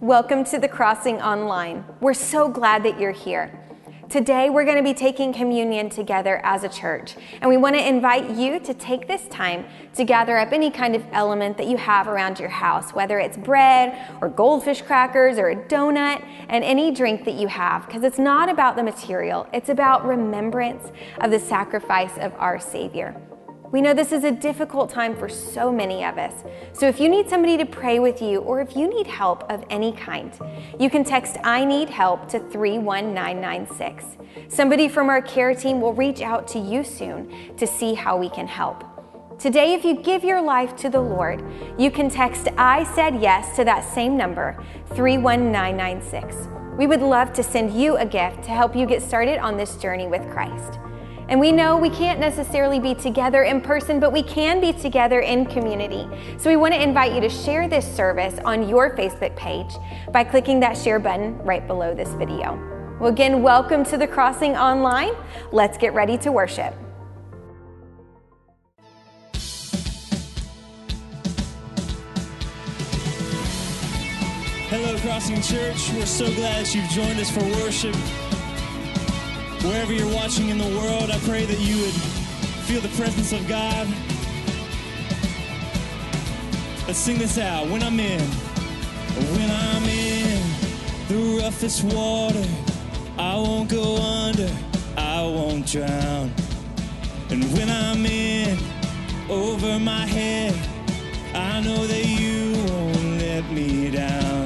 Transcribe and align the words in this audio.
Welcome 0.00 0.44
to 0.44 0.58
the 0.58 0.68
Crossing 0.68 1.22
Online. 1.22 1.82
We're 2.02 2.12
so 2.12 2.50
glad 2.50 2.82
that 2.82 3.00
you're 3.00 3.12
here. 3.12 3.58
Today, 4.10 4.50
we're 4.50 4.66
going 4.66 4.76
to 4.76 4.82
be 4.82 4.92
taking 4.92 5.32
communion 5.32 5.88
together 5.88 6.38
as 6.44 6.64
a 6.64 6.68
church, 6.68 7.14
and 7.40 7.48
we 7.48 7.56
want 7.56 7.76
to 7.76 7.88
invite 7.88 8.28
you 8.36 8.60
to 8.60 8.74
take 8.74 9.08
this 9.08 9.26
time 9.28 9.64
to 9.94 10.04
gather 10.04 10.36
up 10.36 10.52
any 10.52 10.70
kind 10.70 10.94
of 10.94 11.02
element 11.12 11.56
that 11.56 11.66
you 11.66 11.78
have 11.78 12.08
around 12.08 12.38
your 12.38 12.50
house, 12.50 12.90
whether 12.90 13.18
it's 13.18 13.38
bread 13.38 13.98
or 14.20 14.28
goldfish 14.28 14.82
crackers 14.82 15.38
or 15.38 15.48
a 15.48 15.56
donut, 15.56 16.22
and 16.50 16.62
any 16.62 16.90
drink 16.90 17.24
that 17.24 17.34
you 17.34 17.48
have, 17.48 17.86
because 17.86 18.02
it's 18.02 18.18
not 18.18 18.50
about 18.50 18.76
the 18.76 18.82
material, 18.82 19.46
it's 19.54 19.70
about 19.70 20.06
remembrance 20.06 20.92
of 21.22 21.30
the 21.30 21.40
sacrifice 21.40 22.18
of 22.18 22.34
our 22.34 22.60
Savior. 22.60 23.18
We 23.72 23.80
know 23.80 23.94
this 23.94 24.12
is 24.12 24.24
a 24.24 24.30
difficult 24.30 24.90
time 24.90 25.16
for 25.16 25.28
so 25.28 25.72
many 25.72 26.04
of 26.04 26.18
us. 26.18 26.32
So 26.72 26.86
if 26.86 27.00
you 27.00 27.08
need 27.08 27.28
somebody 27.28 27.56
to 27.56 27.66
pray 27.66 27.98
with 27.98 28.22
you 28.22 28.38
or 28.40 28.60
if 28.60 28.76
you 28.76 28.88
need 28.88 29.06
help 29.06 29.50
of 29.50 29.64
any 29.70 29.92
kind, 29.92 30.32
you 30.78 30.88
can 30.88 31.02
text 31.02 31.36
I 31.42 31.64
need 31.64 31.90
help 31.90 32.28
to 32.28 32.38
31996. 32.38 34.04
Somebody 34.48 34.88
from 34.88 35.08
our 35.08 35.20
care 35.20 35.54
team 35.54 35.80
will 35.80 35.94
reach 35.94 36.20
out 36.20 36.46
to 36.48 36.58
you 36.58 36.84
soon 36.84 37.56
to 37.56 37.66
see 37.66 37.94
how 37.94 38.16
we 38.16 38.28
can 38.28 38.46
help. 38.46 38.84
Today, 39.38 39.74
if 39.74 39.84
you 39.84 39.96
give 39.96 40.24
your 40.24 40.40
life 40.40 40.74
to 40.76 40.88
the 40.88 41.00
Lord, 41.00 41.44
you 41.78 41.90
can 41.90 42.08
text 42.08 42.48
I 42.56 42.84
said 42.94 43.20
yes 43.20 43.54
to 43.56 43.64
that 43.64 43.84
same 43.84 44.16
number, 44.16 44.64
31996. 44.94 46.48
We 46.78 46.86
would 46.86 47.02
love 47.02 47.32
to 47.34 47.42
send 47.42 47.72
you 47.78 47.96
a 47.96 48.06
gift 48.06 48.44
to 48.44 48.50
help 48.50 48.74
you 48.74 48.86
get 48.86 49.02
started 49.02 49.38
on 49.38 49.56
this 49.56 49.76
journey 49.76 50.06
with 50.06 50.22
Christ. 50.30 50.78
And 51.28 51.40
we 51.40 51.50
know 51.50 51.76
we 51.76 51.90
can't 51.90 52.20
necessarily 52.20 52.78
be 52.78 52.94
together 52.94 53.42
in 53.42 53.60
person, 53.60 53.98
but 53.98 54.12
we 54.12 54.22
can 54.22 54.60
be 54.60 54.72
together 54.72 55.20
in 55.20 55.44
community. 55.46 56.08
So 56.38 56.48
we 56.48 56.54
want 56.56 56.72
to 56.74 56.80
invite 56.80 57.14
you 57.14 57.20
to 57.20 57.28
share 57.28 57.68
this 57.68 57.84
service 57.84 58.38
on 58.44 58.68
your 58.68 58.94
Facebook 58.96 59.34
page 59.34 59.74
by 60.12 60.22
clicking 60.22 60.60
that 60.60 60.76
share 60.76 61.00
button 61.00 61.36
right 61.38 61.66
below 61.66 61.94
this 61.94 62.10
video. 62.10 62.54
Well, 63.00 63.10
again, 63.10 63.42
welcome 63.42 63.82
to 63.86 63.98
the 63.98 64.06
Crossing 64.06 64.56
Online. 64.56 65.14
Let's 65.50 65.76
get 65.76 65.94
ready 65.94 66.16
to 66.18 66.30
worship. 66.30 66.72
Hello, 74.68 74.96
Crossing 75.00 75.42
Church. 75.42 75.90
We're 75.92 76.06
so 76.06 76.32
glad 76.34 76.66
that 76.66 76.72
you've 76.72 76.88
joined 76.90 77.18
us 77.18 77.30
for 77.32 77.42
worship. 77.64 77.96
Wherever 79.66 79.92
you're 79.92 80.14
watching 80.14 80.48
in 80.48 80.58
the 80.58 80.78
world, 80.78 81.10
I 81.10 81.18
pray 81.20 81.44
that 81.44 81.58
you 81.58 81.82
would 81.82 81.94
feel 82.66 82.80
the 82.80 82.88
presence 82.90 83.32
of 83.32 83.48
God. 83.48 83.88
Let's 86.86 87.00
sing 87.00 87.18
this 87.18 87.36
out. 87.36 87.68
When 87.68 87.82
I'm 87.82 87.98
in, 87.98 88.20
when 88.20 89.50
I'm 89.50 89.82
in 89.88 90.40
the 91.08 91.42
roughest 91.42 91.82
water, 91.82 92.44
I 93.18 93.34
won't 93.34 93.68
go 93.68 93.96
under, 93.96 94.48
I 94.96 95.22
won't 95.22 95.66
drown. 95.66 96.32
And 97.30 97.42
when 97.52 97.68
I'm 97.68 98.06
in 98.06 98.56
over 99.28 99.80
my 99.80 100.06
head, 100.06 100.54
I 101.34 101.60
know 101.60 101.86
that 101.88 102.06
you 102.06 102.52
won't 102.68 103.20
let 103.20 103.50
me 103.50 103.90
down. 103.90 104.45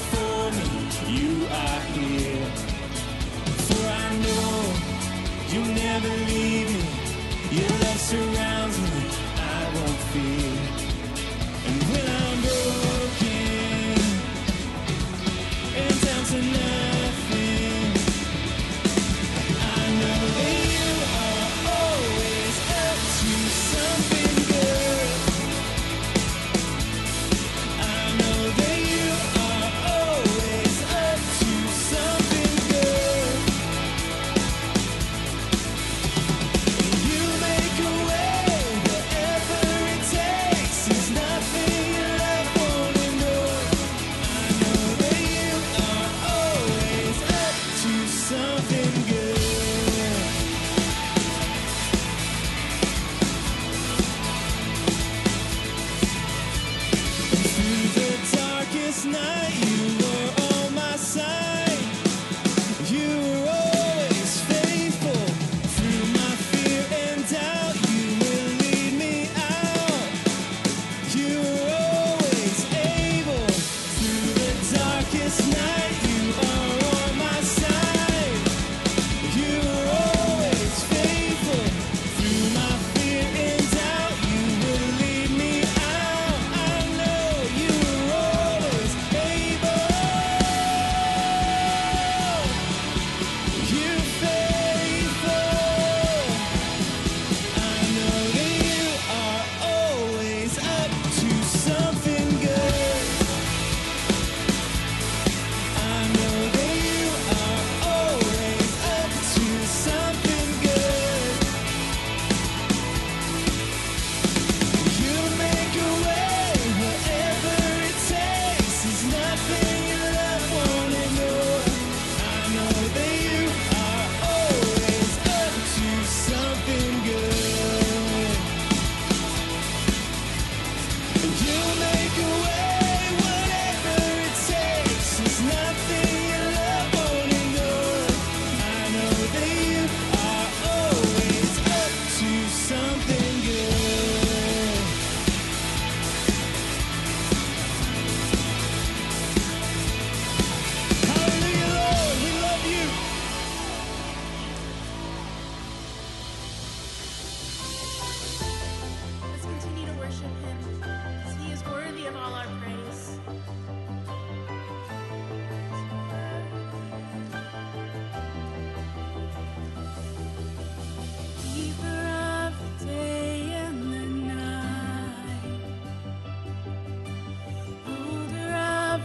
Before 0.00 0.50
me. 0.58 0.68
You 1.16 1.46
are 1.62 1.80
here. 1.94 2.46
For 3.66 3.86
I 4.04 4.08
know 4.24 4.54
you 5.52 5.62
never 5.74 6.12
leave 6.26 6.39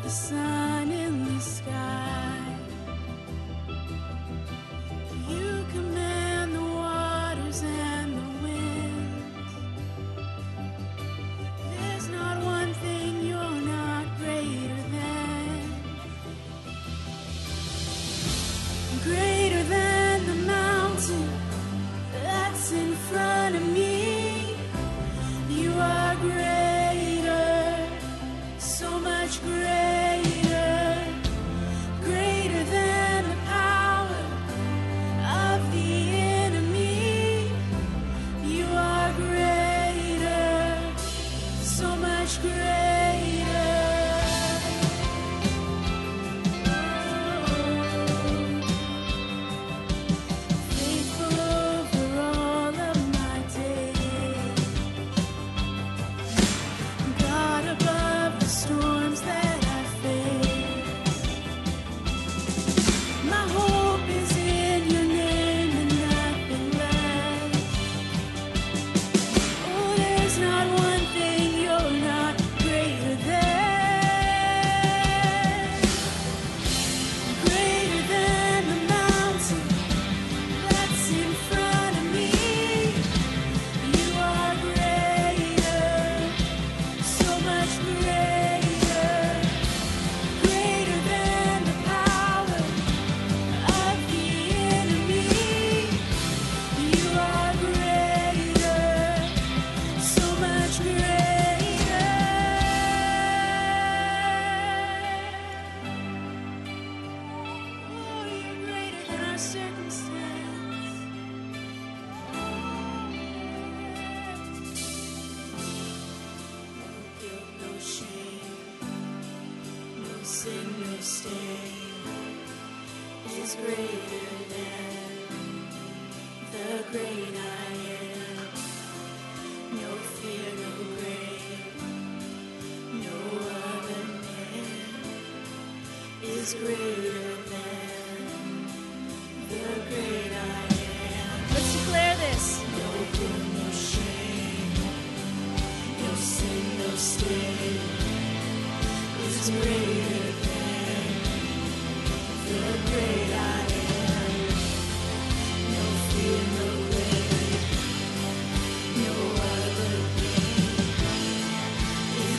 the 0.06 0.12
sun. 0.12 0.45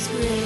grace. 0.08 0.45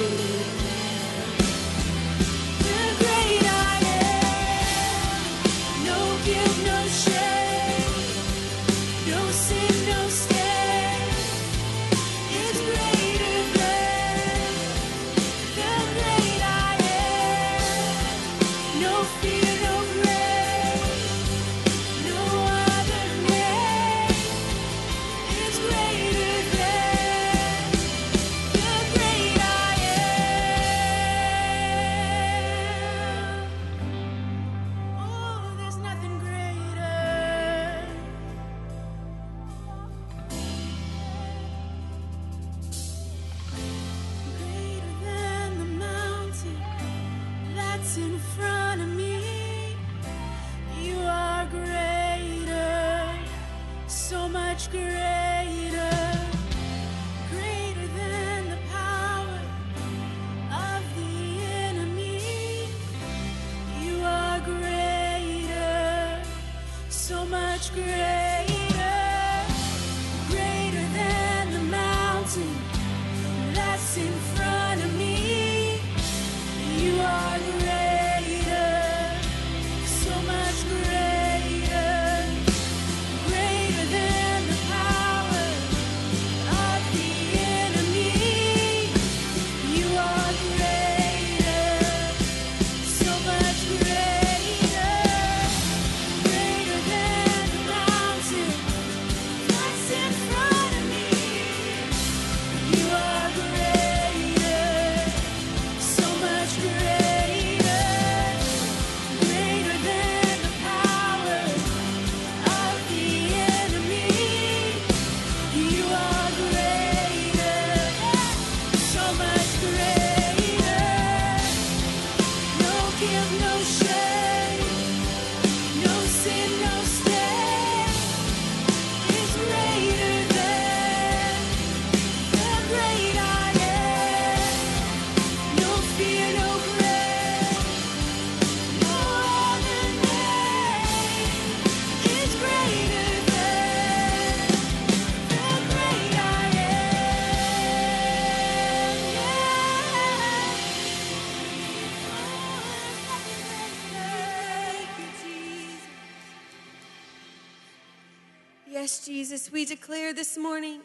Jesus, 159.31 159.49
we 159.49 159.63
declare 159.63 160.13
this 160.13 160.37
morning 160.37 160.81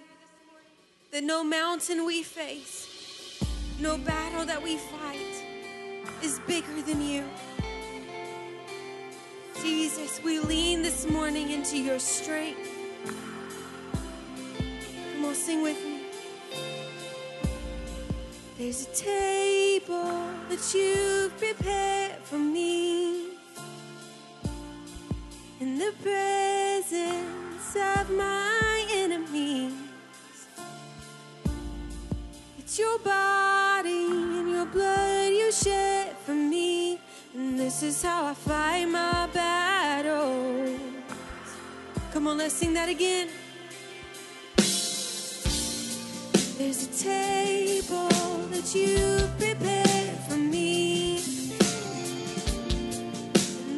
that 1.10 1.24
no 1.24 1.42
mountain 1.42 2.06
we 2.06 2.22
face, 2.22 3.42
no 3.80 3.98
battle 3.98 4.44
that 4.44 4.62
we 4.62 4.76
fight 4.76 5.42
is 6.22 6.38
bigger 6.46 6.80
than 6.82 7.02
you. 7.02 7.24
Jesus, 9.60 10.20
we 10.22 10.38
lean 10.38 10.82
this 10.82 11.08
morning 11.10 11.50
into 11.50 11.76
your 11.76 11.98
strength. 11.98 12.70
Come 15.14 15.24
on, 15.24 15.34
sing 15.34 15.60
with 15.60 15.84
me. 15.84 16.02
There's 18.58 18.86
a 18.86 18.94
table 18.94 20.30
that 20.48 20.72
you've 20.72 21.36
prepared 21.36 22.22
for 22.22 22.38
me 22.38 23.30
in 25.58 25.78
the 25.80 25.92
presence 26.00 27.45
hearts 27.66 28.00
of 28.00 28.16
my 28.16 28.86
enemies. 28.90 29.72
It's 32.58 32.78
your 32.78 32.98
body 32.98 34.06
and 34.06 34.50
your 34.50 34.66
blood 34.66 35.28
you 35.32 35.52
shed 35.52 36.16
for 36.24 36.34
me. 36.34 37.00
And 37.34 37.58
this 37.58 37.82
is 37.82 38.02
how 38.02 38.26
I 38.26 38.34
fight 38.34 38.86
my 38.86 39.28
battles. 39.32 40.80
Come 42.12 42.28
on, 42.28 42.38
let's 42.38 42.54
sing 42.54 42.74
that 42.74 42.88
again. 42.88 43.28
There's 46.58 46.86
a 46.86 47.04
table 47.04 48.08
that 48.50 48.74
you 48.74 49.28
prepared 49.38 50.18
for 50.28 50.36
me. 50.36 51.18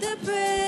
The 0.01 0.17
bread. 0.25 0.68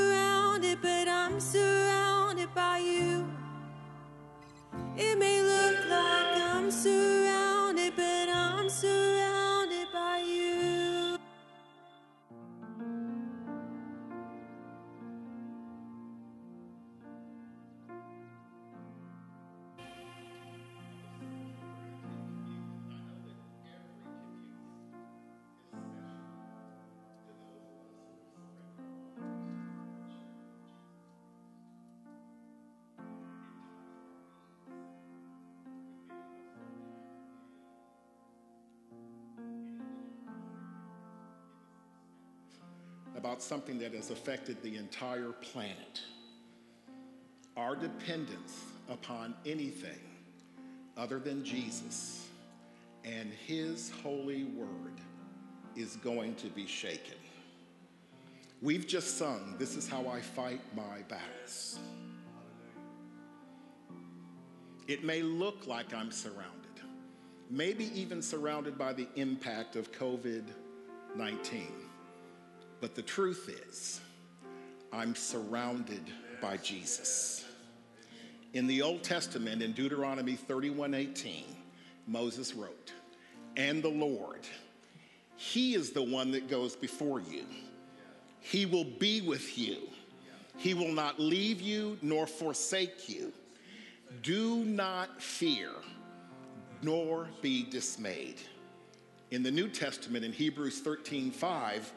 about 43.21 43.39
something 43.39 43.77
that 43.77 43.93
has 43.93 44.09
affected 44.09 44.57
the 44.63 44.77
entire 44.77 45.31
planet. 45.31 46.01
Our 47.55 47.75
dependence 47.75 48.65
upon 48.89 49.35
anything 49.45 49.99
other 50.97 51.19
than 51.19 51.45
Jesus 51.45 52.27
and 53.05 53.31
His 53.45 53.91
holy 54.01 54.45
word 54.45 54.95
is 55.75 55.97
going 55.97 56.33
to 56.35 56.47
be 56.47 56.65
shaken. 56.65 57.13
We've 58.59 58.87
just 58.87 59.19
sung, 59.19 59.53
This 59.59 59.75
is 59.75 59.87
how 59.87 60.07
I 60.07 60.19
fight 60.19 60.61
my 60.75 61.03
battles. 61.07 61.77
It 64.87 65.03
may 65.03 65.21
look 65.21 65.67
like 65.67 65.93
I'm 65.93 66.11
surrounded, 66.11 66.81
maybe 67.51 67.91
even 67.93 68.19
surrounded 68.19 68.79
by 68.79 68.93
the 68.93 69.07
impact 69.15 69.75
of 69.75 69.91
COVID 69.91 70.45
19. 71.15 71.90
But 72.81 72.95
the 72.95 73.03
truth 73.03 73.47
is, 73.47 74.01
I'm 74.91 75.15
surrounded 75.15 76.01
by 76.41 76.57
Jesus. 76.57 77.45
In 78.53 78.67
the 78.67 78.81
Old 78.81 79.03
Testament, 79.03 79.61
in 79.61 79.71
Deuteronomy 79.71 80.35
31:18, 80.35 81.45
Moses 82.07 82.53
wrote, 82.53 82.91
"And 83.55 83.81
the 83.83 83.89
Lord, 83.89 84.45
he 85.37 85.75
is 85.75 85.91
the 85.91 86.01
one 86.01 86.31
that 86.31 86.49
goes 86.49 86.75
before 86.75 87.21
you. 87.21 87.45
He 88.39 88.65
will 88.65 88.83
be 88.83 89.21
with 89.21 89.57
you. 89.57 89.89
He 90.57 90.73
will 90.73 90.91
not 90.91 91.19
leave 91.19 91.61
you 91.61 91.99
nor 92.01 92.25
forsake 92.25 93.07
you. 93.07 93.31
Do 94.23 94.65
not 94.65 95.21
fear, 95.21 95.71
nor 96.81 97.29
be 97.41 97.63
dismayed." 97.63 98.41
In 99.29 99.43
the 99.43 99.51
New 99.51 99.69
Testament, 99.69 100.25
in 100.25 100.33
Hebrews 100.33 100.81
13:5, 100.81 101.93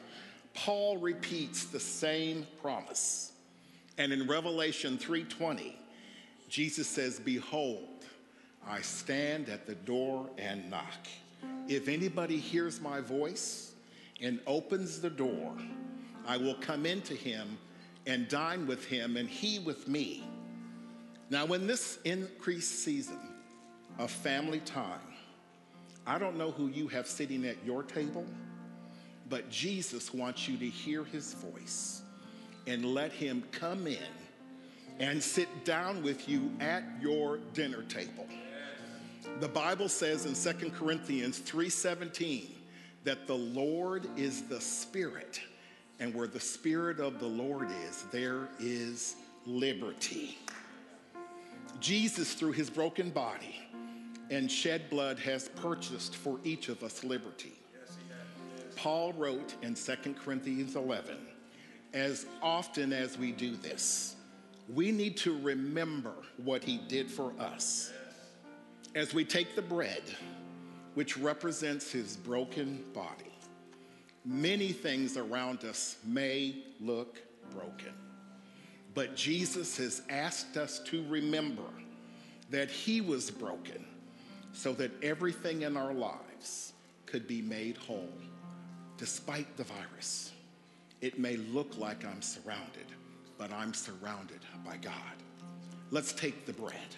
Paul 0.55 0.97
repeats 0.97 1.65
the 1.65 1.79
same 1.79 2.47
promise. 2.61 3.33
And 3.97 4.11
in 4.11 4.27
Revelation 4.27 4.97
3:20, 4.97 5.77
Jesus 6.49 6.87
says, 6.87 7.19
"Behold, 7.19 8.05
I 8.65 8.81
stand 8.81 9.49
at 9.49 9.67
the 9.67 9.75
door 9.75 10.29
and 10.37 10.69
knock. 10.69 11.07
If 11.67 11.87
anybody 11.87 12.37
hears 12.37 12.81
my 12.81 12.99
voice 12.99 13.73
and 14.21 14.39
opens 14.47 15.01
the 15.01 15.09
door, 15.09 15.57
I 16.25 16.37
will 16.37 16.55
come 16.55 16.85
into 16.85 17.15
him 17.15 17.57
and 18.05 18.27
dine 18.27 18.65
with 18.65 18.85
him 18.85 19.17
and 19.17 19.29
he 19.29 19.59
with 19.59 19.87
me." 19.87 20.23
Now, 21.29 21.45
in 21.53 21.67
this 21.67 21.99
increased 22.03 22.83
season 22.83 23.19
of 23.97 24.11
family 24.11 24.59
time, 24.61 25.13
I 26.05 26.19
don't 26.19 26.37
know 26.37 26.51
who 26.51 26.67
you 26.67 26.87
have 26.89 27.07
sitting 27.07 27.45
at 27.45 27.63
your 27.65 27.83
table, 27.83 28.25
but 29.29 29.49
Jesus 29.49 30.13
wants 30.13 30.47
you 30.47 30.57
to 30.57 30.65
hear 30.65 31.03
his 31.03 31.33
voice 31.33 32.01
and 32.67 32.85
let 32.85 33.11
him 33.11 33.43
come 33.51 33.87
in 33.87 33.97
and 34.99 35.21
sit 35.21 35.65
down 35.65 36.01
with 36.03 36.29
you 36.29 36.51
at 36.59 36.83
your 37.01 37.37
dinner 37.53 37.83
table. 37.83 38.27
The 39.39 39.47
Bible 39.47 39.89
says 39.89 40.25
in 40.25 40.35
2 40.35 40.71
Corinthians 40.71 41.39
3:17 41.39 42.47
that 43.03 43.27
the 43.27 43.35
Lord 43.35 44.07
is 44.17 44.43
the 44.43 44.61
Spirit, 44.61 45.41
and 45.99 46.13
where 46.13 46.27
the 46.27 46.39
Spirit 46.39 46.99
of 46.99 47.19
the 47.19 47.27
Lord 47.27 47.69
is, 47.87 48.03
there 48.11 48.49
is 48.59 49.15
liberty. 49.45 50.37
Jesus, 51.79 52.33
through 52.33 52.53
his 52.53 52.69
broken 52.69 53.09
body 53.09 53.55
and 54.31 54.49
shed 54.49 54.89
blood, 54.89 55.19
has 55.19 55.49
purchased 55.49 56.15
for 56.15 56.39
each 56.43 56.69
of 56.69 56.81
us 56.83 57.03
liberty. 57.03 57.53
Paul 58.85 59.13
wrote 59.13 59.55
in 59.63 59.73
2 59.73 60.13
Corinthians 60.23 60.75
11, 60.75 61.17
as 61.95 62.27
often 62.39 62.93
as 62.93 63.17
we 63.17 63.31
do 63.31 63.55
this, 63.55 64.15
we 64.71 64.91
need 64.91 65.17
to 65.17 65.35
remember 65.41 66.13
what 66.37 66.63
he 66.63 66.77
did 66.87 67.09
for 67.09 67.33
us. 67.39 67.91
As 68.93 69.11
we 69.11 69.25
take 69.25 69.55
the 69.55 69.61
bread, 69.63 70.03
which 70.93 71.17
represents 71.17 71.91
his 71.91 72.15
broken 72.15 72.83
body, 72.93 73.33
many 74.23 74.71
things 74.71 75.17
around 75.17 75.63
us 75.63 75.97
may 76.05 76.55
look 76.79 77.17
broken. 77.55 77.93
But 78.93 79.15
Jesus 79.15 79.77
has 79.77 80.03
asked 80.11 80.57
us 80.57 80.77
to 80.85 81.03
remember 81.07 81.63
that 82.51 82.69
he 82.69 83.01
was 83.01 83.31
broken 83.31 83.83
so 84.53 84.73
that 84.73 84.91
everything 85.03 85.63
in 85.63 85.75
our 85.75 85.91
lives 85.91 86.73
could 87.07 87.27
be 87.27 87.41
made 87.41 87.77
whole 87.77 88.13
despite 88.97 89.57
the 89.57 89.63
virus. 89.63 90.31
It 91.01 91.19
may 91.19 91.37
look 91.37 91.77
like 91.77 92.05
I'm 92.05 92.21
surrounded, 92.21 92.85
but 93.37 93.51
I'm 93.51 93.73
surrounded 93.73 94.39
by 94.65 94.77
God. 94.77 94.93
Let's 95.91 96.13
take 96.13 96.45
the 96.45 96.53
bread. 96.53 96.95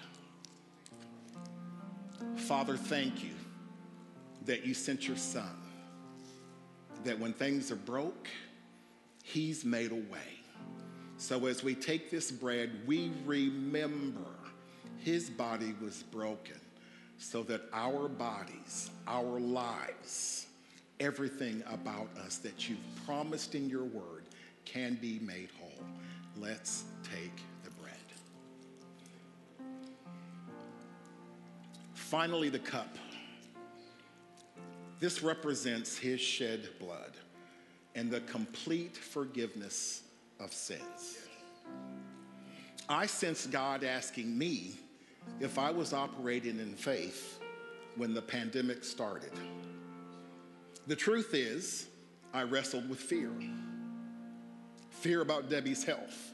Father, 2.35 2.77
thank 2.77 3.23
you 3.23 3.33
that 4.45 4.65
you 4.65 4.73
sent 4.73 5.07
your 5.07 5.17
son, 5.17 5.61
that 7.03 7.19
when 7.19 7.33
things 7.33 7.71
are 7.71 7.75
broke, 7.75 8.27
he's 9.23 9.65
made 9.65 9.91
a 9.91 9.95
way. 9.95 10.39
So 11.17 11.47
as 11.47 11.63
we 11.63 11.75
take 11.75 12.09
this 12.09 12.31
bread, 12.31 12.71
we 12.85 13.11
remember 13.25 14.21
his 14.99 15.29
body 15.29 15.73
was 15.81 16.03
broken 16.03 16.59
so 17.17 17.43
that 17.43 17.61
our 17.73 18.07
bodies, 18.07 18.91
our 19.07 19.39
lives, 19.39 20.46
everything 20.99 21.63
about 21.67 22.09
us 22.25 22.37
that 22.37 22.67
you've 22.67 22.79
promised 23.05 23.55
in 23.55 23.69
your 23.69 23.83
word 23.83 24.23
can 24.65 24.95
be 24.95 25.19
made 25.19 25.49
whole. 25.59 25.85
Let's 26.37 26.83
take 27.03 27.35
the 27.63 27.69
bread. 27.81 27.93
Finally, 31.93 32.49
the 32.49 32.59
cup. 32.59 32.95
This 34.99 35.21
represents 35.21 35.97
his 35.97 36.19
shed 36.19 36.67
blood 36.79 37.13
and 37.95 38.09
the 38.09 38.21
complete 38.21 38.97
forgiveness 38.97 40.01
of 40.39 40.51
sins. 40.51 41.19
I 42.89 43.05
sense 43.05 43.45
God 43.47 43.83
asking 43.83 44.37
me 44.37 44.75
if 45.39 45.59
I 45.59 45.71
was 45.71 45.93
operating 45.93 46.59
in 46.59 46.73
faith 46.73 47.39
when 47.95 48.13
the 48.13 48.21
pandemic 48.21 48.83
started. 48.83 49.31
The 50.87 50.95
truth 50.95 51.33
is, 51.33 51.85
I 52.33 52.43
wrestled 52.43 52.89
with 52.89 52.99
fear 52.99 53.31
fear 54.89 55.21
about 55.21 55.47
Debbie's 55.47 55.83
health, 55.83 56.31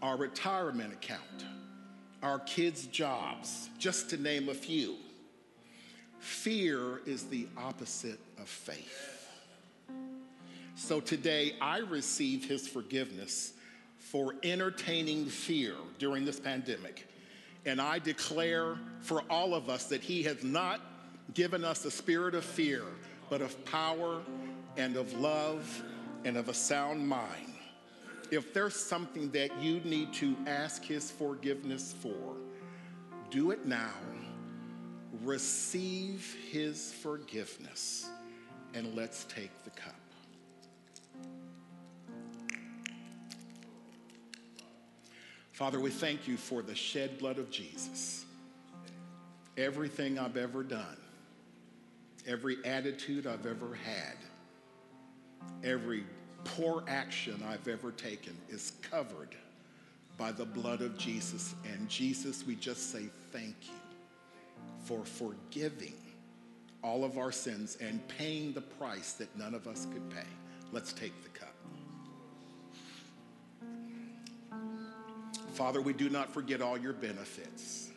our 0.00 0.16
retirement 0.16 0.94
account, 0.94 1.44
our 2.22 2.38
kids' 2.38 2.86
jobs, 2.86 3.68
just 3.76 4.08
to 4.10 4.16
name 4.16 4.48
a 4.48 4.54
few. 4.54 4.96
Fear 6.20 7.02
is 7.04 7.24
the 7.24 7.46
opposite 7.58 8.18
of 8.38 8.48
faith. 8.48 9.28
So 10.74 11.00
today, 11.00 11.54
I 11.60 11.78
receive 11.78 12.46
his 12.46 12.66
forgiveness 12.66 13.52
for 13.98 14.36
entertaining 14.42 15.26
fear 15.26 15.74
during 15.98 16.24
this 16.24 16.40
pandemic. 16.40 17.06
And 17.66 17.78
I 17.78 17.98
declare 17.98 18.78
for 19.00 19.22
all 19.28 19.54
of 19.54 19.68
us 19.68 19.84
that 19.86 20.00
he 20.00 20.22
has 20.22 20.42
not 20.42 20.80
given 21.34 21.64
us 21.64 21.84
a 21.84 21.90
spirit 21.90 22.34
of 22.34 22.44
fear, 22.44 22.82
but 23.30 23.40
of 23.40 23.64
power 23.64 24.20
and 24.76 24.96
of 24.96 25.12
love 25.14 25.82
and 26.24 26.36
of 26.36 26.48
a 26.48 26.54
sound 26.54 27.08
mind. 27.08 27.54
If 28.30 28.52
there's 28.52 28.76
something 28.76 29.30
that 29.30 29.56
you 29.62 29.80
need 29.80 30.12
to 30.14 30.36
ask 30.46 30.84
His 30.84 31.10
forgiveness 31.10 31.94
for, 32.00 32.36
do 33.30 33.52
it 33.52 33.64
now. 33.64 33.94
Receive 35.22 36.36
His 36.50 36.92
forgiveness, 36.92 38.08
and 38.74 38.94
let's 38.94 39.24
take 39.24 39.50
the 39.64 39.70
cup. 39.70 39.94
Father, 45.52 45.78
we 45.78 45.90
thank 45.90 46.26
you 46.26 46.36
for 46.36 46.62
the 46.62 46.74
shed 46.74 47.18
blood 47.18 47.38
of 47.38 47.50
Jesus. 47.50 48.24
Everything 49.56 50.18
I've 50.18 50.38
ever 50.38 50.62
done 50.62 50.99
every 52.26 52.56
attitude 52.64 53.26
I've 53.26 53.46
ever 53.46 53.74
had, 53.74 54.16
every 55.64 56.04
poor 56.44 56.84
action 56.88 57.42
I've 57.46 57.68
ever 57.68 57.92
taken 57.92 58.36
is 58.48 58.72
covered 58.82 59.34
by 60.16 60.32
the 60.32 60.44
blood 60.44 60.82
of 60.82 60.98
Jesus. 60.98 61.54
And 61.64 61.88
Jesus, 61.88 62.46
we 62.46 62.54
just 62.54 62.92
say 62.92 63.04
thank 63.32 63.56
you 63.62 63.74
for 64.84 65.04
forgiving 65.04 65.94
all 66.82 67.04
of 67.04 67.18
our 67.18 67.32
sins 67.32 67.76
and 67.80 68.06
paying 68.08 68.52
the 68.52 68.60
price 68.60 69.12
that 69.14 69.36
none 69.36 69.54
of 69.54 69.66
us 69.66 69.86
could 69.92 70.08
pay. 70.10 70.26
Let's 70.72 70.92
take 70.92 71.12
the 71.22 71.28
cup. 71.30 71.54
Father, 75.52 75.80
we 75.80 75.92
do 75.92 76.08
not 76.08 76.32
forget 76.32 76.62
all 76.62 76.78
your 76.78 76.92
benefits. 76.92 77.90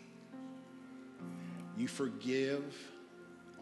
You 1.77 1.87
forgive 1.87 2.75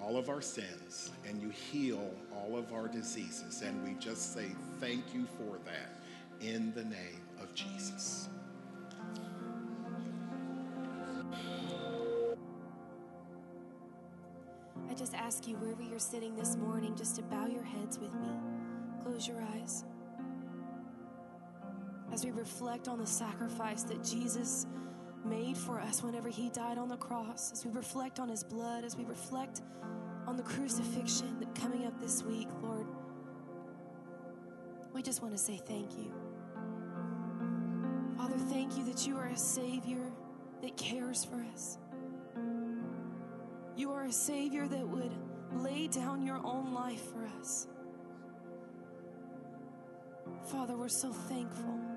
all 0.01 0.17
of 0.17 0.29
our 0.29 0.41
sins 0.41 1.11
and 1.27 1.41
you 1.41 1.49
heal 1.49 2.11
all 2.35 2.57
of 2.57 2.73
our 2.73 2.87
diseases. 2.87 3.61
And 3.61 3.83
we 3.83 3.93
just 3.99 4.33
say 4.33 4.47
thank 4.79 5.13
you 5.13 5.27
for 5.37 5.57
that 5.65 6.01
in 6.41 6.73
the 6.73 6.83
name 6.83 7.21
of 7.41 7.53
Jesus. 7.53 8.29
I 14.89 14.93
just 14.93 15.13
ask 15.13 15.47
you, 15.47 15.55
wherever 15.55 15.81
you're 15.81 15.99
sitting 15.99 16.35
this 16.35 16.57
morning, 16.57 16.95
just 16.95 17.15
to 17.15 17.21
bow 17.21 17.47
your 17.47 17.63
heads 17.63 17.97
with 17.97 18.13
me. 18.15 18.29
Close 19.03 19.27
your 19.27 19.41
eyes. 19.55 19.85
As 22.11 22.25
we 22.25 22.31
reflect 22.31 22.89
on 22.89 22.99
the 22.99 23.07
sacrifice 23.07 23.83
that 23.83 24.03
Jesus 24.03 24.65
made 25.25 25.57
for 25.57 25.79
us 25.79 26.03
whenever 26.03 26.29
he 26.29 26.49
died 26.49 26.77
on 26.77 26.87
the 26.87 26.97
cross, 26.97 27.51
as 27.51 27.65
we 27.65 27.71
reflect 27.71 28.19
on 28.19 28.29
his 28.29 28.43
blood, 28.43 28.83
as 28.83 28.95
we 28.95 29.03
reflect 29.05 29.61
on 30.27 30.37
the 30.37 30.43
crucifixion 30.43 31.39
that 31.39 31.53
coming 31.55 31.85
up 31.85 31.99
this 31.99 32.23
week, 32.23 32.47
Lord, 32.61 32.85
we 34.93 35.01
just 35.01 35.21
want 35.21 35.33
to 35.35 35.41
say 35.41 35.57
thank 35.57 35.97
you. 35.97 36.11
Father, 38.17 38.37
thank 38.49 38.77
you 38.77 38.85
that 38.85 39.07
you 39.07 39.17
are 39.17 39.27
a 39.27 39.37
Savior 39.37 40.11
that 40.61 40.77
cares 40.77 41.25
for 41.25 41.43
us. 41.53 41.77
You 43.75 43.91
are 43.91 44.03
a 44.03 44.11
Savior 44.11 44.67
that 44.67 44.87
would 44.87 45.11
lay 45.53 45.87
down 45.87 46.21
your 46.21 46.39
own 46.43 46.73
life 46.73 47.01
for 47.11 47.25
us. 47.39 47.67
Father, 50.45 50.75
we're 50.75 50.87
so 50.87 51.11
thankful. 51.11 51.90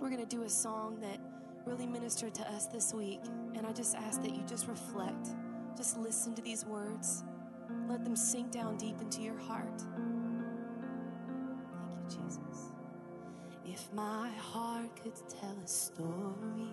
We're 0.00 0.10
going 0.10 0.20
to 0.20 0.36
do 0.36 0.44
a 0.44 0.48
song 0.48 0.98
that 1.00 1.18
really 1.66 1.86
ministered 1.86 2.34
to 2.34 2.42
us 2.52 2.66
this 2.66 2.94
week. 2.94 3.20
And 3.54 3.66
I 3.66 3.72
just 3.72 3.96
ask 3.96 4.22
that 4.22 4.30
you 4.30 4.42
just 4.46 4.68
reflect, 4.68 5.28
just 5.76 5.98
listen 5.98 6.34
to 6.34 6.42
these 6.42 6.64
words, 6.64 7.24
let 7.88 8.04
them 8.04 8.16
sink 8.16 8.52
down 8.52 8.76
deep 8.76 9.00
into 9.00 9.22
your 9.22 9.36
heart. 9.36 9.80
Thank 11.80 12.12
you, 12.12 12.26
Jesus. 12.26 12.72
If 13.66 13.92
my 13.92 14.30
heart 14.30 14.94
could 15.02 15.16
tell 15.28 15.56
a 15.62 15.66
story, 15.66 16.68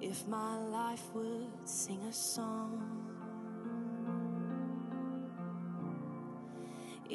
if 0.00 0.26
my 0.28 0.58
life 0.58 1.02
would 1.12 1.50
sing 1.64 2.00
a 2.08 2.12
song. 2.12 3.07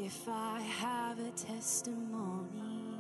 If 0.06 0.28
I 0.28 0.60
have 0.60 1.18
a 1.18 1.32
testimony, 1.32 3.00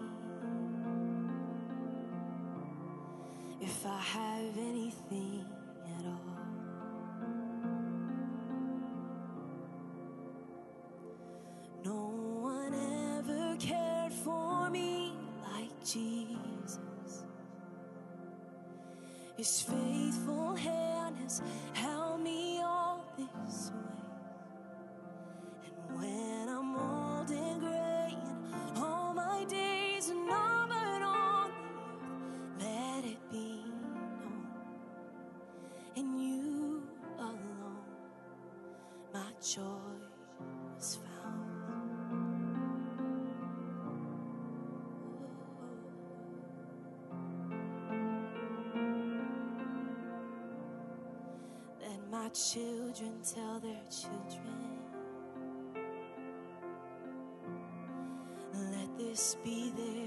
if 3.59 3.85
I 3.85 3.99
have 3.99 4.57
anything 4.57 5.45
at 5.99 6.05
all, 6.05 6.37
no 11.83 12.05
one 12.41 12.73
ever 13.19 13.57
cared 13.57 14.13
for 14.13 14.69
me 14.69 15.11
like 15.51 15.77
Jesus. 15.83 17.25
His 19.35 19.61
joy 39.53 39.61
was 40.75 40.97
found. 40.97 41.43
Let 51.79 51.99
my 52.09 52.29
children 52.29 53.13
tell 53.21 53.59
their 53.59 53.83
children. 53.91 54.79
Let 58.53 58.97
this 58.97 59.37
be 59.43 59.71
their 59.77 60.02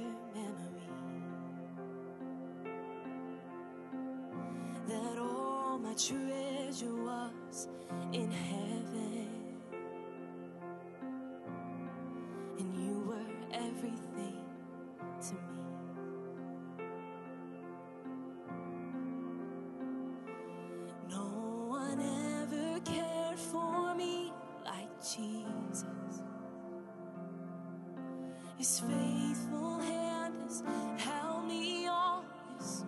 His 28.67 28.81
faithful 28.81 29.79
hand 29.79 30.35
has 30.43 30.65
held 30.99 31.47
me 31.47 31.87
way. 31.87 32.85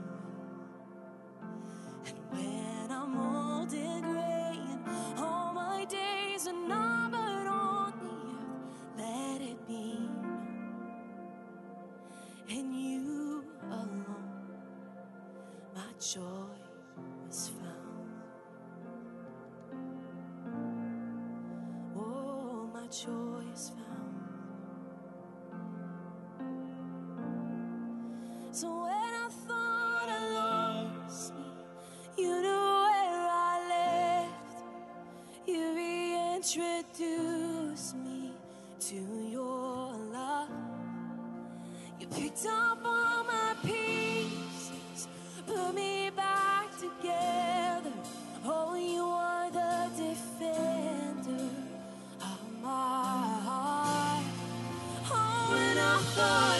And 2.04 2.18
when 2.32 2.90
I'm 2.90 3.16
old 3.16 3.72
and 3.72 4.02
gray 4.02 4.58
and 4.72 4.82
all 5.20 5.52
my 5.54 5.84
days 5.84 6.48
are 6.48 6.52
numbered 6.52 7.46
on 7.46 7.92
the 8.00 8.10
earth, 8.10 8.98
let 8.98 9.40
it 9.40 9.68
be 9.68 10.00
known. 10.24 10.82
In 12.48 12.74
you 12.74 13.44
alone, 13.70 14.04
my 15.76 15.92
joy 16.00 16.58
was 17.24 17.52
found. 17.60 18.24
Oh, 21.96 22.68
my 22.74 22.88
joy 22.88 23.44
is 23.54 23.70
found. 23.70 23.87
When 56.18 56.57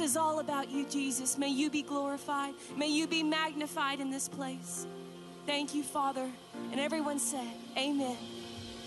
This 0.00 0.12
is 0.12 0.16
all 0.16 0.38
about 0.38 0.70
you, 0.70 0.86
Jesus. 0.86 1.36
May 1.36 1.50
you 1.50 1.68
be 1.68 1.82
glorified. 1.82 2.54
May 2.74 2.88
you 2.88 3.06
be 3.06 3.22
magnified 3.22 4.00
in 4.00 4.10
this 4.10 4.30
place. 4.30 4.86
Thank 5.44 5.74
you, 5.74 5.82
Father. 5.82 6.26
And 6.72 6.80
everyone 6.80 7.18
said, 7.18 7.52
Amen. 7.76 8.16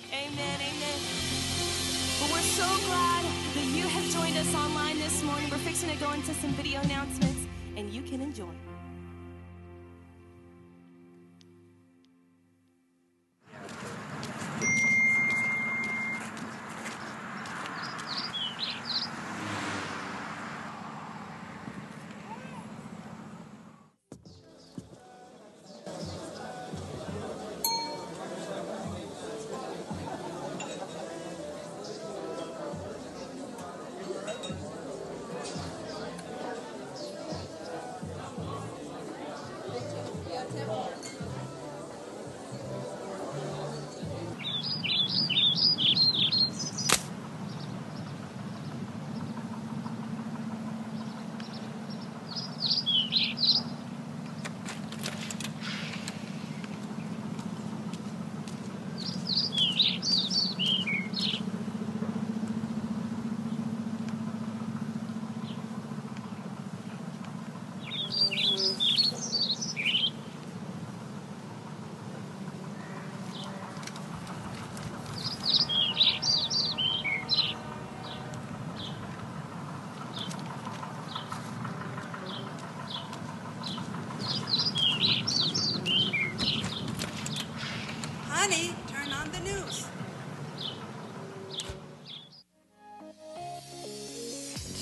Amen. 0.10 0.60
Amen. 0.60 1.00
But 2.20 2.32
we're 2.32 2.40
so 2.40 2.66
glad 2.88 3.26
that 3.54 3.66
you 3.76 3.88
have 3.88 4.12
joined 4.12 4.38
us 4.38 4.56
online 4.56 4.98
this 4.98 5.22
morning. 5.22 5.52
We're 5.52 5.58
fixing 5.58 5.92
to 5.92 5.98
go 5.98 6.14
into 6.14 6.34
some 6.34 6.50
video 6.54 6.82
announcements, 6.82 7.46
and 7.78 7.94
you 7.94 8.02
can 8.02 8.20
enjoy. 8.20 8.73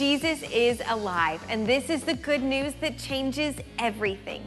Jesus 0.02 0.42
is 0.52 0.82
alive, 0.88 1.46
and 1.48 1.68
this 1.68 1.88
is 1.88 2.02
the 2.02 2.16
good 2.16 2.42
news 2.42 2.74
that 2.82 2.98
changes 2.98 3.56
everything. 3.78 4.42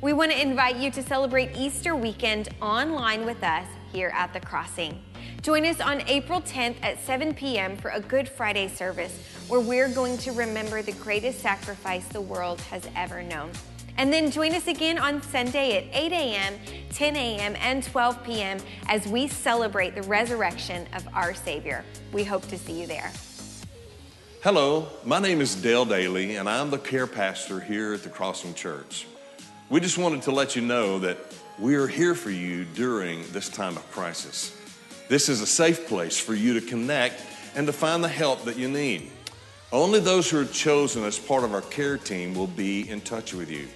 We 0.00 0.12
want 0.12 0.30
to 0.30 0.40
invite 0.40 0.76
you 0.76 0.92
to 0.92 1.02
celebrate 1.02 1.50
Easter 1.56 1.96
weekend 1.96 2.50
online 2.62 3.26
with 3.26 3.42
us 3.42 3.66
here 3.92 4.12
at 4.14 4.32
the 4.32 4.38
Crossing. 4.38 5.02
Join 5.42 5.66
us 5.66 5.80
on 5.80 6.02
April 6.02 6.40
10th 6.40 6.76
at 6.82 7.00
7 7.00 7.34
p.m. 7.34 7.76
for 7.76 7.88
a 7.88 7.98
Good 7.98 8.28
Friday 8.28 8.68
service 8.68 9.18
where 9.48 9.58
we're 9.58 9.88
going 9.88 10.16
to 10.18 10.30
remember 10.30 10.80
the 10.80 10.92
greatest 10.92 11.40
sacrifice 11.40 12.06
the 12.06 12.20
world 12.20 12.60
has 12.60 12.86
ever 12.94 13.20
known. 13.20 13.50
And 13.96 14.12
then 14.12 14.30
join 14.30 14.54
us 14.54 14.68
again 14.68 14.96
on 14.96 15.22
Sunday 15.22 15.76
at 15.76 15.92
8 15.92 16.12
a.m., 16.12 16.54
10 16.90 17.16
a.m., 17.16 17.56
and 17.58 17.82
12 17.82 18.22
p.m. 18.22 18.58
as 18.86 19.08
we 19.08 19.26
celebrate 19.26 19.96
the 19.96 20.02
resurrection 20.02 20.86
of 20.94 21.04
our 21.12 21.34
Savior. 21.34 21.84
We 22.12 22.22
hope 22.22 22.46
to 22.46 22.56
see 22.56 22.80
you 22.80 22.86
there. 22.86 23.10
Hello, 24.42 24.88
my 25.04 25.18
name 25.18 25.42
is 25.42 25.54
Dale 25.54 25.84
Daly, 25.84 26.36
and 26.36 26.48
I'm 26.48 26.70
the 26.70 26.78
care 26.78 27.06
pastor 27.06 27.60
here 27.60 27.92
at 27.92 28.02
the 28.02 28.08
Crossing 28.08 28.54
Church. 28.54 29.06
We 29.68 29.80
just 29.80 29.98
wanted 29.98 30.22
to 30.22 30.30
let 30.30 30.56
you 30.56 30.62
know 30.62 30.98
that 31.00 31.18
we 31.58 31.74
are 31.74 31.86
here 31.86 32.14
for 32.14 32.30
you 32.30 32.64
during 32.64 33.22
this 33.32 33.50
time 33.50 33.76
of 33.76 33.90
crisis. 33.90 34.56
This 35.10 35.28
is 35.28 35.42
a 35.42 35.46
safe 35.46 35.86
place 35.88 36.18
for 36.18 36.34
you 36.34 36.58
to 36.58 36.66
connect 36.66 37.20
and 37.54 37.66
to 37.66 37.72
find 37.74 38.02
the 38.02 38.08
help 38.08 38.44
that 38.44 38.56
you 38.56 38.66
need. 38.66 39.10
Only 39.72 40.00
those 40.00 40.30
who 40.30 40.40
are 40.40 40.46
chosen 40.46 41.04
as 41.04 41.18
part 41.18 41.44
of 41.44 41.52
our 41.52 41.60
care 41.60 41.98
team 41.98 42.34
will 42.34 42.46
be 42.46 42.88
in 42.88 43.02
touch 43.02 43.34
with 43.34 43.50
you. 43.50 43.68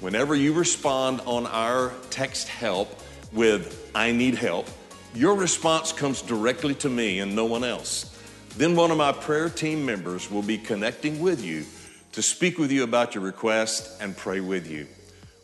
Whenever 0.00 0.34
you 0.34 0.54
respond 0.54 1.20
on 1.26 1.46
our 1.46 1.92
text 2.08 2.48
help 2.48 2.88
with, 3.32 3.90
I 3.94 4.12
need 4.12 4.36
help, 4.36 4.66
your 5.14 5.34
response 5.34 5.92
comes 5.92 6.22
directly 6.22 6.74
to 6.76 6.88
me 6.88 7.18
and 7.18 7.36
no 7.36 7.44
one 7.44 7.64
else. 7.64 8.16
Then 8.60 8.76
one 8.76 8.90
of 8.90 8.98
my 8.98 9.12
prayer 9.12 9.48
team 9.48 9.86
members 9.86 10.30
will 10.30 10.42
be 10.42 10.58
connecting 10.58 11.18
with 11.18 11.42
you 11.42 11.64
to 12.12 12.20
speak 12.20 12.58
with 12.58 12.70
you 12.70 12.82
about 12.84 13.14
your 13.14 13.24
request 13.24 14.02
and 14.02 14.14
pray 14.14 14.40
with 14.40 14.70
you. 14.70 14.86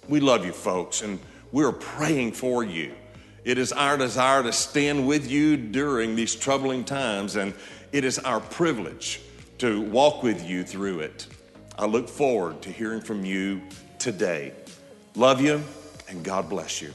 We 0.06 0.20
love 0.20 0.44
you, 0.44 0.52
folks, 0.52 1.00
and 1.00 1.18
we're 1.50 1.72
praying 1.72 2.32
for 2.32 2.62
you. 2.62 2.92
It 3.42 3.56
is 3.56 3.72
our 3.72 3.96
desire 3.96 4.42
to 4.42 4.52
stand 4.52 5.08
with 5.08 5.30
you 5.30 5.56
during 5.56 6.14
these 6.14 6.34
troubling 6.34 6.84
times, 6.84 7.36
and 7.36 7.54
it 7.90 8.04
is 8.04 8.18
our 8.18 8.38
privilege 8.38 9.22
to 9.60 9.80
walk 9.80 10.22
with 10.22 10.46
you 10.46 10.62
through 10.62 11.00
it. 11.00 11.26
I 11.78 11.86
look 11.86 12.10
forward 12.10 12.60
to 12.64 12.70
hearing 12.70 13.00
from 13.00 13.24
you 13.24 13.62
today. 13.98 14.52
Love 15.14 15.40
you, 15.40 15.62
and 16.10 16.22
God 16.22 16.50
bless 16.50 16.82
you. 16.82 16.92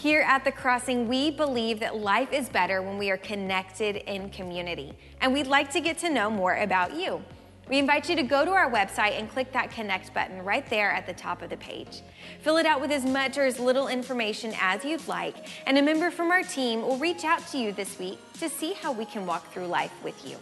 Here 0.00 0.22
at 0.22 0.44
The 0.44 0.52
Crossing, 0.52 1.08
we 1.08 1.30
believe 1.30 1.80
that 1.80 1.94
life 1.94 2.32
is 2.32 2.48
better 2.48 2.80
when 2.80 2.96
we 2.96 3.10
are 3.10 3.18
connected 3.18 3.96
in 3.96 4.30
community, 4.30 4.94
and 5.20 5.30
we'd 5.30 5.46
like 5.46 5.70
to 5.72 5.80
get 5.82 5.98
to 5.98 6.08
know 6.08 6.30
more 6.30 6.54
about 6.54 6.94
you. 6.94 7.22
We 7.68 7.76
invite 7.76 8.08
you 8.08 8.16
to 8.16 8.22
go 8.22 8.46
to 8.46 8.50
our 8.50 8.70
website 8.70 9.18
and 9.18 9.28
click 9.28 9.52
that 9.52 9.70
connect 9.70 10.14
button 10.14 10.42
right 10.42 10.66
there 10.70 10.90
at 10.90 11.06
the 11.06 11.12
top 11.12 11.42
of 11.42 11.50
the 11.50 11.58
page. 11.58 12.00
Fill 12.40 12.56
it 12.56 12.64
out 12.64 12.80
with 12.80 12.90
as 12.90 13.04
much 13.04 13.36
or 13.36 13.44
as 13.44 13.58
little 13.58 13.88
information 13.88 14.54
as 14.58 14.86
you'd 14.86 15.06
like, 15.06 15.36
and 15.66 15.76
a 15.76 15.82
member 15.82 16.10
from 16.10 16.30
our 16.30 16.44
team 16.44 16.80
will 16.80 16.96
reach 16.96 17.24
out 17.24 17.46
to 17.48 17.58
you 17.58 17.70
this 17.70 17.98
week 17.98 18.18
to 18.38 18.48
see 18.48 18.72
how 18.72 18.92
we 18.92 19.04
can 19.04 19.26
walk 19.26 19.52
through 19.52 19.66
life 19.66 19.92
with 20.02 20.26
you. 20.26 20.38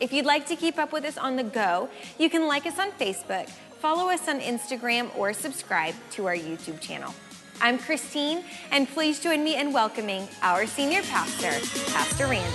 If 0.00 0.14
you'd 0.14 0.24
like 0.24 0.46
to 0.46 0.56
keep 0.56 0.78
up 0.78 0.94
with 0.94 1.04
us 1.04 1.18
on 1.18 1.36
the 1.36 1.44
go, 1.44 1.90
you 2.18 2.30
can 2.30 2.48
like 2.48 2.64
us 2.64 2.78
on 2.78 2.90
Facebook, 2.92 3.50
follow 3.50 4.08
us 4.08 4.26
on 4.28 4.40
Instagram, 4.40 5.14
or 5.14 5.34
subscribe 5.34 5.94
to 6.12 6.24
our 6.24 6.34
YouTube 6.34 6.80
channel. 6.80 7.14
I'm 7.60 7.78
Christine, 7.78 8.44
and 8.70 8.88
please 8.88 9.20
join 9.20 9.42
me 9.42 9.58
in 9.58 9.72
welcoming 9.72 10.28
our 10.42 10.66
senior 10.66 11.02
pastor, 11.02 11.52
Pastor 11.92 12.26
Randy. 12.26 12.50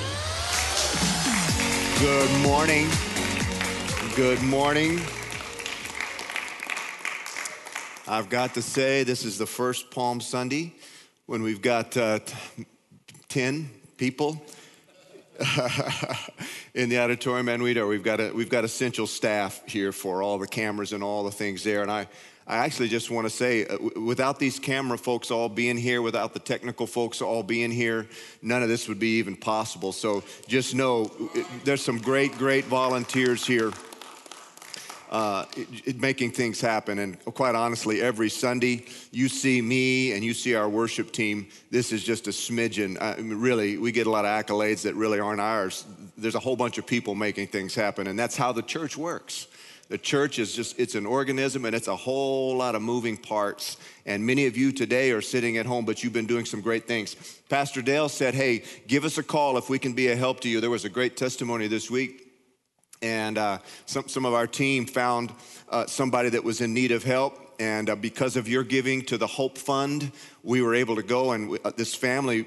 Good 2.00 2.30
morning. 2.42 2.88
Good 4.16 4.42
morning. 4.44 5.00
I've 8.08 8.30
got 8.30 8.54
to 8.56 8.62
say, 8.62 9.04
this 9.04 9.24
is 9.24 9.38
the 9.38 9.46
first 9.46 9.92
Palm 9.92 10.20
Sunday 10.20 10.74
when 11.26 11.44
we've 11.44 11.62
got 11.62 11.96
uh, 11.96 12.20
t- 12.20 12.66
10 13.30 13.70
people 13.98 14.42
in 16.74 16.90
the 16.90 17.00
auditorium, 17.00 17.50
and 17.50 17.64
we 17.64 17.74
know 17.74 17.88
we've 17.88 18.04
got, 18.04 18.20
a, 18.20 18.32
we've 18.32 18.50
got 18.50 18.64
essential 18.64 19.08
staff 19.08 19.62
here 19.66 19.92
for 19.92 20.22
all 20.22 20.38
the 20.38 20.48
cameras 20.48 20.92
and 20.92 21.04
all 21.04 21.24
the 21.24 21.32
things 21.32 21.64
there. 21.64 21.82
And 21.82 21.92
I, 21.92 22.08
I 22.50 22.58
actually 22.58 22.88
just 22.90 23.12
want 23.12 23.28
to 23.28 23.30
say, 23.30 23.68
uh, 23.68 23.78
without 24.02 24.40
these 24.40 24.58
camera 24.58 24.98
folks 24.98 25.30
all 25.30 25.50
being 25.50 25.78
here, 25.78 26.02
without 26.02 26.34
the 26.34 26.40
technical 26.40 26.88
folks 26.88 27.22
all 27.22 27.44
being 27.44 27.70
here, 27.70 28.08
none 28.42 28.64
of 28.64 28.70
this 28.70 28.88
would 28.88 29.00
be 29.00 29.20
even 29.20 29.36
possible. 29.36 29.92
So 29.92 30.24
just 30.48 30.74
know 30.74 31.12
it, 31.36 31.46
there's 31.64 31.84
some 31.84 32.00
great, 32.00 32.36
great 32.40 32.66
volunteers 32.66 33.46
here 33.46 33.72
uh, 35.12 35.46
it, 35.56 35.68
it- 35.86 36.02
making 36.02 36.32
things 36.32 36.60
happen. 36.60 37.00
And 37.00 37.24
quite 37.24 37.54
honestly, 37.54 38.02
every 38.02 38.30
Sunday 38.30 38.86
you 39.12 39.30
see 39.30 39.62
me 39.62 40.14
and 40.14 40.24
you 40.24 40.34
see 40.34 40.56
our 40.56 40.70
worship 40.70 41.12
team. 41.12 41.48
This 41.72 41.92
is 41.92 42.04
just 42.04 42.28
a 42.28 42.32
smidgen. 42.32 43.00
I 43.02 43.18
mean, 43.22 43.40
really, 43.40 43.78
we 43.78 43.92
get 43.92 44.08
a 44.08 44.10
lot 44.10 44.26
of 44.26 44.32
accolades 44.46 44.84
that 44.84 44.96
really 44.96 45.20
aren't 45.20 45.42
ours. 45.42 45.86
There's 46.18 46.36
a 46.36 46.40
whole 46.40 46.56
bunch 46.56 46.78
of 46.78 46.86
people 46.86 47.16
making 47.16 47.48
things 47.48 47.76
happen, 47.76 48.08
and 48.08 48.18
that's 48.18 48.36
how 48.36 48.52
the 48.52 48.62
church 48.64 48.98
works. 48.98 49.48
The 49.90 49.98
church 49.98 50.38
is 50.38 50.56
just, 50.56 50.80
it's 50.80 50.96
an 50.96 51.06
organism 51.06 51.66
and 51.66 51.76
it's 51.76 51.88
a 51.88 51.96
whole 51.96 52.56
lot 52.56 52.76
of 52.76 52.82
moving 52.82 53.18
parts. 53.18 53.78
And 54.06 54.26
many 54.26 54.46
of 54.46 54.56
you 54.56 54.72
today 54.72 55.12
are 55.12 55.22
sitting 55.22 55.58
at 55.58 55.66
home, 55.66 55.84
but 55.84 56.04
you've 56.04 56.14
been 56.14 56.28
doing 56.28 56.46
some 56.46 56.62
great 56.62 56.88
things. 56.88 57.16
Pastor 57.50 57.82
Dale 57.82 58.08
said, 58.08 58.36
Hey, 58.36 58.64
give 58.88 59.04
us 59.04 59.18
a 59.18 59.24
call 59.24 59.58
if 59.58 59.68
we 59.70 59.80
can 59.80 59.94
be 59.94 60.10
a 60.10 60.16
help 60.16 60.42
to 60.42 60.50
you. 60.50 60.62
There 60.62 60.70
was 60.70 60.86
a 60.86 60.90
great 60.90 61.18
testimony 61.18 61.68
this 61.68 61.90
week 61.90 62.30
and 63.02 63.38
uh, 63.38 63.60
some, 63.86 64.08
some 64.08 64.26
of 64.26 64.34
our 64.34 64.48
team 64.48 64.86
found 64.86 65.32
uh, 65.70 65.86
somebody 65.86 66.30
that 66.30 66.44
was 66.44 66.62
in 66.62 66.74
need 66.74 66.92
of 66.92 67.04
help 67.04 67.54
and 67.60 67.90
uh, 67.90 67.96
because 67.96 68.38
of 68.38 68.48
your 68.48 68.64
giving 68.64 69.02
to 69.04 69.18
the 69.18 69.28
hope 69.28 69.58
fund 69.58 70.12
we 70.44 70.62
were 70.62 70.76
able 70.76 70.96
to 70.96 71.04
go 71.04 71.32
and 71.32 71.50
we, 71.50 71.58
uh, 71.64 71.72
this 71.76 71.96
family 71.96 72.46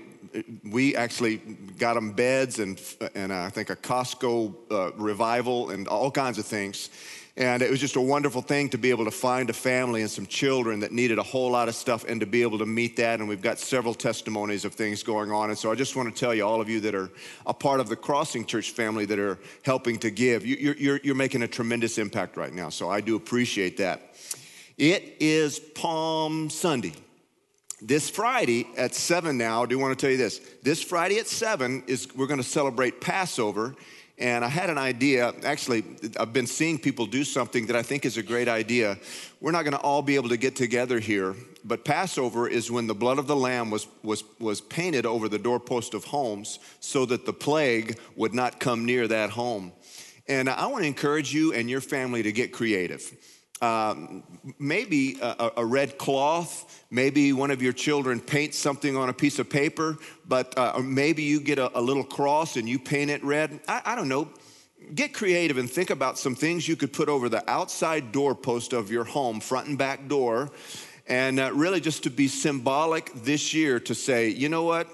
we 0.70 0.96
actually 0.96 1.36
got 1.78 1.94
them 1.94 2.12
beds 2.12 2.58
and, 2.58 2.80
and 3.14 3.32
uh, 3.32 3.42
i 3.42 3.50
think 3.50 3.70
a 3.70 3.76
costco 3.76 4.54
uh, 4.70 4.92
revival 4.92 5.70
and 5.70 5.88
all 5.88 6.10
kinds 6.10 6.38
of 6.38 6.44
things 6.44 6.90
and 7.36 7.62
it 7.62 7.70
was 7.70 7.80
just 7.80 7.96
a 7.96 8.00
wonderful 8.00 8.42
thing 8.42 8.68
to 8.70 8.78
be 8.78 8.90
able 8.90 9.06
to 9.06 9.10
find 9.10 9.48
a 9.48 9.54
family 9.54 10.02
and 10.02 10.10
some 10.10 10.26
children 10.26 10.80
that 10.80 10.92
needed 10.92 11.18
a 11.18 11.22
whole 11.22 11.50
lot 11.50 11.66
of 11.66 11.74
stuff 11.74 12.04
and 12.06 12.20
to 12.20 12.26
be 12.26 12.42
able 12.42 12.58
to 12.58 12.66
meet 12.66 12.96
that. 12.96 13.20
And 13.20 13.28
we've 13.28 13.40
got 13.40 13.58
several 13.58 13.94
testimonies 13.94 14.66
of 14.66 14.74
things 14.74 15.02
going 15.02 15.32
on. 15.32 15.48
And 15.48 15.58
so 15.58 15.72
I 15.72 15.74
just 15.74 15.96
want 15.96 16.14
to 16.14 16.20
tell 16.20 16.34
you, 16.34 16.44
all 16.44 16.60
of 16.60 16.68
you 16.68 16.80
that 16.80 16.94
are 16.94 17.10
a 17.46 17.54
part 17.54 17.80
of 17.80 17.88
the 17.88 17.96
Crossing 17.96 18.44
Church 18.44 18.72
family 18.72 19.06
that 19.06 19.18
are 19.18 19.38
helping 19.62 19.98
to 20.00 20.10
give, 20.10 20.44
you- 20.44 20.56
you're, 20.56 20.76
you're, 20.76 21.00
you're 21.02 21.14
making 21.14 21.42
a 21.42 21.48
tremendous 21.48 21.96
impact 21.96 22.36
right 22.36 22.52
now. 22.52 22.68
So 22.68 22.90
I 22.90 23.00
do 23.00 23.16
appreciate 23.16 23.78
that. 23.78 24.14
It 24.76 25.16
is 25.20 25.58
Palm 25.58 26.50
Sunday. 26.50 26.92
This 27.80 28.10
Friday 28.10 28.66
at 28.76 28.94
7 28.94 29.36
now, 29.38 29.62
I 29.62 29.66
do 29.66 29.78
want 29.78 29.98
to 29.98 30.00
tell 30.00 30.10
you 30.10 30.16
this. 30.18 30.38
This 30.62 30.82
Friday 30.82 31.18
at 31.18 31.26
7 31.26 31.84
is 31.86 32.08
we're 32.14 32.26
going 32.28 32.38
to 32.40 32.44
celebrate 32.44 33.00
Passover. 33.00 33.74
And 34.22 34.44
I 34.44 34.48
had 34.48 34.70
an 34.70 34.78
idea. 34.78 35.34
Actually, 35.42 35.82
I've 36.16 36.32
been 36.32 36.46
seeing 36.46 36.78
people 36.78 37.06
do 37.06 37.24
something 37.24 37.66
that 37.66 37.74
I 37.74 37.82
think 37.82 38.06
is 38.06 38.16
a 38.16 38.22
great 38.22 38.46
idea. 38.46 38.96
We're 39.40 39.50
not 39.50 39.64
going 39.64 39.72
to 39.72 39.80
all 39.80 40.00
be 40.00 40.14
able 40.14 40.28
to 40.28 40.36
get 40.36 40.54
together 40.54 41.00
here, 41.00 41.34
but 41.64 41.84
Passover 41.84 42.46
is 42.46 42.70
when 42.70 42.86
the 42.86 42.94
blood 42.94 43.18
of 43.18 43.26
the 43.26 43.34
lamb 43.34 43.68
was, 43.72 43.88
was, 44.04 44.22
was 44.38 44.60
painted 44.60 45.06
over 45.06 45.28
the 45.28 45.40
doorpost 45.40 45.92
of 45.92 46.04
homes 46.04 46.60
so 46.78 47.04
that 47.06 47.26
the 47.26 47.32
plague 47.32 47.98
would 48.14 48.32
not 48.32 48.60
come 48.60 48.84
near 48.84 49.08
that 49.08 49.30
home. 49.30 49.72
And 50.28 50.48
I 50.48 50.66
want 50.66 50.84
to 50.84 50.88
encourage 50.88 51.34
you 51.34 51.52
and 51.52 51.68
your 51.68 51.80
family 51.80 52.22
to 52.22 52.30
get 52.30 52.52
creative. 52.52 53.02
Um, 53.60 54.24
maybe 54.58 55.18
a, 55.20 55.52
a 55.58 55.64
red 55.64 55.98
cloth, 55.98 56.84
maybe 56.90 57.32
one 57.32 57.50
of 57.50 57.62
your 57.62 57.72
children 57.72 58.18
paints 58.18 58.58
something 58.58 58.96
on 58.96 59.08
a 59.08 59.12
piece 59.12 59.38
of 59.38 59.48
paper, 59.48 59.98
but 60.26 60.56
uh, 60.58 60.80
maybe 60.82 61.22
you 61.22 61.40
get 61.40 61.58
a, 61.58 61.78
a 61.78 61.80
little 61.80 62.02
cross 62.04 62.56
and 62.56 62.68
you 62.68 62.78
paint 62.78 63.10
it 63.10 63.22
red. 63.22 63.60
I, 63.68 63.82
I 63.84 63.94
don't 63.94 64.08
know. 64.08 64.28
Get 64.94 65.14
creative 65.14 65.58
and 65.58 65.70
think 65.70 65.90
about 65.90 66.18
some 66.18 66.34
things 66.34 66.66
you 66.66 66.74
could 66.74 66.92
put 66.92 67.08
over 67.08 67.28
the 67.28 67.48
outside 67.48 68.10
doorpost 68.10 68.72
of 68.72 68.90
your 68.90 69.04
home, 69.04 69.38
front 69.38 69.68
and 69.68 69.78
back 69.78 70.08
door, 70.08 70.50
and 71.06 71.38
uh, 71.38 71.52
really 71.54 71.80
just 71.80 72.02
to 72.02 72.10
be 72.10 72.26
symbolic 72.26 73.12
this 73.14 73.54
year 73.54 73.78
to 73.80 73.94
say, 73.94 74.28
you 74.28 74.48
know 74.48 74.64
what? 74.64 74.88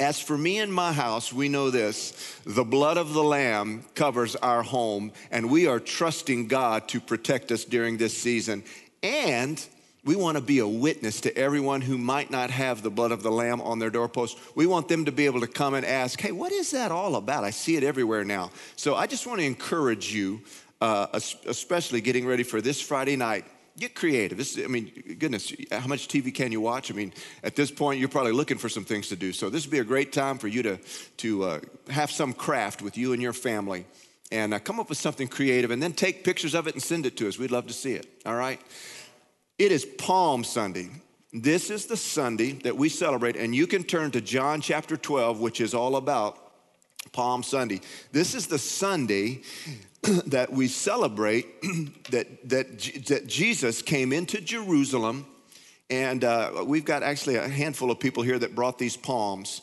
As 0.00 0.20
for 0.20 0.36
me 0.36 0.58
and 0.58 0.74
my 0.74 0.92
house, 0.92 1.32
we 1.32 1.48
know 1.48 1.70
this 1.70 2.40
the 2.44 2.64
blood 2.64 2.96
of 2.96 3.12
the 3.12 3.22
Lamb 3.22 3.84
covers 3.94 4.34
our 4.34 4.64
home, 4.64 5.12
and 5.30 5.48
we 5.48 5.68
are 5.68 5.78
trusting 5.78 6.48
God 6.48 6.88
to 6.88 7.00
protect 7.00 7.52
us 7.52 7.64
during 7.64 7.96
this 7.96 8.16
season. 8.16 8.64
And 9.04 9.64
we 10.04 10.16
want 10.16 10.36
to 10.36 10.42
be 10.42 10.58
a 10.58 10.66
witness 10.66 11.20
to 11.22 11.36
everyone 11.36 11.80
who 11.80 11.96
might 11.96 12.30
not 12.30 12.50
have 12.50 12.82
the 12.82 12.90
blood 12.90 13.12
of 13.12 13.22
the 13.22 13.30
Lamb 13.30 13.60
on 13.60 13.78
their 13.78 13.88
doorpost. 13.88 14.36
We 14.56 14.66
want 14.66 14.88
them 14.88 15.04
to 15.04 15.12
be 15.12 15.26
able 15.26 15.40
to 15.40 15.46
come 15.46 15.74
and 15.74 15.86
ask, 15.86 16.20
hey, 16.20 16.32
what 16.32 16.50
is 16.50 16.72
that 16.72 16.90
all 16.90 17.14
about? 17.14 17.44
I 17.44 17.50
see 17.50 17.76
it 17.76 17.84
everywhere 17.84 18.24
now. 18.24 18.50
So 18.74 18.96
I 18.96 19.06
just 19.06 19.26
want 19.26 19.40
to 19.40 19.46
encourage 19.46 20.12
you, 20.12 20.42
uh, 20.80 21.06
especially 21.46 22.00
getting 22.00 22.26
ready 22.26 22.42
for 22.42 22.60
this 22.60 22.80
Friday 22.80 23.16
night 23.16 23.44
get 23.78 23.94
creative. 23.94 24.38
This, 24.38 24.58
I 24.58 24.66
mean, 24.66 25.16
goodness, 25.18 25.52
how 25.70 25.86
much 25.86 26.08
TV 26.08 26.34
can 26.34 26.52
you 26.52 26.60
watch? 26.60 26.90
I 26.90 26.94
mean, 26.94 27.12
at 27.42 27.56
this 27.56 27.70
point, 27.70 27.98
you're 27.98 28.08
probably 28.08 28.32
looking 28.32 28.58
for 28.58 28.68
some 28.68 28.84
things 28.84 29.08
to 29.08 29.16
do. 29.16 29.32
So 29.32 29.50
this 29.50 29.66
would 29.66 29.72
be 29.72 29.78
a 29.78 29.84
great 29.84 30.12
time 30.12 30.38
for 30.38 30.48
you 30.48 30.62
to 30.62 30.78
to 31.18 31.44
uh, 31.44 31.60
have 31.90 32.10
some 32.10 32.32
craft 32.32 32.82
with 32.82 32.96
you 32.96 33.12
and 33.12 33.22
your 33.22 33.32
family, 33.32 33.86
and 34.30 34.54
uh, 34.54 34.58
come 34.58 34.78
up 34.80 34.88
with 34.88 34.98
something 34.98 35.28
creative, 35.28 35.70
and 35.70 35.82
then 35.82 35.92
take 35.92 36.24
pictures 36.24 36.54
of 36.54 36.66
it 36.66 36.74
and 36.74 36.82
send 36.82 37.06
it 37.06 37.16
to 37.16 37.28
us. 37.28 37.38
We'd 37.38 37.50
love 37.50 37.66
to 37.66 37.72
see 37.74 37.92
it. 37.92 38.06
All 38.24 38.36
right. 38.36 38.60
It 39.58 39.70
is 39.70 39.84
Palm 39.84 40.42
Sunday. 40.42 40.90
This 41.32 41.70
is 41.70 41.86
the 41.86 41.96
Sunday 41.96 42.52
that 42.62 42.76
we 42.76 42.88
celebrate, 42.88 43.36
and 43.36 43.54
you 43.54 43.66
can 43.66 43.82
turn 43.82 44.12
to 44.12 44.20
John 44.20 44.60
chapter 44.60 44.96
12, 44.96 45.40
which 45.40 45.60
is 45.60 45.74
all 45.74 45.96
about 45.96 46.38
Palm 47.12 47.42
Sunday. 47.42 47.80
This 48.12 48.34
is 48.34 48.46
the 48.46 48.58
Sunday 48.58 49.42
that 50.26 50.52
we 50.52 50.68
celebrate 50.68 51.62
that, 52.10 52.48
that, 52.48 52.78
that 53.06 53.26
Jesus 53.26 53.80
came 53.80 54.12
into 54.12 54.40
Jerusalem, 54.40 55.26
and 55.88 56.24
uh, 56.24 56.64
we've 56.66 56.84
got 56.84 57.02
actually 57.02 57.36
a 57.36 57.48
handful 57.48 57.90
of 57.90 57.98
people 58.00 58.22
here 58.22 58.38
that 58.38 58.54
brought 58.54 58.78
these 58.78 58.96
palms. 58.96 59.62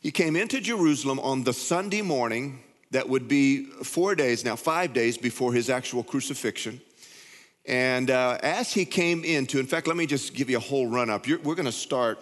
He 0.00 0.10
came 0.10 0.34
into 0.34 0.60
Jerusalem 0.60 1.20
on 1.20 1.44
the 1.44 1.52
Sunday 1.52 2.02
morning 2.02 2.60
that 2.90 3.08
would 3.08 3.28
be 3.28 3.64
four 3.64 4.14
days, 4.14 4.44
now 4.44 4.56
five 4.56 4.92
days 4.92 5.18
before 5.18 5.52
his 5.52 5.68
actual 5.68 6.02
crucifixion. 6.02 6.80
And 7.66 8.10
uh, 8.10 8.38
as 8.42 8.72
he 8.72 8.84
came 8.84 9.24
into, 9.24 9.58
in 9.58 9.66
fact, 9.66 9.86
let 9.86 9.96
me 9.96 10.06
just 10.06 10.34
give 10.34 10.50
you 10.50 10.56
a 10.56 10.60
whole 10.60 10.86
run 10.86 11.10
up. 11.10 11.26
You're, 11.26 11.38
we're 11.40 11.54
going 11.54 11.66
to 11.66 11.72
start 11.72 12.18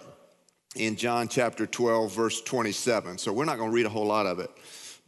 in 0.75 0.95
John 0.95 1.27
chapter 1.27 1.65
12, 1.65 2.13
verse 2.13 2.41
27. 2.41 3.17
So 3.17 3.33
we're 3.33 3.45
not 3.45 3.57
going 3.57 3.69
to 3.69 3.75
read 3.75 3.85
a 3.85 3.89
whole 3.89 4.05
lot 4.05 4.25
of 4.25 4.39
it. 4.39 4.51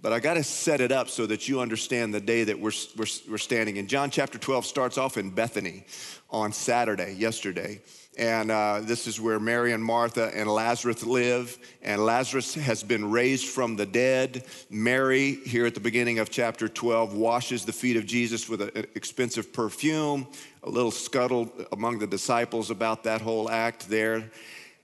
But 0.03 0.11
I 0.11 0.19
got 0.19 0.33
to 0.33 0.43
set 0.43 0.81
it 0.81 0.91
up 0.91 1.07
so 1.07 1.25
that 1.27 1.47
you 1.47 1.61
understand 1.61 2.13
the 2.13 2.19
day 2.19 2.43
that 2.43 2.59
we're, 2.59 2.73
we're, 2.97 3.05
we're 3.29 3.37
standing 3.37 3.77
in. 3.77 3.87
John 3.87 4.09
chapter 4.09 4.37
12 4.37 4.65
starts 4.65 4.97
off 4.97 5.15
in 5.15 5.29
Bethany 5.29 5.85
on 6.29 6.51
Saturday, 6.51 7.15
yesterday. 7.17 7.79
And 8.17 8.51
uh, 8.51 8.81
this 8.81 9.07
is 9.07 9.21
where 9.21 9.39
Mary 9.39 9.71
and 9.71 9.81
Martha 9.81 10.29
and 10.35 10.51
Lazarus 10.51 11.05
live. 11.05 11.57
And 11.81 12.05
Lazarus 12.05 12.53
has 12.55 12.83
been 12.83 13.11
raised 13.11 13.47
from 13.47 13.77
the 13.77 13.85
dead. 13.85 14.43
Mary, 14.69 15.35
here 15.45 15.65
at 15.65 15.73
the 15.73 15.79
beginning 15.79 16.19
of 16.19 16.29
chapter 16.29 16.67
12, 16.67 17.13
washes 17.13 17.63
the 17.63 17.71
feet 17.71 17.95
of 17.95 18.05
Jesus 18.05 18.49
with 18.49 18.61
an 18.61 18.85
expensive 18.95 19.53
perfume. 19.53 20.27
A 20.63 20.69
little 20.69 20.91
scuttle 20.91 21.49
among 21.71 21.99
the 21.99 22.07
disciples 22.07 22.71
about 22.71 23.05
that 23.05 23.21
whole 23.21 23.49
act 23.49 23.87
there. 23.87 24.29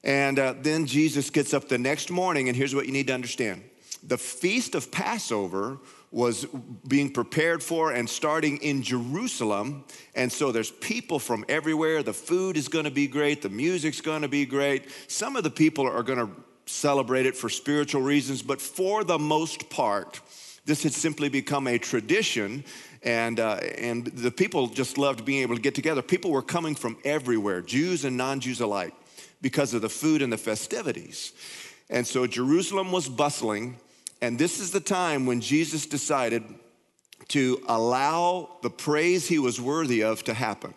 And 0.02 0.40
uh, 0.40 0.54
then 0.62 0.86
Jesus 0.86 1.30
gets 1.30 1.54
up 1.54 1.68
the 1.68 1.78
next 1.78 2.10
morning, 2.10 2.48
and 2.48 2.56
here's 2.56 2.74
what 2.74 2.86
you 2.86 2.94
need 2.94 3.08
to 3.08 3.14
understand 3.14 3.69
the 4.04 4.18
feast 4.18 4.76
of 4.76 4.92
Passover 4.92 5.78
was 6.12 6.46
being 6.88 7.12
prepared 7.12 7.62
for 7.62 7.92
and 7.92 8.10
starting 8.10 8.58
in 8.58 8.82
Jerusalem. 8.82 9.84
And 10.16 10.32
so 10.32 10.52
there's 10.52 10.72
people 10.72 11.20
from 11.20 11.46
everywhere. 11.48 12.02
The 12.02 12.14
food 12.14 12.58
is 12.58 12.68
going 12.68 12.86
to 12.86 12.92
be 12.92 13.08
great, 13.08 13.42
the 13.42 13.50
music's 13.50 14.02
going 14.02 14.24
to 14.24 14.28
be 14.28 14.46
great. 14.46 14.86
Some 15.08 15.36
of 15.36 15.44
the 15.44 15.52
people 15.52 15.88
are 15.88 16.04
going 16.04 16.20
to 16.20 16.32
celebrate 16.66 17.26
it 17.26 17.36
for 17.36 17.50
spiritual 17.50 18.02
reasons, 18.02 18.42
but 18.42 18.62
for 18.62 19.04
the 19.04 19.20
most 19.20 19.70
part, 19.70 20.22
this 20.66 20.84
had 20.84 20.94
simply 20.94 21.30
become 21.30 21.68
a 21.68 21.78
tradition. 21.78 22.64
And, 23.02 23.40
uh, 23.40 23.60
and 23.78 24.08
the 24.08 24.32
people 24.32 24.68
just 24.68 24.98
loved 24.98 25.24
being 25.26 25.42
able 25.42 25.56
to 25.56 25.62
get 25.62 25.74
together. 25.74 26.02
People 26.02 26.32
were 26.32 26.42
coming 26.42 26.76
from 26.76 26.98
everywhere, 27.06 27.62
Jews 27.62 28.04
and 28.04 28.18
non 28.18 28.40
Jews 28.40 28.60
alike, 28.60 28.94
because 29.42 29.74
of 29.74 29.82
the 29.82 29.90
food 29.90 30.22
and 30.22 30.34
the 30.34 30.38
festivities. 30.38 31.34
And 31.90 32.06
so 32.06 32.28
Jerusalem 32.28 32.92
was 32.92 33.08
bustling 33.08 33.78
and 34.22 34.38
this 34.38 34.60
is 34.60 34.72
the 34.72 34.80
time 34.80 35.26
when 35.26 35.42
Jesus 35.42 35.86
decided 35.86 36.44
to 37.30 37.62
allow 37.68 38.58
the 38.62 38.70
praise 38.70 39.28
he 39.28 39.40
was 39.40 39.62
worthy 39.62 40.04
of 40.04 40.24
to 40.24 40.34
happen. 40.34 40.74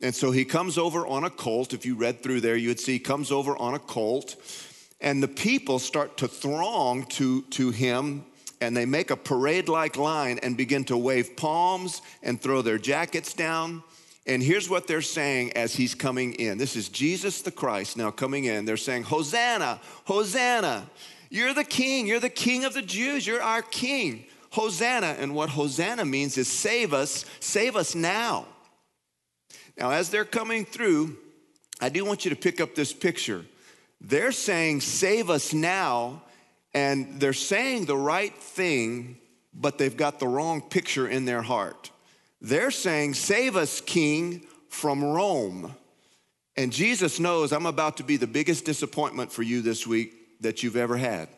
And 0.00 0.14
so 0.14 0.30
he 0.30 0.44
comes 0.44 0.78
over 0.78 1.06
on 1.06 1.24
a 1.24 1.30
colt. 1.30 1.74
If 1.74 1.84
you 1.84 1.94
read 1.94 2.22
through 2.22 2.40
there, 2.40 2.56
you 2.56 2.68
would 2.68 2.80
see 2.80 2.94
he 2.94 2.98
comes 2.98 3.30
over 3.30 3.56
on 3.56 3.74
a 3.74 3.78
colt. 3.78 4.36
And 5.00 5.22
the 5.22 5.28
people 5.28 5.78
start 5.78 6.16
to 6.18 6.28
throng 6.28 7.04
to, 7.06 7.42
to 7.42 7.70
him, 7.70 8.24
and 8.60 8.76
they 8.76 8.86
make 8.86 9.10
a 9.10 9.16
parade 9.16 9.68
like 9.68 9.96
line 9.96 10.38
and 10.42 10.56
begin 10.56 10.84
to 10.84 10.96
wave 10.96 11.36
palms 11.36 12.02
and 12.22 12.40
throw 12.40 12.62
their 12.62 12.78
jackets 12.78 13.32
down. 13.34 13.82
And 14.26 14.42
here's 14.42 14.68
what 14.68 14.86
they're 14.86 15.02
saying 15.02 15.52
as 15.54 15.74
he's 15.74 15.94
coming 15.94 16.34
in. 16.34 16.58
This 16.58 16.76
is 16.76 16.88
Jesus 16.88 17.42
the 17.42 17.50
Christ 17.50 17.96
now 17.96 18.10
coming 18.10 18.44
in. 18.44 18.64
They're 18.64 18.76
saying, 18.76 19.04
Hosanna, 19.04 19.80
Hosanna. 20.04 20.88
You're 21.30 21.54
the 21.54 21.64
king. 21.64 22.06
You're 22.06 22.20
the 22.20 22.28
king 22.28 22.64
of 22.64 22.74
the 22.74 22.82
Jews. 22.82 23.26
You're 23.26 23.40
our 23.40 23.62
king. 23.62 24.26
Hosanna. 24.50 25.16
And 25.18 25.34
what 25.34 25.48
Hosanna 25.48 26.04
means 26.04 26.36
is 26.36 26.48
save 26.48 26.92
us, 26.92 27.24
save 27.38 27.76
us 27.76 27.94
now. 27.94 28.46
Now, 29.78 29.92
as 29.92 30.10
they're 30.10 30.24
coming 30.24 30.64
through, 30.64 31.16
I 31.80 31.88
do 31.88 32.04
want 32.04 32.24
you 32.24 32.30
to 32.30 32.36
pick 32.36 32.60
up 32.60 32.74
this 32.74 32.92
picture. 32.92 33.46
They're 34.00 34.32
saying, 34.32 34.80
save 34.80 35.30
us 35.30 35.54
now, 35.54 36.22
and 36.74 37.20
they're 37.20 37.32
saying 37.32 37.86
the 37.86 37.96
right 37.96 38.34
thing, 38.34 39.18
but 39.54 39.78
they've 39.78 39.96
got 39.96 40.18
the 40.18 40.28
wrong 40.28 40.60
picture 40.60 41.08
in 41.08 41.24
their 41.24 41.42
heart. 41.42 41.90
They're 42.40 42.70
saying, 42.70 43.14
save 43.14 43.56
us, 43.56 43.80
king, 43.80 44.46
from 44.68 45.04
Rome. 45.04 45.74
And 46.56 46.72
Jesus 46.72 47.20
knows 47.20 47.52
I'm 47.52 47.66
about 47.66 47.98
to 47.98 48.02
be 48.02 48.16
the 48.16 48.26
biggest 48.26 48.64
disappointment 48.64 49.32
for 49.32 49.42
you 49.42 49.62
this 49.62 49.86
week 49.86 50.19
that 50.40 50.62
you've 50.62 50.76
ever 50.76 50.96
had. 50.96 51.28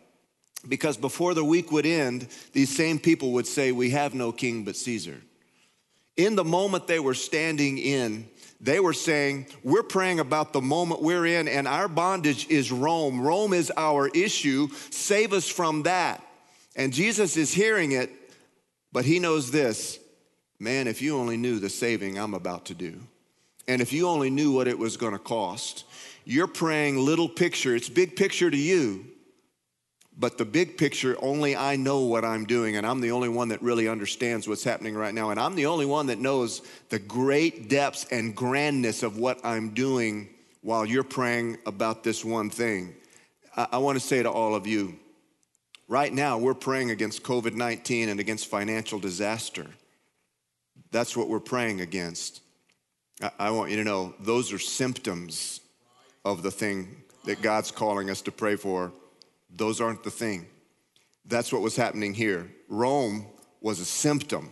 Because 0.69 0.97
before 0.97 1.35
the 1.35 1.45
week 1.45 1.73
would 1.73 1.87
end, 1.87 2.29
these 2.53 2.75
same 2.75 2.99
people 2.99 3.33
would 3.33 3.47
say, 3.47 3.73
We 3.73 3.91
have 3.91 4.15
no 4.15 4.33
king 4.33 4.65
but 4.65 4.77
Caesar. 4.77 5.21
In 6.17 6.37
the 6.37 6.45
moment 6.45 6.87
they 6.87 7.01
were 7.01 7.15
standing 7.15 7.79
in, 7.79 8.29
they 8.61 8.79
were 8.79 8.93
saying, 8.93 9.47
We're 9.65 9.83
praying 9.83 10.21
about 10.21 10.53
the 10.53 10.61
moment 10.61 11.03
we're 11.03 11.27
in, 11.27 11.49
and 11.49 11.67
our 11.67 11.89
bondage 11.89 12.49
is 12.49 12.71
Rome. 12.71 13.21
Rome 13.21 13.53
is 13.53 13.73
our 13.77 14.09
issue. 14.09 14.69
Save 14.91 15.33
us 15.33 15.49
from 15.49 15.83
that. 15.83 16.23
And 16.77 16.93
Jesus 16.93 17.37
is 17.37 17.53
hearing 17.53 17.93
it, 17.93 18.11
but 18.93 19.05
he 19.05 19.19
knows 19.19 19.51
this 19.51 19.99
man, 20.59 20.87
if 20.87 21.03
you 21.03 21.17
only 21.19 21.37
knew 21.37 21.59
the 21.59 21.69
saving 21.69 22.17
I'm 22.17 22.35
about 22.35 22.67
to 22.67 22.75
do, 22.75 23.01
and 23.67 23.83
if 23.83 23.93
you 23.93 24.09
only 24.09 24.31
knew 24.31 24.53
what 24.53 24.69
it 24.69 24.79
was 24.79 24.97
going 24.97 25.13
to 25.13 25.19
cost, 25.19 25.85
you're 26.25 26.47
praying 26.47 26.99
little 26.99 27.29
picture. 27.29 27.75
It's 27.75 27.89
big 27.89 28.17
picture 28.17 28.51
to 28.51 28.57
you, 28.57 29.07
but 30.17 30.39
the 30.39 30.45
big 30.45 30.77
picture, 30.77 31.17
only 31.21 31.57
I 31.57 31.77
know 31.77 32.01
what 32.01 32.25
I'm 32.25 32.45
doing, 32.45 32.77
and 32.77 32.87
I'm 32.87 33.01
the 33.01 33.11
only 33.11 33.29
one 33.29 33.49
that 33.49 33.63
really 33.63 33.89
understands 33.89 34.47
what's 34.47 34.65
happening 34.65 34.95
right 34.95 35.15
now. 35.15 35.31
And 35.31 35.41
I'm 35.41 35.55
the 35.55 35.67
only 35.67 35.87
one 35.87 36.07
that 36.07 36.19
knows 36.19 36.63
the 36.91 36.99
great 36.99 37.69
depths 37.69 38.05
and 38.11 38.37
grandness 38.37 39.03
of 39.03 39.17
what 39.17 39.41
I'm 39.45 39.71
doing 39.71 40.29
while 40.61 40.87
you're 40.87 41.03
praying 41.03 41.59
about 41.67 42.05
this 42.05 42.25
one 42.25 42.51
thing. 42.51 42.95
I, 43.57 43.69
I 43.73 43.79
want 43.79 43.99
to 43.99 44.07
say 44.07 44.23
to 44.23 44.31
all 44.31 44.55
of 44.55 44.67
you, 44.67 44.99
right 45.89 46.13
now, 46.13 46.39
we're 46.39 46.55
praying 46.55 46.91
against 46.91 47.23
COVID 47.23 47.55
19 47.55 48.11
and 48.11 48.21
against 48.21 48.47
financial 48.47 48.99
disaster. 48.99 49.67
That's 50.91 51.17
what 51.17 51.29
we're 51.29 51.41
praying 51.41 51.81
against. 51.81 52.43
I, 53.23 53.31
I 53.39 53.51
want 53.51 53.71
you 53.71 53.77
to 53.79 53.85
know 53.85 54.15
those 54.21 54.53
are 54.53 54.59
symptoms 54.59 55.62
of 56.25 56.43
the 56.43 56.51
thing 56.51 57.03
that 57.25 57.43
God's 57.43 57.71
calling 57.71 58.11
us 58.11 58.23
to 58.23 58.33
pray 58.33 58.57
for. 58.57 58.93
Those 59.55 59.81
aren't 59.81 60.03
the 60.03 60.11
thing. 60.11 60.47
That's 61.25 61.53
what 61.53 61.63
was 61.63 61.77
happening 61.77 62.15
here. 62.15 62.51
Rome 62.69 63.27
was 63.61 63.81
a 63.81 63.85
symptom. 63.85 64.51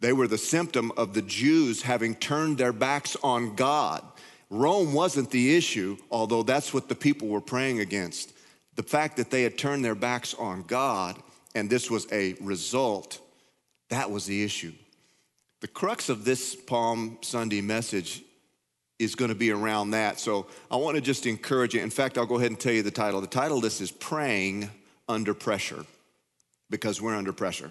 They 0.00 0.12
were 0.12 0.28
the 0.28 0.38
symptom 0.38 0.92
of 0.96 1.14
the 1.14 1.22
Jews 1.22 1.82
having 1.82 2.14
turned 2.14 2.58
their 2.58 2.72
backs 2.72 3.16
on 3.22 3.56
God. 3.56 4.04
Rome 4.50 4.92
wasn't 4.92 5.30
the 5.30 5.56
issue, 5.56 5.96
although 6.10 6.42
that's 6.42 6.72
what 6.72 6.88
the 6.88 6.94
people 6.94 7.28
were 7.28 7.40
praying 7.40 7.80
against. 7.80 8.32
The 8.76 8.82
fact 8.84 9.16
that 9.16 9.30
they 9.30 9.42
had 9.42 9.58
turned 9.58 9.84
their 9.84 9.96
backs 9.96 10.34
on 10.34 10.62
God 10.62 11.20
and 11.54 11.68
this 11.68 11.90
was 11.90 12.06
a 12.12 12.34
result, 12.34 13.20
that 13.88 14.10
was 14.10 14.26
the 14.26 14.44
issue. 14.44 14.72
The 15.60 15.68
crux 15.68 16.08
of 16.08 16.24
this 16.24 16.54
Palm 16.54 17.18
Sunday 17.20 17.60
message 17.60 18.22
is 18.98 19.14
going 19.14 19.28
to 19.30 19.34
be 19.34 19.50
around 19.50 19.90
that. 19.92 20.18
So 20.18 20.46
I 20.70 20.76
want 20.76 20.96
to 20.96 21.00
just 21.00 21.26
encourage 21.26 21.74
you. 21.74 21.80
In 21.80 21.90
fact, 21.90 22.18
I'll 22.18 22.26
go 22.26 22.36
ahead 22.36 22.50
and 22.50 22.58
tell 22.58 22.72
you 22.72 22.82
the 22.82 22.90
title. 22.90 23.20
The 23.20 23.26
title 23.26 23.58
of 23.58 23.62
this 23.62 23.80
is 23.80 23.90
Praying 23.90 24.70
Under 25.08 25.34
Pressure 25.34 25.84
because 26.70 27.00
we're 27.00 27.14
under 27.14 27.32
pressure. 27.32 27.70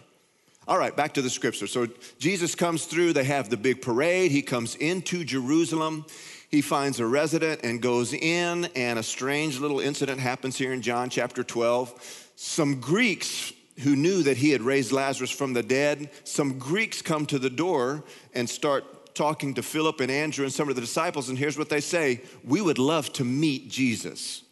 All 0.68 0.78
right, 0.78 0.96
back 0.96 1.14
to 1.14 1.22
the 1.22 1.30
scripture. 1.30 1.68
So 1.68 1.88
Jesus 2.20 2.54
comes 2.54 2.86
through, 2.86 3.14
they 3.14 3.24
have 3.24 3.50
the 3.50 3.58
big 3.58 3.82
parade. 3.82 4.32
He 4.32 4.42
comes 4.42 4.76
into 4.76 5.24
Jerusalem. 5.24 6.06
He 6.50 6.62
finds 6.62 7.00
a 7.00 7.06
resident 7.06 7.62
and 7.64 7.82
goes 7.82 8.14
in, 8.14 8.66
and 8.76 9.00
a 9.00 9.04
strange 9.04 9.60
little 9.60 9.80
incident 9.80 10.20
happens 10.20 10.58
here 10.58 10.74
in 10.74 10.82
John 10.82 11.10
chapter 11.10 11.44
12. 11.44 12.32
Some 12.36 12.80
Greeks 12.80 13.54
who 13.80 13.96
knew 13.96 14.24
that 14.24 14.38
he 14.38 14.52
had 14.52 14.62
raised 14.62 14.92
Lazarus 14.92 15.32
from 15.32 15.54
the 15.54 15.64
dead, 15.64 16.10
some 16.24 16.58
Greeks 16.58 17.02
come 17.02 17.26
to 17.28 17.38
the 17.40 17.50
door 17.50 18.04
and 18.34 18.50
start 18.50 18.97
talking 19.18 19.56
to 19.56 19.64
Philip 19.64 20.00
and 20.00 20.12
Andrew 20.12 20.46
and 20.46 20.54
some 20.54 20.70
of 20.70 20.76
the 20.76 20.82
disciples, 20.82 21.30
and 21.30 21.38
here's 21.38 21.58
what 21.58 21.70
they 21.70 21.82
say 21.82 22.22
We 22.44 22.62
would 22.62 22.78
love 22.78 23.12
to 23.14 23.26
meet 23.26 23.70
Jesus. 23.70 24.44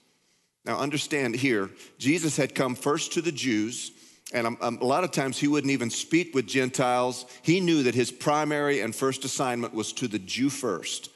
Now, 0.66 0.80
understand 0.80 1.36
here, 1.36 1.70
Jesus 2.00 2.36
had 2.36 2.56
come 2.56 2.74
first 2.74 3.14
to 3.14 3.22
the 3.22 3.32
Jews, 3.32 3.92
and 4.34 4.48
um, 4.48 4.58
um, 4.60 4.80
a 4.82 4.86
lot 4.86 5.04
of 5.04 5.12
times 5.12 5.38
he 5.38 5.48
wouldn't 5.48 5.72
even 5.72 5.92
speak 5.92 6.34
with 6.34 6.48
Gentiles. 6.48 7.28
He 7.44 7.60
knew 7.60 7.84
that 7.84 7.94
his 7.94 8.12
primary 8.12 8.82
and 8.82 8.94
first 8.94 9.24
assignment 9.24 9.76
was 9.76 9.94
to 9.94 10.08
the 10.08 10.18
Jew 10.18 10.50
first. 10.50 11.12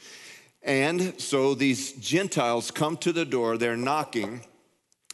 And 0.61 1.19
so 1.19 1.55
these 1.55 1.93
Gentiles 1.93 2.69
come 2.69 2.95
to 2.97 3.11
the 3.11 3.25
door, 3.25 3.57
they're 3.57 3.75
knocking. 3.75 4.41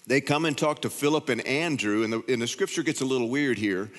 They 0.07 0.21
come 0.21 0.45
and 0.45 0.55
talk 0.55 0.81
to 0.81 0.89
Philip 0.89 1.29
and 1.29 1.41
Andrew, 1.47 2.03
and 2.03 2.13
the, 2.13 2.23
and 2.27 2.41
the 2.41 2.47
scripture 2.47 2.83
gets 2.83 3.01
a 3.01 3.05
little 3.05 3.29
weird 3.29 3.57
here 3.57 3.89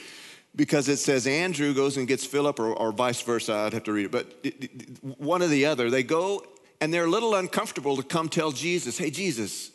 because 0.57 0.89
it 0.89 0.97
says 0.97 1.27
Andrew 1.27 1.75
goes 1.75 1.99
and 1.99 2.09
gets 2.09 2.25
Philip, 2.25 2.59
or, 2.59 2.73
or 2.73 2.91
vice 2.91 3.21
versa. 3.21 3.53
I'd 3.55 3.75
have 3.75 3.85
to 3.85 3.93
read 3.93 4.07
it, 4.07 4.11
but 4.11 5.19
one 5.19 5.43
or 5.43 5.49
the 5.49 5.67
other. 5.67 5.91
They 5.91 6.03
go 6.03 6.43
and 6.81 6.93
they're 6.93 7.05
a 7.05 7.11
little 7.11 7.35
uncomfortable 7.35 7.97
to 7.97 8.03
come 8.03 8.29
tell 8.29 8.53
Jesus, 8.53 8.99
"Hey, 8.99 9.11
Jesus, 9.11 9.71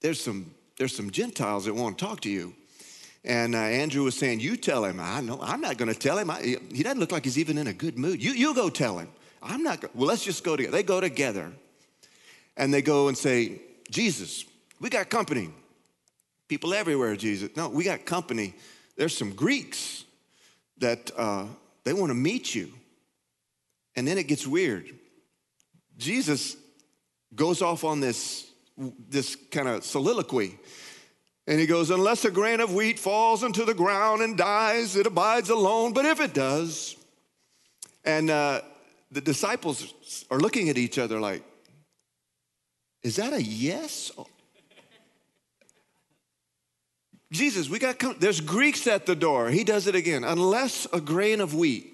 there's 0.00 0.20
some 0.20 0.54
there's 0.78 0.96
some 0.96 1.10
Gentiles 1.10 1.66
that 1.66 1.74
want 1.74 1.98
to 1.98 2.04
talk 2.04 2.20
to 2.22 2.30
you." 2.30 2.54
And 3.24 3.54
uh, 3.54 3.58
Andrew 3.58 4.02
was 4.02 4.16
saying, 4.16 4.40
"You 4.40 4.56
tell 4.56 4.84
him." 4.84 4.98
I 4.98 5.20
know 5.20 5.38
I'm 5.42 5.60
not 5.60 5.76
going 5.76 5.92
to 5.92 5.98
tell 5.98 6.18
him. 6.18 6.30
I, 6.30 6.56
he 6.72 6.82
doesn't 6.82 6.98
look 6.98 7.12
like 7.12 7.24
he's 7.24 7.38
even 7.38 7.58
in 7.58 7.66
a 7.66 7.72
good 7.72 7.98
mood. 7.98 8.22
You 8.22 8.32
you 8.32 8.54
go 8.54 8.70
tell 8.70 8.98
him. 8.98 9.08
I'm 9.42 9.62
not. 9.62 9.82
Go- 9.82 9.90
well, 9.94 10.08
let's 10.08 10.24
just 10.24 10.42
go 10.42 10.56
together. 10.56 10.76
They 10.76 10.82
go 10.82 11.00
together, 11.00 11.52
and 12.56 12.72
they 12.72 12.82
go 12.82 13.08
and 13.08 13.16
say, 13.16 13.60
"Jesus, 13.90 14.44
we 14.80 14.88
got 14.88 15.10
company." 15.10 15.50
People 16.46 16.74
everywhere, 16.74 17.16
Jesus. 17.16 17.56
No, 17.56 17.70
we 17.70 17.84
got 17.84 18.04
company. 18.04 18.54
There's 18.96 19.16
some 19.16 19.32
Greeks 19.32 20.03
that 20.78 21.10
uh, 21.16 21.46
they 21.84 21.92
want 21.92 22.10
to 22.10 22.14
meet 22.14 22.54
you. 22.54 22.72
And 23.96 24.06
then 24.06 24.18
it 24.18 24.26
gets 24.26 24.46
weird. 24.46 24.90
Jesus 25.96 26.56
goes 27.34 27.62
off 27.62 27.84
on 27.84 28.00
this, 28.00 28.50
this 28.76 29.36
kind 29.50 29.68
of 29.68 29.84
soliloquy. 29.84 30.58
And 31.46 31.60
he 31.60 31.66
goes, 31.66 31.90
Unless 31.90 32.24
a 32.24 32.30
grain 32.30 32.60
of 32.60 32.74
wheat 32.74 32.98
falls 32.98 33.42
into 33.42 33.64
the 33.64 33.74
ground 33.74 34.22
and 34.22 34.36
dies, 34.36 34.96
it 34.96 35.06
abides 35.06 35.50
alone. 35.50 35.92
But 35.92 36.06
if 36.06 36.20
it 36.20 36.34
does, 36.34 36.96
and 38.04 38.30
uh, 38.30 38.62
the 39.10 39.20
disciples 39.20 40.24
are 40.30 40.38
looking 40.38 40.68
at 40.68 40.78
each 40.78 40.98
other 40.98 41.20
like, 41.20 41.42
Is 43.02 43.16
that 43.16 43.32
a 43.32 43.42
yes? 43.42 44.10
Jesus, 47.34 47.68
we 47.68 47.80
got, 47.80 47.98
come. 47.98 48.16
there's 48.20 48.40
Greeks 48.40 48.86
at 48.86 49.06
the 49.06 49.16
door. 49.16 49.50
He 49.50 49.64
does 49.64 49.88
it 49.88 49.96
again. 49.96 50.22
Unless 50.22 50.86
a 50.92 51.00
grain 51.00 51.40
of 51.40 51.52
wheat 51.52 51.92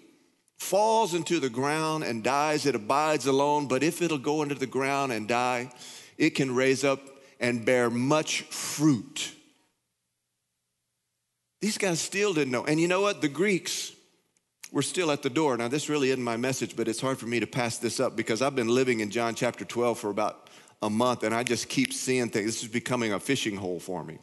falls 0.58 1.14
into 1.14 1.40
the 1.40 1.48
ground 1.48 2.04
and 2.04 2.22
dies, 2.22 2.66
it 2.66 2.74
abides 2.74 3.26
alone. 3.26 3.66
But 3.66 3.82
if 3.82 4.02
it'll 4.02 4.18
go 4.18 4.42
into 4.42 4.54
the 4.54 4.66
ground 4.66 5.12
and 5.12 5.26
die, 5.26 5.72
it 6.18 6.30
can 6.30 6.54
raise 6.54 6.84
up 6.84 7.00
and 7.40 7.64
bear 7.64 7.88
much 7.88 8.42
fruit. 8.42 9.34
These 11.62 11.78
guys 11.78 12.00
still 12.00 12.34
didn't 12.34 12.52
know. 12.52 12.66
And 12.66 12.78
you 12.78 12.86
know 12.86 13.00
what? 13.00 13.22
The 13.22 13.28
Greeks 13.28 13.92
were 14.72 14.82
still 14.82 15.10
at 15.10 15.22
the 15.22 15.30
door. 15.30 15.56
Now, 15.56 15.68
this 15.68 15.88
really 15.88 16.10
isn't 16.10 16.22
my 16.22 16.36
message, 16.36 16.76
but 16.76 16.86
it's 16.86 17.00
hard 17.00 17.18
for 17.18 17.26
me 17.26 17.40
to 17.40 17.46
pass 17.46 17.78
this 17.78 17.98
up 17.98 18.14
because 18.14 18.42
I've 18.42 18.54
been 18.54 18.68
living 18.68 19.00
in 19.00 19.10
John 19.10 19.34
chapter 19.34 19.64
12 19.64 19.98
for 19.98 20.10
about 20.10 20.50
a 20.82 20.90
month 20.90 21.22
and 21.22 21.34
I 21.34 21.44
just 21.44 21.70
keep 21.70 21.94
seeing 21.94 22.28
things. 22.28 22.44
This 22.44 22.62
is 22.62 22.68
becoming 22.68 23.14
a 23.14 23.20
fishing 23.20 23.56
hole 23.56 23.80
for 23.80 24.04
me. 24.04 24.18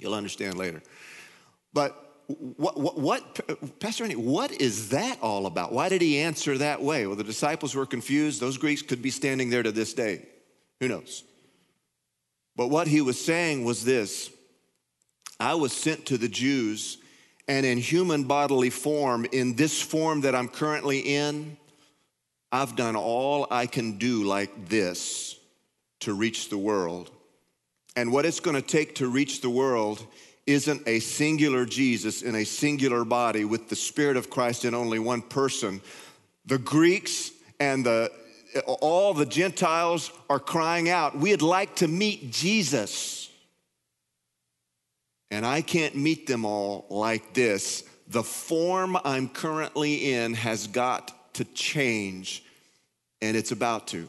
You'll 0.00 0.14
understand 0.14 0.56
later. 0.56 0.82
But 1.72 2.10
what, 2.56 2.78
what, 2.78 2.98
what, 2.98 3.80
Pastor 3.80 4.04
Andy, 4.04 4.16
what 4.16 4.52
is 4.52 4.90
that 4.90 5.18
all 5.20 5.46
about? 5.46 5.72
Why 5.72 5.88
did 5.88 6.00
he 6.02 6.18
answer 6.18 6.58
that 6.58 6.82
way? 6.82 7.06
Well, 7.06 7.16
the 7.16 7.24
disciples 7.24 7.74
were 7.74 7.86
confused. 7.86 8.40
Those 8.40 8.58
Greeks 8.58 8.82
could 8.82 9.02
be 9.02 9.10
standing 9.10 9.50
there 9.50 9.62
to 9.62 9.72
this 9.72 9.94
day. 9.94 10.26
Who 10.80 10.88
knows? 10.88 11.24
But 12.56 12.68
what 12.68 12.86
he 12.86 13.00
was 13.00 13.22
saying 13.22 13.64
was 13.64 13.84
this 13.84 14.30
I 15.38 15.54
was 15.54 15.72
sent 15.72 16.06
to 16.06 16.18
the 16.18 16.28
Jews, 16.28 16.98
and 17.48 17.64
in 17.64 17.78
human 17.78 18.24
bodily 18.24 18.70
form, 18.70 19.26
in 19.32 19.56
this 19.56 19.80
form 19.80 20.20
that 20.22 20.34
I'm 20.34 20.48
currently 20.48 21.00
in, 21.00 21.56
I've 22.52 22.76
done 22.76 22.96
all 22.96 23.46
I 23.50 23.66
can 23.66 23.98
do 23.98 24.24
like 24.24 24.68
this 24.68 25.36
to 26.00 26.14
reach 26.14 26.48
the 26.48 26.58
world. 26.58 27.10
And 27.96 28.12
what 28.12 28.24
it's 28.24 28.40
going 28.40 28.56
to 28.56 28.62
take 28.62 28.96
to 28.96 29.08
reach 29.08 29.40
the 29.40 29.50
world 29.50 30.06
isn't 30.46 30.86
a 30.86 31.00
singular 31.00 31.64
Jesus 31.64 32.22
in 32.22 32.34
a 32.34 32.44
singular 32.44 33.04
body 33.04 33.44
with 33.44 33.68
the 33.68 33.76
Spirit 33.76 34.16
of 34.16 34.30
Christ 34.30 34.64
in 34.64 34.74
only 34.74 34.98
one 34.98 35.22
person. 35.22 35.80
The 36.46 36.58
Greeks 36.58 37.30
and 37.58 37.84
the 37.84 38.10
all 38.80 39.14
the 39.14 39.26
Gentiles 39.26 40.10
are 40.28 40.40
crying 40.40 40.88
out, 40.88 41.16
We'd 41.16 41.42
like 41.42 41.76
to 41.76 41.88
meet 41.88 42.30
Jesus. 42.30 43.30
And 45.30 45.46
I 45.46 45.62
can't 45.62 45.94
meet 45.94 46.26
them 46.26 46.44
all 46.44 46.86
like 46.90 47.34
this. 47.34 47.84
The 48.08 48.24
form 48.24 48.98
I'm 49.04 49.28
currently 49.28 50.12
in 50.12 50.34
has 50.34 50.66
got 50.66 51.34
to 51.34 51.44
change, 51.44 52.42
and 53.22 53.36
it's 53.36 53.52
about 53.52 53.86
to. 53.88 54.08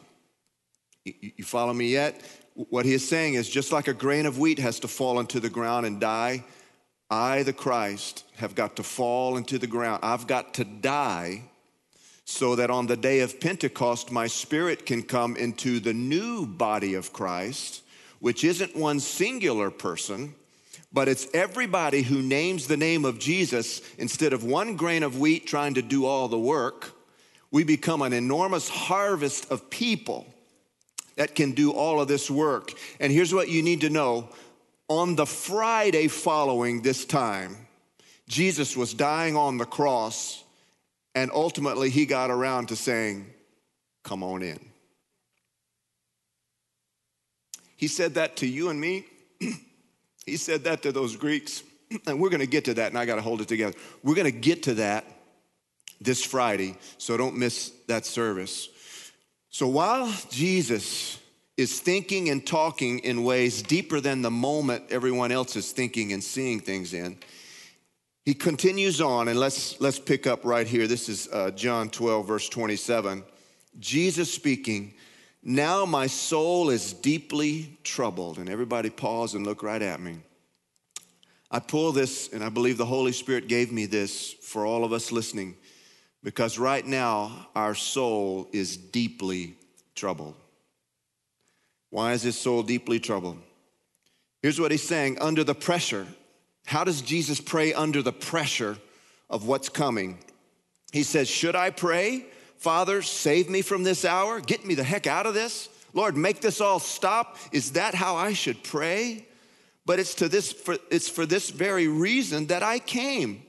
You 1.04 1.44
follow 1.44 1.72
me 1.72 1.88
yet? 1.88 2.20
What 2.68 2.84
he 2.84 2.92
is 2.92 3.08
saying 3.08 3.34
is 3.34 3.48
just 3.48 3.72
like 3.72 3.88
a 3.88 3.94
grain 3.94 4.26
of 4.26 4.38
wheat 4.38 4.58
has 4.58 4.80
to 4.80 4.88
fall 4.88 5.20
into 5.20 5.40
the 5.40 5.48
ground 5.48 5.86
and 5.86 6.00
die, 6.00 6.44
I, 7.10 7.42
the 7.42 7.52
Christ, 7.52 8.24
have 8.36 8.54
got 8.54 8.76
to 8.76 8.82
fall 8.82 9.36
into 9.36 9.58
the 9.58 9.66
ground. 9.66 10.00
I've 10.02 10.26
got 10.26 10.54
to 10.54 10.64
die 10.64 11.44
so 12.24 12.56
that 12.56 12.70
on 12.70 12.86
the 12.86 12.96
day 12.96 13.20
of 13.20 13.40
Pentecost, 13.40 14.12
my 14.12 14.26
spirit 14.26 14.86
can 14.86 15.02
come 15.02 15.36
into 15.36 15.80
the 15.80 15.92
new 15.92 16.46
body 16.46 16.94
of 16.94 17.12
Christ, 17.12 17.82
which 18.20 18.44
isn't 18.44 18.76
one 18.76 19.00
singular 19.00 19.70
person, 19.70 20.34
but 20.92 21.08
it's 21.08 21.26
everybody 21.34 22.02
who 22.02 22.22
names 22.22 22.68
the 22.68 22.76
name 22.76 23.04
of 23.04 23.18
Jesus 23.18 23.80
instead 23.98 24.32
of 24.32 24.44
one 24.44 24.76
grain 24.76 25.02
of 25.02 25.18
wheat 25.18 25.46
trying 25.46 25.74
to 25.74 25.82
do 25.82 26.04
all 26.04 26.28
the 26.28 26.38
work. 26.38 26.92
We 27.50 27.64
become 27.64 28.02
an 28.02 28.12
enormous 28.12 28.68
harvest 28.68 29.50
of 29.50 29.68
people 29.68 30.31
that 31.16 31.34
can 31.34 31.52
do 31.52 31.72
all 31.72 32.00
of 32.00 32.08
this 32.08 32.30
work. 32.30 32.72
And 33.00 33.12
here's 33.12 33.34
what 33.34 33.48
you 33.48 33.62
need 33.62 33.82
to 33.82 33.90
know 33.90 34.28
on 34.88 35.16
the 35.16 35.26
Friday 35.26 36.08
following 36.08 36.82
this 36.82 37.04
time, 37.04 37.56
Jesus 38.28 38.76
was 38.76 38.94
dying 38.94 39.36
on 39.36 39.58
the 39.58 39.64
cross, 39.64 40.44
and 41.14 41.30
ultimately 41.32 41.90
he 41.90 42.06
got 42.06 42.30
around 42.30 42.68
to 42.68 42.76
saying, 42.76 43.26
Come 44.04 44.22
on 44.22 44.42
in. 44.42 44.58
He 47.76 47.88
said 47.88 48.14
that 48.14 48.36
to 48.36 48.46
you 48.46 48.68
and 48.68 48.80
me. 48.80 49.06
he 50.26 50.36
said 50.36 50.64
that 50.64 50.82
to 50.82 50.92
those 50.92 51.16
Greeks. 51.16 51.62
And 52.06 52.18
we're 52.18 52.30
going 52.30 52.40
to 52.40 52.46
get 52.46 52.64
to 52.64 52.74
that, 52.74 52.88
and 52.88 52.98
I 52.98 53.04
got 53.04 53.16
to 53.16 53.20
hold 53.20 53.42
it 53.42 53.48
together. 53.48 53.76
We're 54.02 54.14
going 54.14 54.24
to 54.24 54.38
get 54.38 54.62
to 54.62 54.74
that 54.74 55.04
this 56.00 56.24
Friday, 56.24 56.74
so 56.96 57.18
don't 57.18 57.36
miss 57.36 57.70
that 57.86 58.06
service. 58.06 58.70
So 59.52 59.68
while 59.68 60.10
Jesus 60.30 61.20
is 61.58 61.78
thinking 61.78 62.30
and 62.30 62.44
talking 62.44 63.00
in 63.00 63.22
ways 63.22 63.60
deeper 63.60 64.00
than 64.00 64.22
the 64.22 64.30
moment 64.30 64.84
everyone 64.88 65.30
else 65.30 65.56
is 65.56 65.72
thinking 65.72 66.14
and 66.14 66.24
seeing 66.24 66.58
things 66.58 66.94
in, 66.94 67.18
he 68.24 68.32
continues 68.32 69.02
on, 69.02 69.28
and 69.28 69.38
let's, 69.38 69.78
let's 69.78 69.98
pick 69.98 70.26
up 70.26 70.46
right 70.46 70.66
here. 70.66 70.86
This 70.86 71.10
is 71.10 71.28
uh, 71.30 71.50
John 71.50 71.90
12, 71.90 72.26
verse 72.26 72.48
27. 72.48 73.22
Jesus 73.78 74.32
speaking, 74.32 74.94
Now 75.42 75.84
my 75.84 76.06
soul 76.06 76.70
is 76.70 76.94
deeply 76.94 77.76
troubled. 77.84 78.38
And 78.38 78.48
everybody 78.48 78.88
pause 78.88 79.34
and 79.34 79.46
look 79.46 79.62
right 79.62 79.82
at 79.82 80.00
me. 80.00 80.16
I 81.50 81.58
pull 81.58 81.92
this, 81.92 82.32
and 82.32 82.42
I 82.42 82.48
believe 82.48 82.78
the 82.78 82.86
Holy 82.86 83.12
Spirit 83.12 83.48
gave 83.48 83.70
me 83.70 83.84
this 83.84 84.32
for 84.32 84.64
all 84.64 84.82
of 84.82 84.94
us 84.94 85.12
listening. 85.12 85.56
Because 86.22 86.58
right 86.58 86.86
now, 86.86 87.48
our 87.54 87.74
soul 87.74 88.48
is 88.52 88.76
deeply 88.76 89.56
troubled. 89.94 90.34
Why 91.90 92.12
is 92.12 92.22
his 92.22 92.38
soul 92.38 92.62
deeply 92.62 93.00
troubled? 93.00 93.38
Here's 94.40 94.60
what 94.60 94.70
he's 94.70 94.86
saying 94.86 95.18
under 95.20 95.44
the 95.44 95.54
pressure. 95.54 96.06
How 96.66 96.84
does 96.84 97.02
Jesus 97.02 97.40
pray 97.40 97.74
under 97.74 98.02
the 98.02 98.12
pressure 98.12 98.78
of 99.28 99.46
what's 99.46 99.68
coming? 99.68 100.18
He 100.92 101.02
says, 101.02 101.28
Should 101.28 101.56
I 101.56 101.70
pray? 101.70 102.26
Father, 102.56 103.02
save 103.02 103.50
me 103.50 103.62
from 103.62 103.82
this 103.82 104.04
hour. 104.04 104.40
Get 104.40 104.64
me 104.64 104.74
the 104.74 104.84
heck 104.84 105.06
out 105.06 105.26
of 105.26 105.34
this. 105.34 105.68
Lord, 105.94 106.16
make 106.16 106.40
this 106.40 106.60
all 106.60 106.78
stop. 106.78 107.36
Is 107.50 107.72
that 107.72 107.94
how 107.94 108.16
I 108.16 108.32
should 108.32 108.62
pray? 108.62 109.26
But 109.84 109.98
it's 109.98 110.14
to 110.16 110.28
this 110.28 110.52
for, 110.52 110.76
it's 110.90 111.08
for 111.08 111.26
this 111.26 111.50
very 111.50 111.88
reason 111.88 112.46
that 112.46 112.62
I 112.62 112.78
came. 112.78 113.42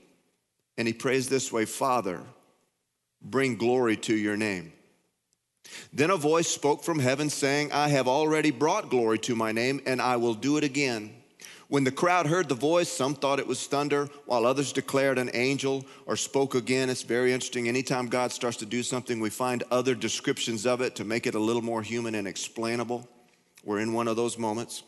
And 0.78 0.88
he 0.88 0.94
prays 0.94 1.30
this 1.30 1.52
way, 1.52 1.66
Father, 1.66 2.22
bring 3.24 3.56
glory 3.56 3.98
to 3.98 4.16
your 4.16 4.38
name. 4.38 4.74
Then 5.92 6.10
a 6.10 6.18
voice 6.18 6.48
spoke 6.48 6.84
from 6.84 7.00
heaven 7.00 7.30
saying, 7.30 7.72
I 7.72 7.88
have 7.90 8.08
already 8.08 8.52
brought 8.52 8.90
glory 8.90 9.20
to 9.20 9.36
my 9.36 9.52
name, 9.52 9.82
and 9.86 10.02
I 10.02 10.18
will 10.18 10.34
do 10.34 10.58
it 10.58 10.64
again. 10.64 11.14
When 11.68 11.84
the 11.84 11.92
crowd 11.92 12.28
heard 12.28 12.50
the 12.50 12.56
voice, 12.56 12.90
some 12.90 13.16
thought 13.16 13.40
it 13.40 13.48
was 13.48 13.66
thunder, 13.66 14.08
while 14.26 14.46
others 14.46 14.74
declared 14.74 15.18
an 15.18 15.32
angel 15.34 15.86
or 16.06 16.16
spoke 16.16 16.54
again. 16.54 16.90
It's 16.90 17.02
very 17.02 17.34
interesting. 17.34 17.68
Anytime 17.68 18.08
God 18.08 18.32
starts 18.32 18.58
to 18.58 18.66
do 18.66 18.84
something, 18.84 19.20
we 19.20 19.32
find 19.32 19.64
other 19.72 19.96
descriptions 19.96 20.68
of 20.68 20.82
it 20.82 20.96
to 20.98 21.04
make 21.04 21.26
it 21.26 21.34
a 21.34 21.40
little 21.40 21.64
more 21.64 21.82
human 21.82 22.14
and 22.14 22.28
explainable. 22.28 23.08
We're 23.64 23.80
in 23.80 23.94
one 23.94 24.08
of 24.08 24.16
those 24.16 24.38
moments. 24.38 24.84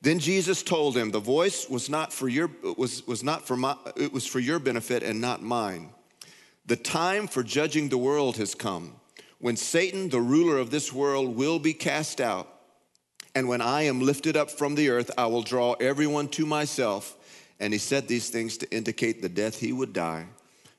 Then 0.00 0.18
Jesus 0.18 0.64
told 0.64 0.96
him, 0.96 1.12
The 1.12 1.20
voice 1.20 1.68
was 1.68 1.88
not 1.88 2.12
for 2.12 2.28
your 2.28 2.50
was, 2.76 3.06
was 3.06 3.22
not 3.22 3.46
for 3.46 3.56
my 3.56 3.76
it 3.96 4.12
was 4.12 4.26
for 4.26 4.40
your 4.40 4.58
benefit 4.58 5.04
and 5.04 5.20
not 5.20 5.42
mine. 5.42 5.90
The 6.66 6.76
time 6.76 7.26
for 7.26 7.42
judging 7.42 7.88
the 7.88 7.98
world 7.98 8.36
has 8.36 8.54
come, 8.54 8.94
when 9.38 9.56
Satan, 9.56 10.08
the 10.08 10.20
ruler 10.20 10.58
of 10.58 10.70
this 10.70 10.92
world, 10.92 11.36
will 11.36 11.58
be 11.58 11.74
cast 11.74 12.20
out. 12.20 12.48
And 13.34 13.48
when 13.48 13.60
I 13.60 13.82
am 13.82 14.00
lifted 14.00 14.36
up 14.36 14.50
from 14.50 14.74
the 14.74 14.90
earth, 14.90 15.10
I 15.18 15.26
will 15.26 15.42
draw 15.42 15.72
everyone 15.74 16.28
to 16.28 16.46
myself. 16.46 17.16
And 17.58 17.72
he 17.72 17.78
said 17.78 18.06
these 18.06 18.30
things 18.30 18.56
to 18.58 18.70
indicate 18.70 19.22
the 19.22 19.28
death 19.28 19.58
he 19.58 19.72
would 19.72 19.92
die. 19.92 20.26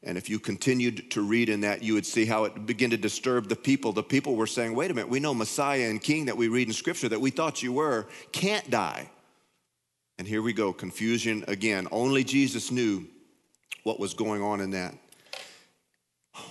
And 0.04 0.18
if 0.18 0.30
you 0.30 0.40
continued 0.40 1.12
to 1.12 1.22
read 1.22 1.50
in 1.50 1.62
that, 1.62 1.82
you 1.82 1.94
would 1.94 2.06
see 2.06 2.26
how 2.26 2.44
it 2.44 2.66
began 2.66 2.90
to 2.90 2.98
disturb 2.98 3.48
the 3.48 3.56
people. 3.56 3.94
The 3.94 4.04
people 4.04 4.36
were 4.36 4.48
saying, 4.48 4.76
wait 4.76 4.92
a 4.92 4.94
minute, 4.94 5.10
we 5.10 5.20
know 5.20 5.34
Messiah 5.34 5.90
and 5.90 6.02
King 6.02 6.26
that 6.26 6.38
we 6.38 6.50
read 6.50 6.68
in 6.68 6.74
Scripture 6.74 7.10
that 7.10 7.22
we 7.22 7.30
thought 7.30 7.64
you 7.64 7.74
were 7.74 8.08
can't 8.32 8.70
die. 8.70 9.10
And 10.18 10.28
here 10.28 10.42
we 10.42 10.54
go, 10.54 10.74
confusion 10.74 11.44
again. 11.48 11.88
Only 11.92 12.24
Jesus 12.24 12.70
knew 12.70 13.08
what 13.84 14.00
was 14.00 14.14
going 14.14 14.42
on 14.42 14.62
in 14.62 14.72
that. 14.72 14.94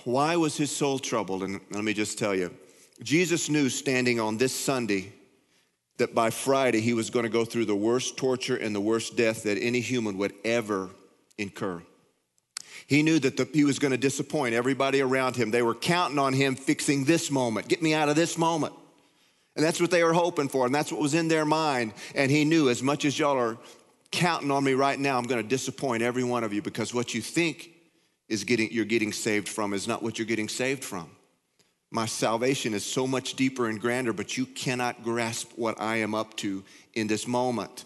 Why 0.03 0.35
was 0.35 0.57
his 0.57 0.71
soul 0.71 0.99
troubled? 0.99 1.43
And 1.43 1.59
let 1.71 1.83
me 1.83 1.93
just 1.93 2.17
tell 2.17 2.35
you 2.35 2.51
Jesus 3.01 3.49
knew 3.49 3.69
standing 3.69 4.19
on 4.19 4.37
this 4.37 4.53
Sunday 4.53 5.11
that 5.97 6.15
by 6.15 6.29
Friday 6.29 6.81
he 6.81 6.93
was 6.93 7.09
going 7.09 7.23
to 7.23 7.29
go 7.29 7.45
through 7.45 7.65
the 7.65 7.75
worst 7.75 8.17
torture 8.17 8.55
and 8.55 8.75
the 8.75 8.81
worst 8.81 9.15
death 9.15 9.43
that 9.43 9.57
any 9.57 9.79
human 9.79 10.17
would 10.17 10.33
ever 10.43 10.89
incur. 11.37 11.81
He 12.87 13.03
knew 13.03 13.19
that 13.19 13.37
the, 13.37 13.47
he 13.53 13.63
was 13.63 13.79
going 13.79 13.91
to 13.91 13.97
disappoint 13.97 14.55
everybody 14.55 15.01
around 15.01 15.35
him. 15.35 15.51
They 15.51 15.61
were 15.61 15.75
counting 15.75 16.19
on 16.19 16.33
him 16.33 16.55
fixing 16.55 17.05
this 17.05 17.31
moment, 17.31 17.67
get 17.67 17.81
me 17.81 17.93
out 17.93 18.09
of 18.09 18.15
this 18.15 18.37
moment. 18.37 18.73
And 19.55 19.63
that's 19.63 19.79
what 19.79 19.91
they 19.91 20.03
were 20.03 20.13
hoping 20.13 20.49
for, 20.49 20.65
and 20.65 20.73
that's 20.73 20.91
what 20.91 20.99
was 20.99 21.13
in 21.13 21.27
their 21.27 21.45
mind. 21.45 21.93
And 22.15 22.31
he 22.31 22.43
knew 22.43 22.69
as 22.69 22.81
much 22.81 23.05
as 23.05 23.17
y'all 23.17 23.37
are 23.37 23.57
counting 24.11 24.49
on 24.49 24.63
me 24.63 24.73
right 24.73 24.99
now, 24.99 25.17
I'm 25.17 25.25
going 25.25 25.41
to 25.41 25.47
disappoint 25.47 26.01
every 26.01 26.23
one 26.23 26.43
of 26.43 26.53
you 26.53 26.61
because 26.61 26.93
what 26.93 27.13
you 27.13 27.21
think 27.21 27.72
is 28.33 28.43
getting 28.43 28.71
you're 28.71 28.83
getting 28.83 29.13
saved 29.13 29.47
from 29.47 29.73
is 29.73 29.87
not 29.87 30.01
what 30.01 30.17
you're 30.17 30.25
getting 30.25 30.49
saved 30.49 30.83
from. 30.83 31.09
My 31.91 32.07
salvation 32.07 32.73
is 32.73 32.83
so 32.83 33.05
much 33.05 33.35
deeper 33.35 33.67
and 33.67 33.79
grander, 33.79 34.13
but 34.13 34.35
you 34.35 34.47
cannot 34.47 35.03
grasp 35.03 35.51
what 35.55 35.79
I 35.79 35.97
am 35.97 36.15
up 36.15 36.35
to 36.37 36.63
in 36.95 37.05
this 37.05 37.27
moment. 37.27 37.85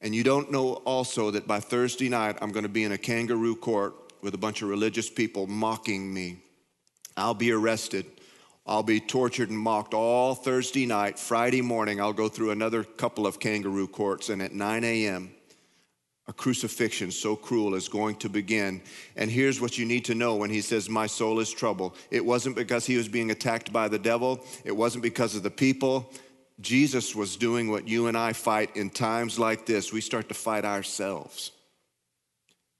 And 0.00 0.14
you 0.14 0.22
don't 0.22 0.52
know 0.52 0.74
also 0.84 1.32
that 1.32 1.48
by 1.48 1.58
Thursday 1.58 2.08
night, 2.08 2.38
I'm 2.40 2.52
going 2.52 2.62
to 2.62 2.68
be 2.68 2.84
in 2.84 2.92
a 2.92 2.98
kangaroo 2.98 3.56
court 3.56 3.94
with 4.22 4.34
a 4.34 4.38
bunch 4.38 4.62
of 4.62 4.68
religious 4.68 5.10
people 5.10 5.48
mocking 5.48 6.14
me. 6.14 6.38
I'll 7.16 7.34
be 7.34 7.50
arrested. 7.50 8.06
I'll 8.64 8.84
be 8.84 9.00
tortured 9.00 9.50
and 9.50 9.58
mocked 9.58 9.92
all 9.92 10.36
Thursday 10.36 10.86
night. 10.86 11.18
Friday 11.18 11.60
morning, 11.60 12.00
I'll 12.00 12.12
go 12.12 12.28
through 12.28 12.52
another 12.52 12.84
couple 12.84 13.26
of 13.26 13.40
kangaroo 13.40 13.88
courts, 13.88 14.28
and 14.28 14.40
at 14.40 14.52
9 14.54 14.84
a.m., 14.84 15.32
a 16.30 16.32
crucifixion 16.32 17.10
so 17.10 17.34
cruel 17.34 17.74
is 17.74 17.88
going 17.88 18.14
to 18.14 18.28
begin. 18.28 18.80
And 19.16 19.28
here's 19.28 19.60
what 19.60 19.76
you 19.76 19.84
need 19.84 20.04
to 20.04 20.14
know 20.14 20.36
when 20.36 20.48
he 20.48 20.60
says, 20.60 20.88
My 20.88 21.08
soul 21.08 21.40
is 21.40 21.52
troubled. 21.52 21.96
It 22.08 22.24
wasn't 22.24 22.54
because 22.54 22.86
he 22.86 22.96
was 22.96 23.08
being 23.08 23.32
attacked 23.32 23.72
by 23.72 23.88
the 23.88 23.98
devil, 23.98 24.40
it 24.64 24.70
wasn't 24.70 25.02
because 25.02 25.34
of 25.34 25.42
the 25.42 25.50
people. 25.50 26.12
Jesus 26.60 27.16
was 27.16 27.36
doing 27.36 27.68
what 27.68 27.88
you 27.88 28.06
and 28.06 28.16
I 28.16 28.32
fight 28.32 28.76
in 28.76 28.90
times 28.90 29.38
like 29.38 29.66
this. 29.66 29.92
We 29.92 30.02
start 30.02 30.28
to 30.28 30.34
fight 30.34 30.64
ourselves. 30.64 31.50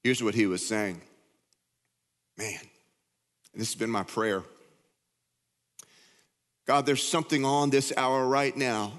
Here's 0.04 0.22
what 0.22 0.34
he 0.34 0.46
was 0.46 0.64
saying 0.64 1.00
Man, 2.38 2.60
this 3.52 3.72
has 3.72 3.74
been 3.74 3.90
my 3.90 4.04
prayer. 4.04 4.44
God, 6.68 6.86
there's 6.86 7.02
something 7.02 7.44
on 7.44 7.70
this 7.70 7.92
hour 7.96 8.28
right 8.28 8.56
now. 8.56 8.92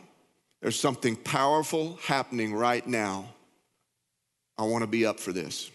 There's 0.61 0.77
something 0.77 1.15
powerful 1.15 1.97
happening 2.03 2.53
right 2.53 2.85
now 2.85 3.29
I 4.61 4.65
want 4.65 4.83
to 4.83 4.87
be 4.87 5.07
up 5.07 5.19
for 5.19 5.31
this. 5.31 5.71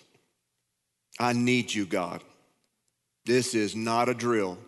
I 1.19 1.33
need 1.33 1.75
you, 1.75 1.87
God. 1.87 2.23
This 3.25 3.53
is 3.53 3.75
not 3.75 4.09
a 4.09 4.15
drill. 4.15 4.59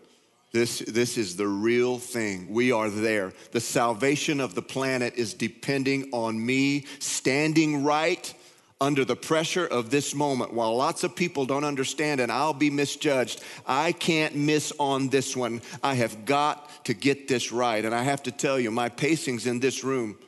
This, 0.50 0.80
this 0.80 1.16
is 1.16 1.36
the 1.36 1.46
real 1.46 1.98
thing. 1.98 2.52
We 2.52 2.72
are 2.72 2.90
there. 2.90 3.32
The 3.52 3.60
salvation 3.60 4.40
of 4.40 4.56
the 4.56 4.62
planet 4.62 5.14
is 5.14 5.34
depending 5.34 6.08
on 6.12 6.44
me 6.44 6.86
standing 6.98 7.84
right 7.84 8.34
under 8.80 9.04
the 9.04 9.14
pressure 9.14 9.66
of 9.66 9.90
this 9.90 10.16
moment. 10.16 10.52
While 10.52 10.76
lots 10.76 11.04
of 11.04 11.14
people 11.14 11.46
don't 11.46 11.64
understand 11.64 12.18
and 12.18 12.32
I'll 12.32 12.52
be 12.52 12.70
misjudged, 12.70 13.40
I 13.68 13.92
can't 13.92 14.34
miss 14.34 14.72
on 14.80 15.10
this 15.10 15.36
one. 15.36 15.62
I 15.80 15.94
have 15.94 16.24
got 16.24 16.84
to 16.86 16.94
get 16.94 17.28
this 17.28 17.52
right. 17.52 17.84
And 17.84 17.94
I 17.94 18.02
have 18.02 18.24
to 18.24 18.32
tell 18.32 18.58
you, 18.58 18.72
my 18.72 18.88
pacings 18.88 19.46
in 19.46 19.60
this 19.60 19.84
room 19.84 20.18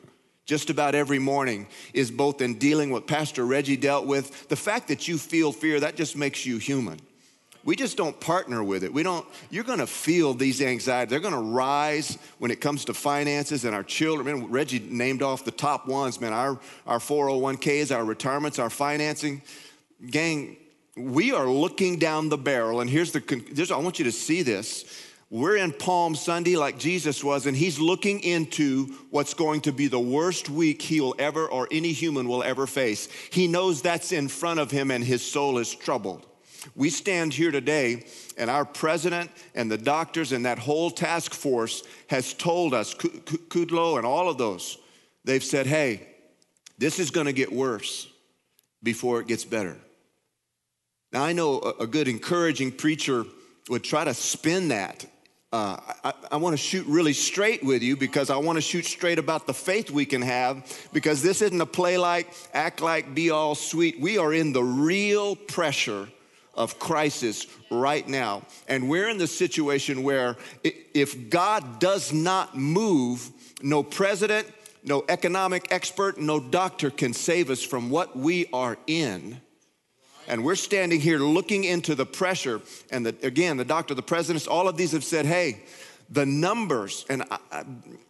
just 0.45 0.69
about 0.69 0.95
every 0.95 1.19
morning 1.19 1.67
is 1.93 2.11
both 2.11 2.41
in 2.41 2.55
dealing 2.57 2.91
with 2.91 3.07
Pastor 3.07 3.45
Reggie 3.45 3.77
dealt 3.77 4.05
with. 4.05 4.49
The 4.49 4.55
fact 4.55 4.87
that 4.87 5.07
you 5.07 5.17
feel 5.17 5.51
fear, 5.51 5.79
that 5.79 5.95
just 5.95 6.17
makes 6.17 6.45
you 6.45 6.57
human. 6.57 6.99
We 7.63 7.75
just 7.75 7.95
don't 7.95 8.19
partner 8.19 8.63
with 8.63 8.83
it. 8.83 8.91
We 8.91 9.03
don't, 9.03 9.25
you're 9.51 9.63
gonna 9.63 9.85
feel 9.85 10.33
these 10.33 10.61
anxieties. 10.61 11.11
They're 11.11 11.19
gonna 11.19 11.41
rise 11.41 12.17
when 12.39 12.49
it 12.49 12.59
comes 12.59 12.85
to 12.85 12.93
finances 12.93 13.65
and 13.65 13.75
our 13.75 13.83
children. 13.83 14.25
Man, 14.39 14.51
Reggie 14.51 14.79
named 14.79 15.21
off 15.21 15.45
the 15.45 15.51
top 15.51 15.87
ones, 15.87 16.19
man. 16.19 16.33
Our, 16.33 16.59
our 16.87 16.97
401ks, 16.97 17.95
our 17.95 18.03
retirements, 18.03 18.57
our 18.57 18.71
financing. 18.71 19.43
Gang, 20.09 20.57
we 20.97 21.31
are 21.31 21.47
looking 21.47 21.99
down 21.99 22.29
the 22.29 22.37
barrel, 22.37 22.81
and 22.81 22.89
here's 22.89 23.11
the, 23.11 23.69
I 23.71 23.77
want 23.77 23.99
you 23.99 24.05
to 24.05 24.11
see 24.11 24.41
this. 24.41 24.85
We're 25.31 25.55
in 25.55 25.71
Palm 25.71 26.13
Sunday 26.13 26.57
like 26.57 26.77
Jesus 26.77 27.23
was, 27.23 27.45
and 27.45 27.55
he's 27.55 27.79
looking 27.79 28.19
into 28.19 28.87
what's 29.11 29.33
going 29.33 29.61
to 29.61 29.71
be 29.71 29.87
the 29.87 29.97
worst 29.97 30.49
week 30.49 30.81
he'll 30.81 31.15
ever 31.17 31.47
or 31.47 31.69
any 31.71 31.93
human 31.93 32.27
will 32.27 32.43
ever 32.43 32.67
face. 32.67 33.07
He 33.31 33.47
knows 33.47 33.81
that's 33.81 34.11
in 34.11 34.27
front 34.27 34.59
of 34.59 34.71
him, 34.71 34.91
and 34.91 35.01
his 35.01 35.23
soul 35.23 35.57
is 35.57 35.73
troubled. 35.73 36.27
We 36.75 36.89
stand 36.89 37.33
here 37.33 37.49
today, 37.49 38.07
and 38.37 38.49
our 38.49 38.65
president 38.65 39.31
and 39.55 39.71
the 39.71 39.77
doctors 39.77 40.33
and 40.33 40.45
that 40.45 40.59
whole 40.59 40.91
task 40.91 41.33
force 41.33 41.83
has 42.09 42.33
told 42.33 42.73
us, 42.73 42.93
Kudlow 42.93 43.95
and 43.95 44.05
all 44.05 44.27
of 44.27 44.37
those, 44.37 44.77
they've 45.23 45.41
said, 45.41 45.65
hey, 45.65 46.09
this 46.77 46.99
is 46.99 47.09
going 47.09 47.27
to 47.27 47.33
get 47.33 47.53
worse 47.53 48.05
before 48.83 49.21
it 49.21 49.27
gets 49.27 49.45
better. 49.45 49.77
Now, 51.13 51.23
I 51.23 51.31
know 51.31 51.61
a 51.79 51.87
good 51.87 52.09
encouraging 52.09 52.73
preacher 52.73 53.23
would 53.69 53.85
try 53.85 54.03
to 54.03 54.13
spin 54.13 54.67
that 54.67 55.05
uh, 55.53 55.77
I, 56.03 56.13
I 56.31 56.37
want 56.37 56.53
to 56.53 56.57
shoot 56.57 56.85
really 56.87 57.11
straight 57.13 57.63
with 57.63 57.83
you 57.83 57.97
because 57.97 58.29
I 58.29 58.37
want 58.37 58.55
to 58.55 58.61
shoot 58.61 58.85
straight 58.85 59.19
about 59.19 59.47
the 59.47 59.53
faith 59.53 59.91
we 59.91 60.05
can 60.05 60.21
have 60.21 60.87
because 60.93 61.21
this 61.21 61.41
isn't 61.41 61.59
a 61.59 61.65
play 61.65 61.97
like, 61.97 62.31
act 62.53 62.81
like, 62.81 63.13
be 63.13 63.31
all 63.31 63.55
sweet. 63.55 63.99
We 63.99 64.17
are 64.17 64.33
in 64.33 64.53
the 64.53 64.63
real 64.63 65.35
pressure 65.35 66.07
of 66.53 66.79
crisis 66.79 67.47
right 67.69 68.07
now. 68.07 68.43
And 68.67 68.89
we're 68.89 69.09
in 69.09 69.17
the 69.17 69.27
situation 69.27 70.03
where 70.03 70.37
if 70.63 71.29
God 71.29 71.79
does 71.79 72.13
not 72.13 72.57
move, 72.57 73.29
no 73.61 73.83
president, 73.83 74.47
no 74.83 75.03
economic 75.09 75.67
expert, 75.71 76.17
no 76.17 76.39
doctor 76.39 76.89
can 76.89 77.13
save 77.13 77.49
us 77.49 77.61
from 77.61 77.89
what 77.89 78.17
we 78.17 78.47
are 78.53 78.77
in. 78.87 79.41
And 80.31 80.45
we're 80.45 80.55
standing 80.55 81.01
here 81.01 81.19
looking 81.19 81.65
into 81.65 81.93
the 81.93 82.05
pressure. 82.05 82.61
And 82.89 83.05
the, 83.05 83.13
again, 83.21 83.57
the 83.57 83.65
doctor, 83.65 83.93
the 83.93 84.01
presidents, 84.01 84.47
all 84.47 84.69
of 84.69 84.77
these 84.77 84.93
have 84.93 85.03
said, 85.03 85.25
hey, 85.25 85.61
the 86.09 86.25
numbers, 86.25 87.05
and 87.09 87.23
I, 87.29 87.65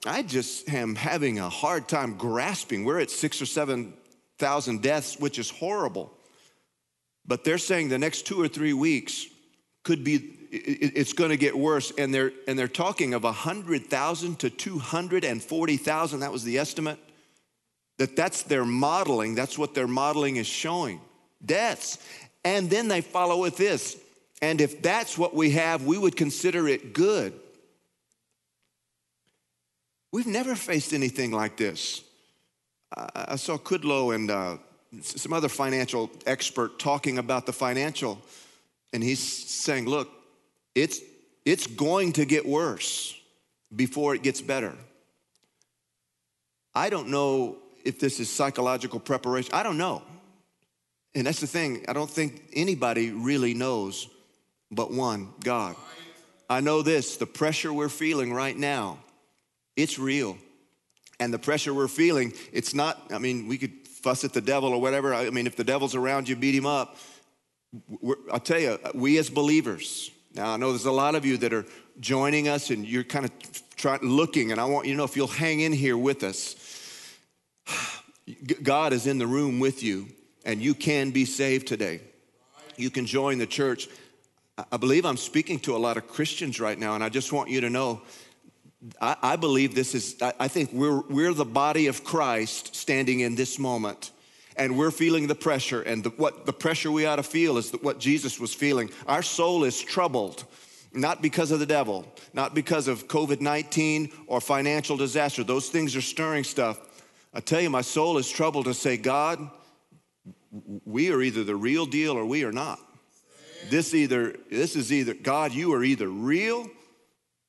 I, 0.06 0.22
just 0.22 0.70
am 0.70 0.94
having 0.94 1.40
a 1.40 1.50
hard 1.50 1.88
time 1.88 2.18
grasping. 2.18 2.86
We're 2.86 3.00
at 3.00 3.10
six 3.10 3.42
or 3.42 3.48
7,000 3.48 4.82
deaths, 4.84 5.20
which 5.20 5.40
is 5.40 5.50
horrible. 5.50 6.14
But 7.26 7.44
they're 7.44 7.58
saying 7.58 7.90
the 7.90 7.98
next 7.98 8.28
two 8.28 8.40
or 8.40 8.48
three 8.48 8.74
weeks 8.74 9.26
could 9.84 10.04
be, 10.04 10.18
it's 10.52 11.14
to 11.14 11.38
get 11.38 11.58
worse. 11.58 11.92
And 11.98 12.14
they're, 12.14 12.34
and 12.48 12.58
they're 12.58 12.68
talking 12.68 13.16
of 13.16 13.24
100,000 13.24 14.40
to 14.40 14.50
240,000. 14.52 16.20
That 16.20 16.32
was 16.32 16.44
the 16.44 16.60
estimate. 16.60 17.00
That 17.98 18.16
that's 18.16 18.44
their 18.44 18.66
modeling. 18.66 19.34
That's 19.34 19.58
what 19.58 19.74
their 19.74 19.88
modeling 19.88 20.36
is 20.36 20.46
showing 20.46 21.02
deaths. 21.46 21.98
And 22.44 22.70
then 22.70 22.88
they 22.88 23.02
follow 23.02 23.42
with 23.42 23.58
this 23.58 23.98
And 24.42 24.60
if 24.60 24.82
that's 24.82 25.18
what 25.18 25.36
we 25.36 25.52
have, 25.52 25.86
we 25.86 25.98
would 25.98 26.16
consider 26.16 26.68
it 26.68 26.94
good. 26.94 27.34
We've 30.12 30.28
never 30.28 30.56
faced 30.56 30.94
anything 30.94 31.32
like 31.32 31.58
this. 31.58 32.02
I, 33.16 33.38
saw 33.38 33.58
Kudlow 33.58 34.14
and 34.14 34.30
uh, 34.30 34.58
some 35.02 35.32
other 35.32 35.48
financial 35.48 36.12
expert 36.26 36.80
talking 36.80 37.18
about 37.18 37.46
the 37.46 37.54
financial, 37.54 38.20
and 38.92 39.02
he's 39.02 39.22
saying, 39.22 39.86
look, 39.86 40.10
it's, 40.76 41.00
it's 41.46 41.68
going 41.68 42.12
to 42.14 42.26
get 42.26 42.46
worse 42.46 43.18
before 43.74 44.14
it 44.16 44.24
gets 44.24 44.42
better. 44.42 44.76
I 46.76 46.90
don't 46.90 47.08
know 47.08 47.58
if 47.86 48.00
this 48.00 48.20
is 48.20 48.30
psychological 48.30 49.00
preparation. 49.00 49.54
I 49.54 49.64
don't 49.64 49.78
know. 49.78 50.02
And 51.14 51.28
that's 51.28 51.42
the 51.42 51.48
thing. 51.48 51.86
I 51.88 51.94
don't 51.94 52.10
think 52.10 52.44
anybody 52.54 53.12
really 53.12 53.54
knows 53.54 54.08
but 54.72 54.92
one 54.92 55.34
God. 55.44 55.76
I 56.50 56.62
know 56.62 56.82
this 56.82 57.18
the 57.18 57.26
pressure 57.26 57.74
we're 57.74 57.90
feeling 57.90 58.34
right 58.34 58.58
now, 58.58 59.00
it's 59.76 60.00
real. 60.00 60.38
And 61.20 61.32
the 61.32 61.40
pressure 61.40 61.74
we're 61.74 61.88
feeling, 61.88 62.34
it's 62.52 62.74
not, 62.74 63.00
I 63.14 63.20
mean, 63.20 63.48
we 63.48 63.60
could 63.60 63.88
fuss 63.88 64.24
at 64.24 64.34
the 64.34 64.42
devil 64.42 64.74
or 64.74 64.82
whatever. 64.82 65.14
I 65.14 65.30
mean, 65.30 65.46
if 65.46 65.56
the 65.56 65.64
devil's 65.64 65.94
around 65.94 66.28
you, 66.28 66.36
beat 66.36 66.56
him 66.56 66.66
up. 66.66 66.98
We're, 68.02 68.16
I'll 68.32 68.40
tell 68.40 68.60
you, 68.60 68.80
we 68.96 69.20
as 69.20 69.30
believers, 69.30 70.10
now 70.34 70.54
I 70.54 70.58
know 70.58 70.70
there's 70.70 70.86
a 70.86 70.92
lot 70.92 71.14
of 71.14 71.24
you 71.24 71.38
that 71.38 71.54
are 71.54 71.66
joining 72.00 72.48
us 72.48 72.72
and 72.72 72.88
you're 72.88 73.04
kind 73.04 73.26
of 73.26 73.32
trying, 73.76 74.02
looking, 74.02 74.52
and 74.52 74.60
I 74.60 74.66
want 74.66 74.88
you 74.88 74.94
to 74.94 74.98
know 74.98 75.04
if 75.04 75.16
you'll 75.16 75.28
hang 75.28 75.60
in 75.60 75.74
here 75.74 75.98
with 75.98 76.24
us, 76.24 76.56
God 78.64 78.92
is 78.92 79.06
in 79.06 79.20
the 79.20 79.28
room 79.28 79.60
with 79.60 79.84
you 79.84 80.08
and 80.46 80.62
you 80.62 80.74
can 80.74 81.12
be 81.12 81.26
saved 81.26 81.68
today. 81.68 82.02
You 82.78 82.90
can 82.90 83.06
join 83.06 83.38
the 83.38 83.48
church. 83.48 83.88
I 84.72 84.78
believe 84.78 85.06
I'm 85.06 85.18
speaking 85.18 85.60
to 85.62 85.76
a 85.76 85.78
lot 85.78 85.98
of 85.98 86.08
Christians 86.08 86.60
right 86.60 86.78
now, 86.78 86.96
and 86.96 87.04
I 87.04 87.10
just 87.10 87.32
want 87.32 87.50
you 87.50 87.62
to 87.62 87.70
know 87.70 88.02
I, 89.00 89.16
I 89.22 89.36
believe 89.36 89.76
this 89.76 89.94
is, 89.94 90.16
I, 90.22 90.34
I 90.42 90.48
think 90.48 90.72
we're, 90.74 91.02
we're 91.02 91.34
the 91.34 91.46
body 91.46 91.88
of 91.88 92.04
Christ 92.04 92.76
standing 92.76 93.20
in 93.20 93.36
this 93.36 93.60
moment. 93.60 94.12
And 94.58 94.78
we're 94.78 94.92
feeling 94.92 95.28
the 95.28 95.36
pressure, 95.36 95.82
and 95.82 96.04
the, 96.04 96.10
what 96.10 96.46
the 96.46 96.52
pressure 96.54 96.92
we 96.92 97.06
ought 97.06 97.16
to 97.16 97.24
feel 97.24 97.58
is 97.58 97.72
what 97.82 98.00
Jesus 98.00 98.38
was 98.38 98.54
feeling. 98.54 98.90
Our 99.08 99.24
soul 99.24 99.64
is 99.64 99.80
troubled, 99.80 100.44
not 100.94 101.22
because 101.22 101.52
of 101.52 101.60
the 101.60 101.66
devil, 101.66 102.06
not 102.34 102.54
because 102.54 102.90
of 102.90 103.08
COVID 103.08 103.40
19 103.40 104.12
or 104.28 104.42
financial 104.42 104.98
disaster. 104.98 105.46
Those 105.46 105.70
things 105.70 105.96
are 105.96 106.02
stirring 106.02 106.44
stuff. 106.44 106.80
I 107.34 107.40
tell 107.40 107.62
you, 107.62 107.70
my 107.70 107.82
soul 107.82 108.18
is 108.18 108.30
troubled 108.30 108.66
to 108.66 108.74
say, 108.74 108.98
God, 108.98 109.50
we 110.86 111.12
are 111.12 111.22
either 111.22 111.44
the 111.44 111.56
real 111.56 111.86
deal 111.86 112.18
or 112.18 112.26
we 112.26 112.44
are 112.44 112.52
not. 112.52 112.80
This 113.70 113.94
either 113.94 114.36
this 114.50 114.76
is 114.76 114.92
either 114.92 115.14
God, 115.14 115.54
you 115.54 115.74
are 115.74 115.84
either 115.84 116.08
real 116.08 116.70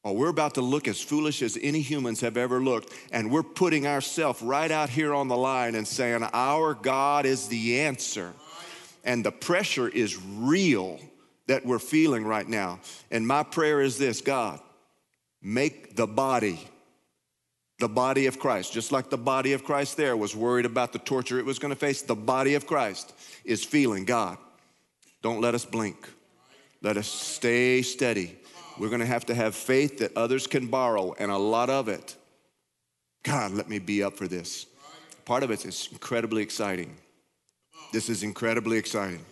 or 0.04 0.16
we're 0.16 0.28
about 0.28 0.54
to 0.54 0.62
look 0.62 0.88
as 0.88 1.00
foolish 1.00 1.42
as 1.42 1.56
any 1.62 1.80
humans 1.80 2.20
have 2.22 2.36
ever 2.36 2.60
looked, 2.60 2.92
and 3.12 3.30
we're 3.30 3.44
putting 3.44 3.86
ourselves 3.86 4.42
right 4.42 4.70
out 4.70 4.88
here 4.88 5.14
on 5.14 5.28
the 5.28 5.36
line 5.36 5.76
and 5.76 5.86
saying, 5.86 6.24
Our 6.32 6.74
God 6.74 7.24
is 7.24 7.48
the 7.48 7.80
answer. 7.80 8.32
And 9.04 9.24
the 9.24 9.32
pressure 9.32 9.88
is 9.88 10.20
real 10.20 10.98
that 11.46 11.64
we're 11.64 11.78
feeling 11.78 12.24
right 12.24 12.48
now. 12.48 12.80
And 13.10 13.26
my 13.26 13.42
prayer 13.42 13.80
is 13.80 13.98
this 13.98 14.20
God, 14.20 14.60
make 15.40 15.96
the 15.96 16.06
body, 16.06 16.60
the 17.82 17.88
body 17.88 18.26
of 18.26 18.38
Christ, 18.38 18.72
just 18.72 18.92
like 18.92 19.10
the 19.10 19.18
body 19.18 19.52
of 19.52 19.64
Christ 19.64 19.96
there 19.96 20.16
was 20.16 20.34
worried 20.34 20.66
about 20.66 20.92
the 20.94 20.98
torture 21.00 21.38
it 21.38 21.44
was 21.44 21.58
going 21.58 21.74
to 21.74 21.78
face, 21.78 22.00
the 22.00 22.14
body 22.14 22.54
of 22.54 22.66
Christ 22.66 23.12
is 23.44 23.64
feeling 23.64 24.04
God. 24.04 24.38
Don't 25.20 25.40
let 25.40 25.54
us 25.54 25.64
blink. 25.64 26.08
Let 26.80 26.96
us 26.96 27.06
stay 27.06 27.82
steady 27.82 28.38
we're 28.78 28.88
going 28.88 29.00
to 29.00 29.06
have 29.06 29.26
to 29.26 29.34
have 29.34 29.54
faith 29.54 29.98
that 29.98 30.16
others 30.16 30.46
can 30.46 30.66
borrow, 30.66 31.14
and 31.18 31.30
a 31.30 31.36
lot 31.36 31.70
of 31.70 31.88
it. 31.88 32.16
God, 33.22 33.52
let 33.52 33.68
me 33.68 33.78
be 33.78 34.02
up 34.02 34.16
for 34.16 34.26
this. 34.26 34.66
Part 35.24 35.42
of 35.42 35.50
it 35.50 35.64
is 35.64 35.88
incredibly 35.92 36.42
exciting. 36.42 36.96
This 37.92 38.08
is 38.08 38.22
incredibly 38.22 38.78
exciting. 38.78 39.24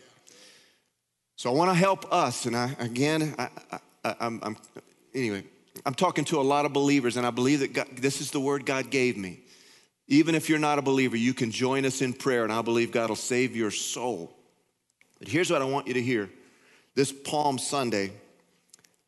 So 1.37 1.51
I 1.51 1.55
want 1.55 1.71
to 1.71 1.75
help 1.75 2.13
us, 2.13 2.47
and 2.47 2.57
I 2.57 2.77
again, 2.79 3.35
I, 3.39 3.49
I, 4.05 4.15
I'm, 4.21 4.41
I'm 4.43 4.57
anyway. 5.15 5.45
I'm 5.85 5.95
talking 5.95 6.25
to 6.27 6.41
a 6.41 6.43
lot 6.43 6.67
of 6.67 6.73
believers, 6.73 7.17
and 7.17 7.27
I 7.27 7.31
believe 7.31 7.61
that 7.61 7.73
God, 7.73 7.89
this 7.97 8.21
is 8.21 8.31
the 8.31 8.41
word 8.41 8.67
God 8.67 8.91
gave 8.91 9.17
me. 9.17 9.41
Even 10.09 10.35
if 10.35 10.49
you're 10.49 10.59
not 10.59 10.79
a 10.79 10.83
believer, 10.83 11.17
you 11.17 11.33
can 11.33 11.51
join 11.51 11.85
us 11.85 12.03
in 12.03 12.13
prayer, 12.13 12.45
and 12.45 12.53
I 12.53 12.63
believe 12.63 12.91
God 12.91 13.09
will 13.09 13.17
save 13.17 13.57
your 13.57 13.71
soul. 13.71 14.35
But 15.19 15.29
here's 15.29 15.51
what 15.51 15.63
I 15.63 15.67
want 15.67 15.87
you 15.87 15.95
to 15.95 16.03
hear 16.03 16.29
this 16.95 17.13
Palm 17.13 17.59
Sunday 17.59 18.13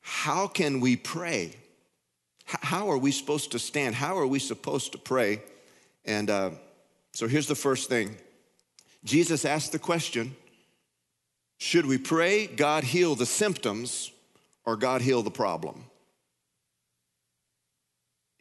how 0.01 0.49
can 0.49 0.81
we 0.81 0.97
pray? 0.97 1.55
How 2.45 2.91
are 2.91 2.99
we 2.99 3.13
supposed 3.13 3.53
to 3.53 3.59
stand? 3.59 3.95
How 3.95 4.19
are 4.19 4.27
we 4.27 4.41
supposed 4.41 4.93
to 4.93 4.99
pray? 4.99 5.41
And 6.05 6.29
uh, 6.29 6.51
so 7.13 7.29
here's 7.29 7.47
the 7.47 7.55
first 7.55 7.89
thing 7.89 8.17
Jesus 9.05 9.45
asked 9.45 9.73
the 9.73 9.79
question 9.79 10.37
Should 11.59 11.87
we 11.87 11.99
pray, 11.99 12.47
God 12.47 12.85
heal 12.85 13.15
the 13.15 13.27
symptoms, 13.27 14.11
or 14.65 14.77
God 14.77 15.03
heal 15.03 15.23
the 15.23 15.31
problem? 15.31 15.85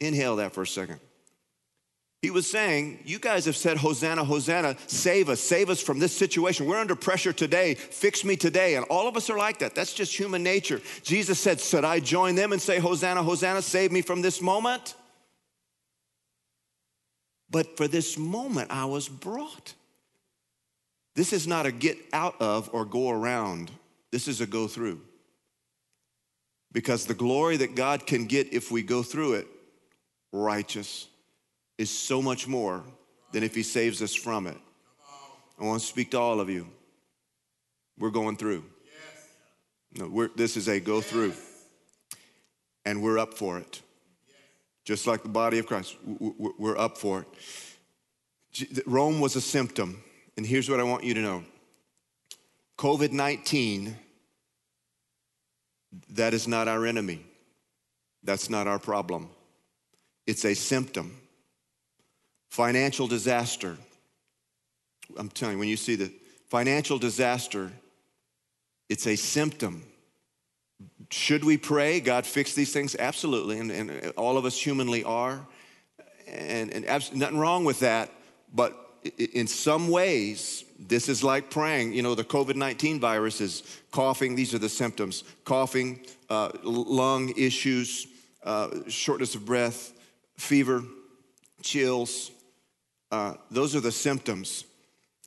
Inhale 0.01 0.37
that 0.37 0.51
for 0.51 0.63
a 0.63 0.67
second. 0.67 0.99
He 2.21 2.29
was 2.29 2.49
saying, 2.49 2.99
You 3.05 3.19
guys 3.19 3.45
have 3.45 3.55
said, 3.55 3.77
Hosanna, 3.77 4.23
Hosanna, 4.23 4.75
save 4.87 5.29
us, 5.29 5.39
save 5.39 5.69
us 5.69 5.81
from 5.81 5.99
this 5.99 6.15
situation. 6.15 6.65
We're 6.65 6.79
under 6.79 6.95
pressure 6.95 7.33
today, 7.33 7.75
fix 7.75 8.25
me 8.25 8.35
today. 8.35 8.75
And 8.75 8.85
all 8.89 9.07
of 9.07 9.15
us 9.15 9.29
are 9.29 9.37
like 9.37 9.59
that. 9.59 9.73
That's 9.73 9.93
just 9.93 10.15
human 10.15 10.43
nature. 10.43 10.81
Jesus 11.03 11.39
said, 11.39 11.59
Should 11.59 11.85
I 11.85 11.99
join 11.99 12.35
them 12.35 12.51
and 12.51 12.61
say, 12.61 12.79
Hosanna, 12.79 13.23
Hosanna, 13.23 13.61
save 13.61 13.91
me 13.91 14.01
from 14.01 14.21
this 14.21 14.41
moment? 14.41 14.95
But 17.49 17.77
for 17.77 17.87
this 17.87 18.17
moment, 18.17 18.71
I 18.71 18.85
was 18.85 19.07
brought. 19.09 19.73
This 21.15 21.33
is 21.33 21.47
not 21.47 21.65
a 21.65 21.71
get 21.71 21.97
out 22.13 22.39
of 22.39 22.69
or 22.71 22.85
go 22.85 23.09
around, 23.09 23.71
this 24.11 24.27
is 24.27 24.41
a 24.41 24.47
go 24.47 24.67
through. 24.67 25.01
Because 26.71 27.05
the 27.05 27.13
glory 27.13 27.57
that 27.57 27.75
God 27.75 28.07
can 28.07 28.25
get 28.25 28.53
if 28.53 28.71
we 28.71 28.81
go 28.81 29.03
through 29.03 29.33
it, 29.33 29.47
righteous 30.31 31.07
is 31.77 31.89
so 31.89 32.21
much 32.21 32.47
more 32.47 32.83
than 33.31 33.43
if 33.43 33.55
he 33.55 33.63
saves 33.63 34.01
us 34.01 34.13
from 34.13 34.47
it. 34.47 34.57
I 35.59 35.65
want 35.65 35.81
to 35.81 35.87
speak 35.87 36.11
to 36.11 36.19
all 36.19 36.39
of 36.39 36.49
you. 36.49 36.67
We're 37.97 38.09
going 38.09 38.37
through. 38.37 38.63
No, 39.93 40.27
this 40.35 40.57
is 40.57 40.67
a 40.67 40.79
go 40.79 41.01
through. 41.01 41.33
And 42.85 43.03
we're 43.03 43.19
up 43.19 43.33
for 43.33 43.59
it. 43.59 43.81
Just 44.85 45.05
like 45.05 45.21
the 45.21 45.29
body 45.29 45.59
of 45.59 45.67
Christ, 45.67 45.95
we're 46.03 46.77
up 46.77 46.97
for 46.97 47.25
it. 48.53 48.83
Rome 48.87 49.19
was 49.19 49.35
a 49.35 49.41
symptom. 49.41 50.03
And 50.37 50.45
here's 50.45 50.69
what 50.69 50.79
I 50.79 50.83
want 50.83 51.03
you 51.03 51.13
to 51.13 51.21
know 51.21 51.43
COVID 52.77 53.11
19, 53.11 53.95
that 56.09 56.33
is 56.33 56.47
not 56.47 56.67
our 56.67 56.85
enemy. 56.85 57.23
That's 58.23 58.49
not 58.49 58.67
our 58.67 58.79
problem. 58.79 59.29
It's 60.31 60.45
a 60.45 60.53
symptom 60.53 61.17
Financial 62.51 63.05
disaster. 63.05 63.77
I'm 65.17 65.27
telling 65.27 65.55
you, 65.55 65.59
when 65.59 65.67
you 65.67 65.75
see 65.75 65.95
the 65.95 66.09
financial 66.49 66.97
disaster, 66.97 67.69
it's 68.87 69.07
a 69.07 69.17
symptom. 69.17 69.83
Should 71.09 71.43
we 71.43 71.57
pray, 71.57 71.99
God 71.99 72.25
fix 72.25 72.53
these 72.53 72.71
things? 72.71 72.95
Absolutely. 72.97 73.59
And, 73.59 73.71
and 73.71 74.13
all 74.17 74.37
of 74.37 74.45
us 74.45 74.57
humanly 74.57 75.03
are. 75.03 75.45
And, 76.27 76.71
and 76.71 76.85
abs- 76.85 77.13
nothing 77.13 77.37
wrong 77.37 77.65
with 77.65 77.81
that. 77.81 78.09
But 78.53 78.77
in 79.17 79.47
some 79.47 79.89
ways, 79.89 80.63
this 80.79 81.09
is 81.09 81.25
like 81.25 81.49
praying. 81.49 81.91
You 81.91 82.03
know, 82.03 82.15
the 82.15 82.23
COVID 82.23 82.55
19 82.55 83.01
virus 83.01 83.41
is 83.41 83.63
coughing, 83.91 84.35
these 84.35 84.53
are 84.53 84.59
the 84.59 84.69
symptoms 84.69 85.25
coughing, 85.43 86.05
uh, 86.29 86.51
lung 86.63 87.33
issues, 87.37 88.07
uh, 88.43 88.69
shortness 88.87 89.35
of 89.35 89.45
breath, 89.45 89.93
fever, 90.41 90.83
chills, 91.61 92.31
uh, 93.11 93.35
those 93.49 93.75
are 93.75 93.79
the 93.79 93.91
symptoms. 93.91 94.63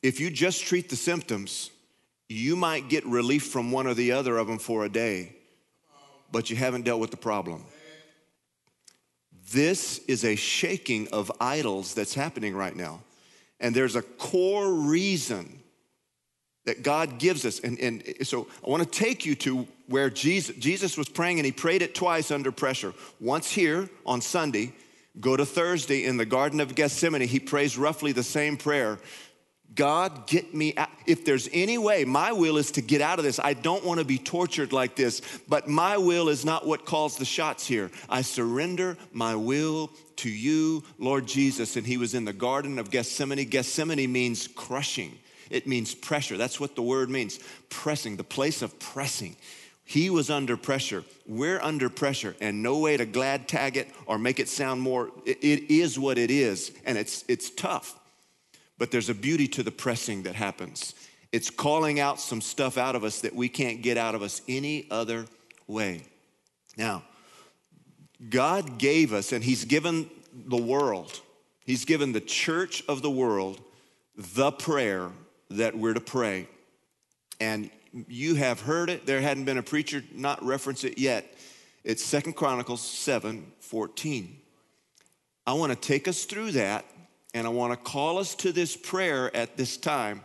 If 0.02 0.20
you 0.20 0.30
just 0.30 0.64
treat 0.64 0.88
the 0.88 0.96
symptoms, 0.96 1.70
you 2.28 2.56
might 2.56 2.88
get 2.88 3.04
relief 3.06 3.46
from 3.46 3.70
one 3.70 3.86
or 3.86 3.94
the 3.94 4.12
other 4.12 4.36
of 4.38 4.46
them 4.46 4.58
for 4.58 4.84
a 4.84 4.88
day, 4.88 5.34
but 6.32 6.50
you 6.50 6.56
haven't 6.56 6.82
dealt 6.82 7.00
with 7.00 7.10
the 7.10 7.16
problem. 7.16 7.64
This 9.52 9.98
is 10.08 10.24
a 10.24 10.36
shaking 10.36 11.08
of 11.08 11.30
idols 11.40 11.94
that's 11.94 12.14
happening 12.14 12.56
right 12.56 12.74
now. 12.74 13.00
And 13.60 13.74
there's 13.74 13.94
a 13.94 14.02
core 14.02 14.72
reason 14.72 15.60
that 16.64 16.82
God 16.82 17.18
gives 17.18 17.44
us. 17.44 17.60
And, 17.60 17.78
and 17.78 18.02
so 18.26 18.48
I 18.66 18.70
want 18.70 18.82
to 18.82 18.88
take 18.88 19.26
you 19.26 19.34
to 19.36 19.66
where 19.86 20.08
Jesus, 20.08 20.56
Jesus 20.56 20.96
was 20.96 21.08
praying 21.08 21.38
and 21.38 21.46
he 21.46 21.52
prayed 21.52 21.82
it 21.82 21.94
twice 21.94 22.30
under 22.30 22.50
pressure. 22.50 22.94
Once 23.20 23.50
here 23.50 23.88
on 24.06 24.20
Sunday, 24.20 24.72
Go 25.20 25.36
to 25.36 25.46
Thursday 25.46 26.04
in 26.04 26.16
the 26.16 26.26
Garden 26.26 26.60
of 26.60 26.74
Gethsemane. 26.74 27.28
He 27.28 27.40
prays 27.40 27.78
roughly 27.78 28.12
the 28.12 28.22
same 28.22 28.56
prayer 28.56 28.98
God, 29.74 30.26
get 30.26 30.54
me 30.54 30.74
out. 30.76 30.88
If 31.06 31.24
there's 31.24 31.48
any 31.52 31.78
way, 31.78 32.04
my 32.04 32.32
will 32.32 32.58
is 32.58 32.70
to 32.72 32.82
get 32.82 33.00
out 33.00 33.18
of 33.18 33.24
this. 33.24 33.40
I 33.40 33.54
don't 33.54 33.84
want 33.84 33.98
to 33.98 34.06
be 34.06 34.18
tortured 34.18 34.72
like 34.72 34.94
this, 34.94 35.20
but 35.48 35.68
my 35.68 35.96
will 35.96 36.28
is 36.28 36.44
not 36.44 36.66
what 36.66 36.84
calls 36.84 37.16
the 37.16 37.24
shots 37.24 37.66
here. 37.66 37.90
I 38.08 38.22
surrender 38.22 38.96
my 39.12 39.34
will 39.34 39.90
to 40.16 40.30
you, 40.30 40.84
Lord 40.98 41.26
Jesus. 41.26 41.76
And 41.76 41.86
he 41.86 41.96
was 41.96 42.14
in 42.14 42.24
the 42.24 42.32
Garden 42.32 42.78
of 42.78 42.90
Gethsemane. 42.90 43.48
Gethsemane 43.48 44.10
means 44.10 44.46
crushing, 44.46 45.18
it 45.50 45.66
means 45.66 45.94
pressure. 45.94 46.36
That's 46.36 46.60
what 46.60 46.76
the 46.76 46.82
word 46.82 47.10
means 47.10 47.40
pressing, 47.68 48.16
the 48.16 48.24
place 48.24 48.62
of 48.62 48.78
pressing. 48.78 49.36
He 49.84 50.08
was 50.08 50.30
under 50.30 50.56
pressure. 50.56 51.04
We're 51.26 51.60
under 51.60 51.90
pressure, 51.90 52.34
and 52.40 52.62
no 52.62 52.78
way 52.78 52.96
to 52.96 53.04
glad 53.04 53.46
tag 53.46 53.76
it 53.76 53.88
or 54.06 54.18
make 54.18 54.40
it 54.40 54.48
sound 54.48 54.80
more. 54.80 55.10
It, 55.26 55.38
it 55.42 55.74
is 55.74 55.98
what 55.98 56.16
it 56.16 56.30
is, 56.30 56.72
and 56.86 56.96
it's, 56.96 57.24
it's 57.28 57.50
tough. 57.50 57.98
But 58.78 58.90
there's 58.90 59.10
a 59.10 59.14
beauty 59.14 59.46
to 59.48 59.62
the 59.62 59.70
pressing 59.70 60.22
that 60.22 60.34
happens. 60.34 60.94
It's 61.32 61.50
calling 61.50 62.00
out 62.00 62.18
some 62.18 62.40
stuff 62.40 62.78
out 62.78 62.96
of 62.96 63.04
us 63.04 63.20
that 63.20 63.34
we 63.34 63.48
can't 63.48 63.82
get 63.82 63.98
out 63.98 64.14
of 64.14 64.22
us 64.22 64.40
any 64.48 64.86
other 64.90 65.26
way. 65.66 66.02
Now, 66.76 67.04
God 68.30 68.78
gave 68.78 69.12
us, 69.12 69.32
and 69.32 69.44
He's 69.44 69.64
given 69.64 70.08
the 70.32 70.56
world, 70.56 71.20
He's 71.64 71.84
given 71.84 72.12
the 72.12 72.20
church 72.20 72.82
of 72.88 73.02
the 73.02 73.10
world 73.10 73.60
the 74.16 74.52
prayer 74.52 75.10
that 75.50 75.76
we're 75.76 75.94
to 75.94 76.00
pray. 76.00 76.48
And 77.40 77.70
you 78.08 78.34
have 78.34 78.60
heard 78.60 78.90
it. 78.90 79.06
There 79.06 79.20
hadn't 79.20 79.44
been 79.44 79.58
a 79.58 79.62
preacher 79.62 80.02
not 80.12 80.42
reference 80.44 80.84
it 80.84 80.98
yet. 80.98 81.36
It's 81.84 82.04
Second 82.04 82.34
Chronicles 82.34 82.80
7 82.80 83.52
14. 83.60 84.40
I 85.46 85.52
want 85.52 85.72
to 85.72 85.78
take 85.78 86.08
us 86.08 86.24
through 86.24 86.52
that 86.52 86.84
and 87.34 87.46
I 87.46 87.50
want 87.50 87.72
to 87.72 87.76
call 87.76 88.18
us 88.18 88.34
to 88.36 88.52
this 88.52 88.76
prayer 88.76 89.34
at 89.36 89.56
this 89.56 89.76
time, 89.76 90.22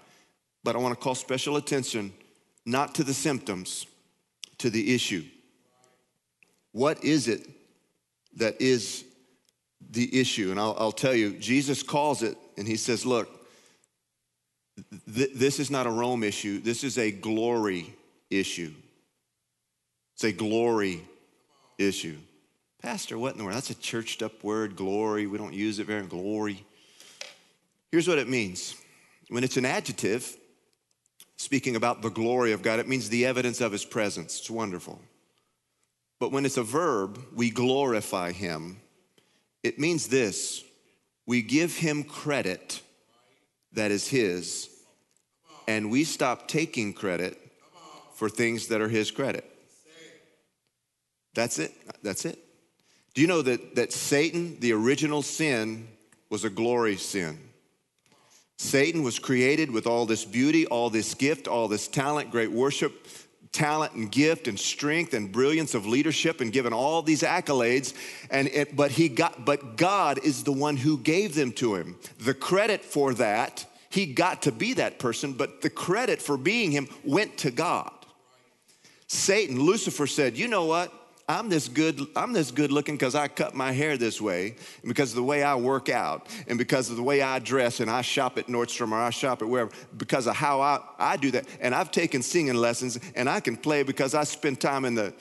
but 0.63 0.75
I 0.75 0.79
want 0.79 0.97
to 0.97 1.03
call 1.03 1.15
special 1.15 1.57
attention 1.57 2.13
not 2.65 2.95
to 2.95 3.03
the 3.03 3.13
symptoms, 3.13 3.85
to 4.59 4.69
the 4.69 4.93
issue. 4.93 5.25
What 6.71 7.03
is 7.03 7.27
it 7.27 7.47
that 8.35 8.61
is 8.61 9.03
the 9.89 10.19
issue? 10.19 10.51
And 10.51 10.59
I'll, 10.59 10.75
I'll 10.77 10.91
tell 10.91 11.15
you, 11.15 11.33
Jesus 11.33 11.81
calls 11.81 12.21
it, 12.21 12.37
and 12.57 12.67
he 12.67 12.77
says, 12.77 13.05
Look, 13.05 13.38
th- 15.13 15.31
this 15.33 15.59
is 15.59 15.71
not 15.71 15.87
a 15.87 15.91
Rome 15.91 16.23
issue, 16.23 16.59
this 16.59 16.83
is 16.83 16.97
a 16.97 17.11
glory 17.11 17.93
issue. 18.29 18.73
It's 20.15 20.23
a 20.23 20.31
glory 20.31 21.05
issue. 21.77 22.17
Pastor, 22.81 23.17
what 23.17 23.33
in 23.33 23.37
the 23.37 23.43
world? 23.43 23.55
That's 23.55 23.69
a 23.69 23.75
churched 23.75 24.21
up 24.21 24.43
word, 24.43 24.75
glory. 24.75 25.27
We 25.27 25.37
don't 25.37 25.53
use 25.53 25.79
it 25.79 25.87
very 25.87 26.05
glory. 26.05 26.65
Here's 27.91 28.07
what 28.07 28.17
it 28.17 28.29
means 28.29 28.75
when 29.29 29.43
it's 29.43 29.57
an 29.57 29.65
adjective, 29.65 30.35
speaking 31.37 31.75
about 31.75 32.01
the 32.01 32.09
glory 32.09 32.51
of 32.51 32.61
God, 32.61 32.79
it 32.79 32.87
means 32.87 33.09
the 33.09 33.25
evidence 33.25 33.61
of 33.61 33.71
his 33.71 33.85
presence. 33.85 34.39
It's 34.39 34.49
wonderful. 34.49 34.99
But 36.19 36.31
when 36.31 36.45
it's 36.45 36.57
a 36.57 36.63
verb, 36.63 37.19
we 37.33 37.49
glorify 37.49 38.31
him. 38.31 38.81
It 39.63 39.79
means 39.79 40.07
this 40.07 40.63
we 41.25 41.41
give 41.41 41.75
him 41.75 42.03
credit 42.03 42.81
that 43.73 43.91
is 43.91 44.07
his, 44.07 44.69
and 45.67 45.91
we 45.91 46.03
stop 46.03 46.47
taking 46.47 46.93
credit 46.93 47.37
for 48.15 48.29
things 48.29 48.67
that 48.67 48.81
are 48.81 48.89
his 48.89 49.11
credit. 49.11 49.45
That's 51.35 51.59
it. 51.59 51.73
That's 52.03 52.25
it. 52.25 52.39
Do 53.13 53.21
you 53.21 53.27
know 53.27 53.41
that, 53.41 53.75
that 53.75 53.93
Satan, 53.93 54.59
the 54.59 54.73
original 54.73 55.21
sin, 55.21 55.87
was 56.29 56.43
a 56.43 56.49
glory 56.49 56.97
sin? 56.97 57.37
Satan 58.57 59.03
was 59.03 59.19
created 59.19 59.71
with 59.71 59.87
all 59.87 60.05
this 60.05 60.25
beauty, 60.25 60.65
all 60.67 60.89
this 60.89 61.13
gift, 61.13 61.47
all 61.47 61.67
this 61.67 61.87
talent, 61.87 62.29
great 62.29 62.51
worship, 62.51 63.07
talent 63.51 63.93
and 63.93 64.11
gift 64.11 64.47
and 64.47 64.59
strength 64.59 65.13
and 65.13 65.31
brilliance 65.31 65.73
of 65.73 65.85
leadership 65.85 66.41
and 66.41 66.53
given 66.53 66.73
all 66.73 67.01
these 67.01 67.23
accolades. 67.23 67.93
And 68.29 68.47
it, 68.49 68.75
but 68.75 68.91
he 68.91 69.09
got 69.09 69.45
but 69.45 69.77
God 69.77 70.19
is 70.23 70.43
the 70.43 70.51
one 70.51 70.77
who 70.77 70.97
gave 70.97 71.35
them 71.35 71.51
to 71.53 71.75
him. 71.75 71.95
The 72.19 72.33
credit 72.33 72.83
for 72.83 73.13
that 73.15 73.65
he 73.89 74.05
got 74.05 74.43
to 74.43 74.51
be 74.51 74.73
that 74.73 74.99
person 74.99 75.33
but 75.33 75.61
the 75.61 75.69
credit 75.69 76.21
for 76.21 76.37
being 76.37 76.71
him 76.71 76.87
went 77.03 77.37
to 77.39 77.51
God. 77.51 77.91
Satan 79.07 79.59
Lucifer 79.59 80.07
said 80.07 80.37
you 80.37 80.47
know 80.47 80.65
what 80.65 80.93
I'm 81.29 81.47
this 81.47 81.67
good, 81.67 82.07
I'm 82.15 82.33
this 82.33 82.49
good 82.49 82.71
looking 82.71 82.95
because 82.95 83.13
I 83.13 83.27
cut 83.27 83.53
my 83.53 83.71
hair 83.71 83.97
this 83.97 84.19
way, 84.19 84.55
and 84.81 84.87
because 84.87 85.11
of 85.11 85.15
the 85.15 85.23
way 85.23 85.43
I 85.43 85.53
work 85.53 85.87
out, 85.87 86.27
and 86.47 86.57
because 86.57 86.89
of 86.89 86.97
the 86.97 87.03
way 87.03 87.21
I 87.21 87.37
dress, 87.37 87.81
and 87.81 87.89
I 87.89 88.01
shop 88.01 88.39
at 88.39 88.47
Nordstrom 88.47 88.91
or 88.91 88.95
I 88.95 89.11
shop 89.11 89.43
at 89.43 89.47
wherever, 89.47 89.69
because 89.95 90.25
of 90.25 90.35
how 90.35 90.59
I, 90.59 90.79
I 90.97 91.17
do 91.17 91.29
that. 91.31 91.45
And 91.61 91.75
I've 91.75 91.91
taken 91.91 92.23
singing 92.23 92.55
lessons, 92.55 92.99
and 93.13 93.29
I 93.29 93.41
can 93.41 93.57
play 93.57 93.83
because 93.83 94.15
I 94.15 94.23
spend 94.23 94.59
time 94.59 94.85
in 94.85 94.95
the. 94.95 95.13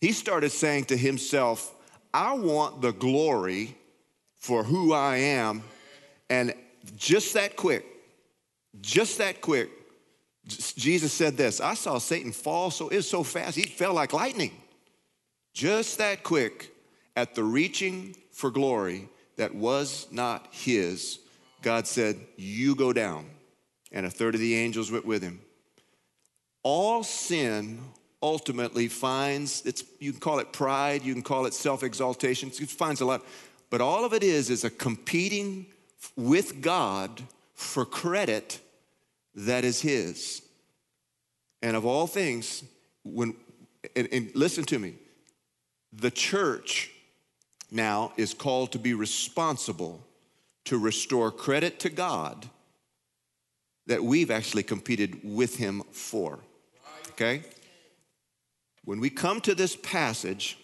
He 0.00 0.12
started 0.12 0.48
saying 0.48 0.86
to 0.86 0.96
himself, 0.96 1.74
I 2.14 2.32
want 2.32 2.80
the 2.80 2.92
glory 2.92 3.76
for 4.38 4.64
who 4.64 4.94
I 4.94 5.16
am. 5.16 5.62
And 6.30 6.54
just 6.96 7.34
that 7.34 7.54
quick, 7.54 7.84
just 8.80 9.18
that 9.18 9.42
quick, 9.42 9.68
Jesus 10.46 11.12
said 11.12 11.36
this 11.36 11.60
I 11.60 11.74
saw 11.74 11.98
Satan 11.98 12.32
fall 12.32 12.70
so 12.70 12.88
it 12.88 12.96
was 12.96 13.10
so 13.10 13.22
fast, 13.22 13.56
he 13.56 13.64
fell 13.64 13.92
like 13.92 14.14
lightning 14.14 14.52
just 15.58 15.98
that 15.98 16.22
quick 16.22 16.72
at 17.16 17.34
the 17.34 17.42
reaching 17.42 18.14
for 18.30 18.48
glory 18.48 19.08
that 19.34 19.52
was 19.52 20.06
not 20.12 20.46
his, 20.52 21.18
God 21.62 21.84
said, 21.84 22.16
You 22.36 22.76
go 22.76 22.92
down. 22.92 23.26
And 23.90 24.06
a 24.06 24.10
third 24.10 24.36
of 24.36 24.40
the 24.40 24.54
angels 24.54 24.92
went 24.92 25.04
with 25.04 25.20
him. 25.20 25.40
All 26.62 27.02
sin 27.02 27.80
ultimately 28.22 28.86
finds 28.86 29.66
it's 29.66 29.82
you 29.98 30.12
can 30.12 30.20
call 30.20 30.38
it 30.38 30.52
pride, 30.52 31.02
you 31.02 31.12
can 31.12 31.24
call 31.24 31.44
it 31.44 31.54
self-exaltation, 31.54 32.50
it 32.50 32.70
finds 32.70 33.00
a 33.00 33.04
lot, 33.04 33.26
but 33.68 33.80
all 33.80 34.04
of 34.04 34.12
it 34.12 34.22
is 34.22 34.50
is 34.50 34.62
a 34.62 34.70
competing 34.70 35.66
with 36.14 36.60
God 36.60 37.20
for 37.54 37.84
credit 37.84 38.60
that 39.34 39.64
is 39.64 39.80
his. 39.80 40.40
And 41.62 41.76
of 41.76 41.84
all 41.84 42.06
things, 42.06 42.62
when 43.02 43.34
and, 43.96 44.08
and 44.12 44.30
listen 44.36 44.62
to 44.64 44.78
me, 44.78 44.94
the 45.92 46.10
church 46.10 46.90
now 47.70 48.12
is 48.16 48.34
called 48.34 48.72
to 48.72 48.78
be 48.78 48.94
responsible 48.94 50.04
to 50.64 50.78
restore 50.78 51.30
credit 51.30 51.80
to 51.80 51.88
God 51.88 52.48
that 53.86 54.04
we've 54.04 54.30
actually 54.30 54.62
competed 54.62 55.20
with 55.22 55.56
Him 55.56 55.82
for. 55.92 56.40
Okay? 57.10 57.42
When 58.84 59.00
we 59.00 59.10
come 59.10 59.40
to 59.42 59.54
this 59.54 59.76
passage, 59.76 60.58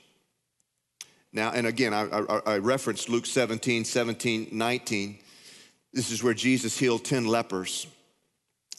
now, 1.33 1.51
and 1.51 1.67
again, 1.67 1.93
I, 1.93 2.03
I, 2.03 2.41
I, 2.47 2.59
referenced 2.59 3.09
Luke 3.09 3.27
17, 3.27 3.85
17, 3.85 4.49
19. 4.53 5.19
This 5.93 6.13
is 6.13 6.23
where 6.23 6.33
Jesus 6.33 6.79
healed 6.79 7.05
10 7.05 7.27
lepers, 7.27 7.89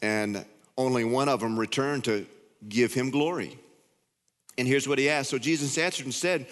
and 0.02 0.46
only 0.78 1.04
one 1.04 1.28
of 1.28 1.42
them 1.42 1.60
returned 1.60 2.06
to 2.06 2.26
give 2.70 2.94
him 2.94 3.10
glory. 3.10 3.60
And 4.58 4.68
here's 4.68 4.88
what 4.88 5.00
he 5.00 5.10
asked. 5.10 5.30
So 5.30 5.38
Jesus 5.38 5.78
answered 5.78 6.06
and 6.06 6.14
said, 6.14 6.48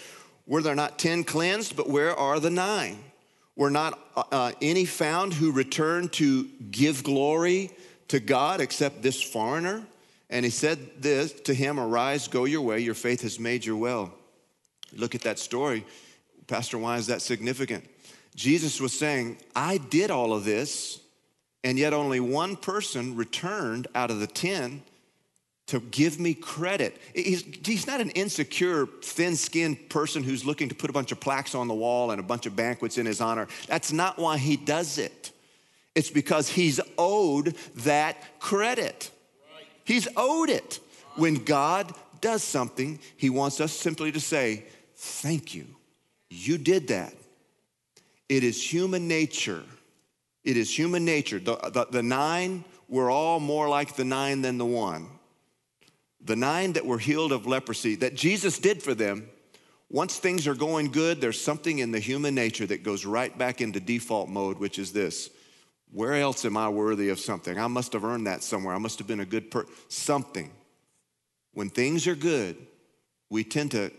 Were 0.46 0.62
there 0.62 0.74
not 0.74 0.98
10 0.98 1.24
cleansed, 1.24 1.76
but 1.76 1.88
where 1.88 2.14
are 2.14 2.38
the 2.40 2.50
nine? 2.50 2.98
Were 3.56 3.70
not 3.70 3.98
uh, 4.16 4.24
uh, 4.30 4.52
any 4.60 4.84
found 4.84 5.32
who 5.32 5.52
returned 5.52 6.12
to 6.14 6.44
give 6.70 7.04
glory 7.04 7.70
to 8.08 8.20
God 8.20 8.60
except 8.60 9.02
this 9.02 9.22
foreigner? 9.22 9.84
And 10.28 10.44
he 10.44 10.50
said 10.50 11.00
this 11.00 11.32
to 11.42 11.54
him 11.54 11.78
Arise, 11.78 12.28
go 12.28 12.44
your 12.44 12.62
way, 12.62 12.80
your 12.80 12.94
faith 12.94 13.22
has 13.22 13.38
made 13.38 13.64
you 13.64 13.76
well. 13.76 14.12
Look 14.92 15.14
at 15.14 15.22
that 15.22 15.38
story. 15.38 15.84
Pastor, 16.46 16.78
why 16.78 16.96
is 16.96 17.06
that 17.06 17.22
significant? 17.22 17.84
Jesus 18.34 18.80
was 18.80 18.96
saying, 18.98 19.38
I 19.54 19.78
did 19.78 20.10
all 20.10 20.32
of 20.32 20.44
this, 20.44 21.00
and 21.62 21.78
yet 21.78 21.92
only 21.92 22.20
one 22.20 22.56
person 22.56 23.16
returned 23.16 23.86
out 23.94 24.10
of 24.10 24.18
the 24.18 24.26
10 24.26 24.82
to 25.66 25.80
give 25.80 26.20
me 26.20 26.34
credit. 26.34 27.00
He's, 27.14 27.42
he's 27.64 27.86
not 27.86 28.00
an 28.00 28.10
insecure, 28.10 28.86
thin 29.02 29.34
skinned 29.36 29.88
person 29.88 30.22
who's 30.22 30.44
looking 30.44 30.68
to 30.68 30.74
put 30.74 30.90
a 30.90 30.92
bunch 30.92 31.10
of 31.10 31.20
plaques 31.20 31.54
on 31.54 31.68
the 31.68 31.74
wall 31.74 32.10
and 32.10 32.20
a 32.20 32.22
bunch 32.22 32.46
of 32.46 32.54
banquets 32.54 32.98
in 32.98 33.06
his 33.06 33.20
honor. 33.20 33.48
That's 33.66 33.92
not 33.92 34.18
why 34.18 34.36
he 34.36 34.56
does 34.56 34.98
it. 34.98 35.32
It's 35.94 36.10
because 36.10 36.48
he's 36.48 36.80
owed 36.98 37.56
that 37.76 38.40
credit. 38.40 39.10
He's 39.84 40.08
owed 40.16 40.50
it. 40.50 40.80
When 41.16 41.44
God 41.44 41.94
does 42.20 42.42
something, 42.42 42.98
he 43.16 43.30
wants 43.30 43.60
us 43.60 43.72
simply 43.72 44.12
to 44.12 44.20
say, 44.20 44.64
Thank 44.96 45.54
you. 45.54 45.66
You 46.30 46.56
did 46.56 46.88
that. 46.88 47.14
It 48.28 48.42
is 48.42 48.62
human 48.72 49.06
nature. 49.06 49.62
It 50.44 50.56
is 50.56 50.76
human 50.76 51.04
nature. 51.04 51.38
The, 51.38 51.56
the, 51.56 51.86
the 51.90 52.02
nine 52.02 52.64
were 52.88 53.10
all 53.10 53.40
more 53.40 53.68
like 53.68 53.96
the 53.96 54.04
nine 54.04 54.40
than 54.42 54.56
the 54.56 54.64
one 54.64 55.08
the 56.24 56.36
nine 56.36 56.72
that 56.72 56.86
were 56.86 56.98
healed 56.98 57.32
of 57.32 57.46
leprosy 57.46 57.94
that 57.96 58.14
Jesus 58.14 58.58
did 58.58 58.82
for 58.82 58.94
them, 58.94 59.28
once 59.90 60.18
things 60.18 60.46
are 60.48 60.54
going 60.54 60.90
good, 60.90 61.20
there's 61.20 61.40
something 61.40 61.78
in 61.78 61.92
the 61.92 62.00
human 62.00 62.34
nature 62.34 62.66
that 62.66 62.82
goes 62.82 63.04
right 63.04 63.36
back 63.36 63.60
into 63.60 63.78
default 63.78 64.28
mode, 64.28 64.58
which 64.58 64.78
is 64.78 64.92
this 64.92 65.30
Where 65.92 66.14
else 66.14 66.44
am 66.44 66.56
I 66.56 66.68
worthy 66.70 67.10
of 67.10 67.20
something? 67.20 67.58
I 67.58 67.66
must 67.66 67.92
have 67.92 68.04
earned 68.04 68.26
that 68.26 68.42
somewhere. 68.42 68.74
I 68.74 68.78
must 68.78 68.98
have 68.98 69.06
been 69.06 69.20
a 69.20 69.26
good 69.26 69.50
person. 69.50 69.70
Something. 69.88 70.50
When 71.52 71.68
things 71.68 72.06
are 72.08 72.16
good, 72.16 72.56
we 73.30 73.44
tend 73.44 73.72
to 73.72 73.92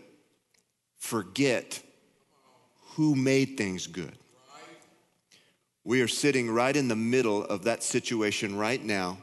forget 0.98 1.82
who 2.94 3.14
made 3.14 3.56
things 3.56 3.86
good. 3.86 4.12
We 5.84 6.02
are 6.02 6.08
sitting 6.08 6.50
right 6.50 6.76
in 6.76 6.88
the 6.88 6.96
middle 6.96 7.44
of 7.44 7.64
that 7.64 7.84
situation 7.84 8.56
right 8.56 8.84
now. 8.84 9.18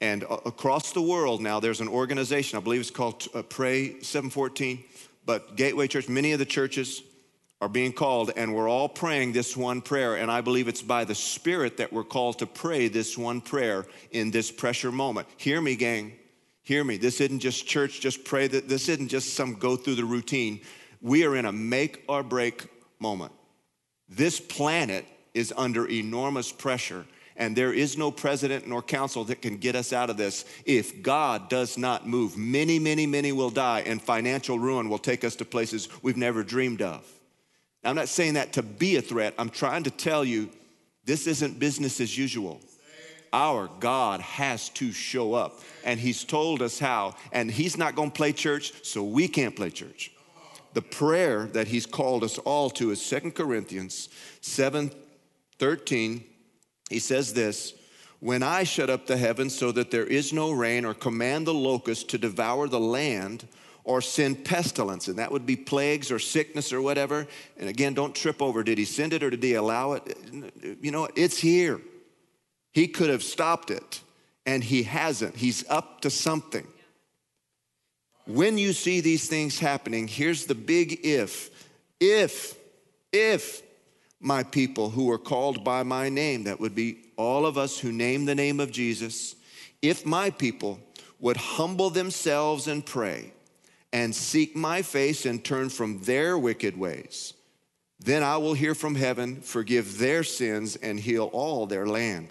And 0.00 0.22
across 0.22 0.92
the 0.92 1.02
world 1.02 1.40
now, 1.40 1.60
there's 1.60 1.80
an 1.80 1.88
organization, 1.88 2.58
I 2.58 2.60
believe 2.60 2.80
it's 2.80 2.90
called 2.90 3.26
uh, 3.34 3.42
Pray 3.42 4.00
714, 4.00 4.84
but 5.24 5.56
Gateway 5.56 5.86
Church, 5.88 6.08
many 6.08 6.32
of 6.32 6.38
the 6.38 6.44
churches 6.44 7.02
are 7.60 7.68
being 7.68 7.92
called, 7.92 8.30
and 8.36 8.54
we're 8.54 8.68
all 8.68 8.88
praying 8.88 9.32
this 9.32 9.56
one 9.56 9.80
prayer. 9.80 10.16
And 10.16 10.30
I 10.30 10.42
believe 10.42 10.68
it's 10.68 10.82
by 10.82 11.04
the 11.04 11.14
Spirit 11.14 11.78
that 11.78 11.92
we're 11.92 12.04
called 12.04 12.40
to 12.40 12.46
pray 12.46 12.88
this 12.88 13.16
one 13.16 13.40
prayer 13.40 13.86
in 14.10 14.30
this 14.30 14.50
pressure 14.50 14.92
moment. 14.92 15.28
Hear 15.38 15.60
me, 15.60 15.76
gang. 15.76 16.12
Hear 16.62 16.84
me. 16.84 16.96
This 16.96 17.20
isn't 17.20 17.40
just 17.40 17.66
church, 17.66 18.00
just 18.00 18.24
pray 18.24 18.48
that 18.48 18.68
this 18.68 18.88
isn't 18.88 19.08
just 19.08 19.34
some 19.34 19.54
go 19.54 19.76
through 19.76 19.94
the 19.94 20.04
routine. 20.04 20.60
We 21.00 21.24
are 21.24 21.36
in 21.36 21.44
a 21.44 21.52
make 21.52 22.04
or 22.08 22.22
break 22.22 22.66
moment. 22.98 23.32
This 24.08 24.40
planet 24.40 25.06
is 25.32 25.52
under 25.56 25.88
enormous 25.88 26.52
pressure, 26.52 27.06
and 27.36 27.56
there 27.56 27.72
is 27.72 27.98
no 27.98 28.10
president 28.10 28.66
nor 28.66 28.82
council 28.82 29.24
that 29.24 29.42
can 29.42 29.56
get 29.56 29.74
us 29.74 29.92
out 29.92 30.10
of 30.10 30.16
this. 30.16 30.44
If 30.64 31.02
God 31.02 31.48
does 31.48 31.76
not 31.76 32.06
move, 32.06 32.36
many, 32.36 32.78
many, 32.78 33.06
many 33.06 33.32
will 33.32 33.50
die, 33.50 33.80
and 33.80 34.00
financial 34.00 34.58
ruin 34.58 34.88
will 34.88 34.98
take 34.98 35.24
us 35.24 35.34
to 35.36 35.44
places 35.44 35.88
we've 36.02 36.16
never 36.16 36.42
dreamed 36.44 36.80
of. 36.80 37.04
Now, 37.82 37.90
I'm 37.90 37.96
not 37.96 38.08
saying 38.08 38.34
that 38.34 38.52
to 38.54 38.62
be 38.62 38.96
a 38.96 39.02
threat. 39.02 39.34
I'm 39.38 39.50
trying 39.50 39.82
to 39.84 39.90
tell 39.90 40.24
you 40.24 40.48
this 41.04 41.26
isn't 41.26 41.58
business 41.58 42.00
as 42.00 42.16
usual. 42.16 42.60
Our 43.32 43.68
God 43.80 44.20
has 44.20 44.68
to 44.70 44.92
show 44.92 45.34
up, 45.34 45.60
and 45.84 45.98
He's 45.98 46.22
told 46.22 46.62
us 46.62 46.78
how, 46.78 47.16
and 47.32 47.50
He's 47.50 47.76
not 47.76 47.96
gonna 47.96 48.10
play 48.10 48.32
church, 48.32 48.72
so 48.84 49.02
we 49.02 49.26
can't 49.26 49.56
play 49.56 49.70
church. 49.70 50.12
The 50.72 50.82
prayer 50.82 51.46
that 51.46 51.66
He's 51.66 51.84
called 51.84 52.22
us 52.22 52.38
all 52.38 52.70
to 52.70 52.92
is 52.92 53.08
2 53.08 53.32
Chronicles 53.32 54.08
7 54.40 54.92
13. 55.58 56.24
He 56.90 56.98
says 56.98 57.32
this 57.32 57.74
When 58.20 58.42
I 58.42 58.64
shut 58.64 58.90
up 58.90 59.06
the 59.06 59.16
heavens 59.16 59.56
so 59.56 59.72
that 59.72 59.90
there 59.90 60.06
is 60.06 60.32
no 60.32 60.50
rain, 60.52 60.84
or 60.84 60.94
command 60.94 61.46
the 61.46 61.54
locusts 61.54 62.04
to 62.04 62.18
devour 62.18 62.68
the 62.68 62.80
land, 62.80 63.46
or 63.84 64.00
send 64.00 64.44
pestilence, 64.44 65.08
and 65.08 65.18
that 65.18 65.30
would 65.30 65.44
be 65.44 65.56
plagues 65.56 66.10
or 66.10 66.18
sickness 66.18 66.72
or 66.72 66.80
whatever. 66.80 67.26
And 67.58 67.68
again, 67.68 67.92
don't 67.92 68.14
trip 68.14 68.40
over 68.40 68.62
did 68.62 68.78
he 68.78 68.86
send 68.86 69.12
it 69.12 69.22
or 69.22 69.30
did 69.30 69.42
he 69.42 69.54
allow 69.54 69.92
it? 69.92 70.16
You 70.80 70.90
know, 70.90 71.08
it's 71.14 71.38
here. 71.38 71.80
He 72.72 72.88
could 72.88 73.10
have 73.10 73.22
stopped 73.22 73.70
it, 73.70 74.00
and 74.46 74.64
he 74.64 74.82
hasn't. 74.82 75.36
He's 75.36 75.68
up 75.68 76.00
to 76.00 76.10
something. 76.10 76.66
When 78.26 78.56
you 78.56 78.72
see 78.72 79.00
these 79.00 79.28
things 79.28 79.58
happening, 79.58 80.08
here's 80.08 80.46
the 80.46 80.54
big 80.54 81.04
if. 81.04 81.50
If, 82.00 82.58
if 83.12 83.62
my 84.24 84.42
people 84.42 84.90
who 84.90 85.10
are 85.10 85.18
called 85.18 85.62
by 85.62 85.82
my 85.82 86.08
name, 86.08 86.44
that 86.44 86.58
would 86.58 86.74
be 86.74 86.98
all 87.16 87.44
of 87.44 87.58
us 87.58 87.78
who 87.78 87.92
name 87.92 88.24
the 88.24 88.34
name 88.34 88.58
of 88.58 88.72
Jesus, 88.72 89.36
if 89.82 90.06
my 90.06 90.30
people 90.30 90.80
would 91.20 91.36
humble 91.36 91.90
themselves 91.90 92.66
and 92.66 92.84
pray 92.84 93.32
and 93.92 94.14
seek 94.14 94.56
my 94.56 94.82
face 94.82 95.26
and 95.26 95.44
turn 95.44 95.68
from 95.68 96.00
their 96.02 96.38
wicked 96.38 96.76
ways, 96.76 97.34
then 98.00 98.22
I 98.22 98.38
will 98.38 98.54
hear 98.54 98.74
from 98.74 98.94
heaven, 98.94 99.40
forgive 99.40 99.98
their 99.98 100.24
sins, 100.24 100.76
and 100.76 100.98
heal 100.98 101.30
all 101.32 101.66
their 101.66 101.86
land. 101.86 102.28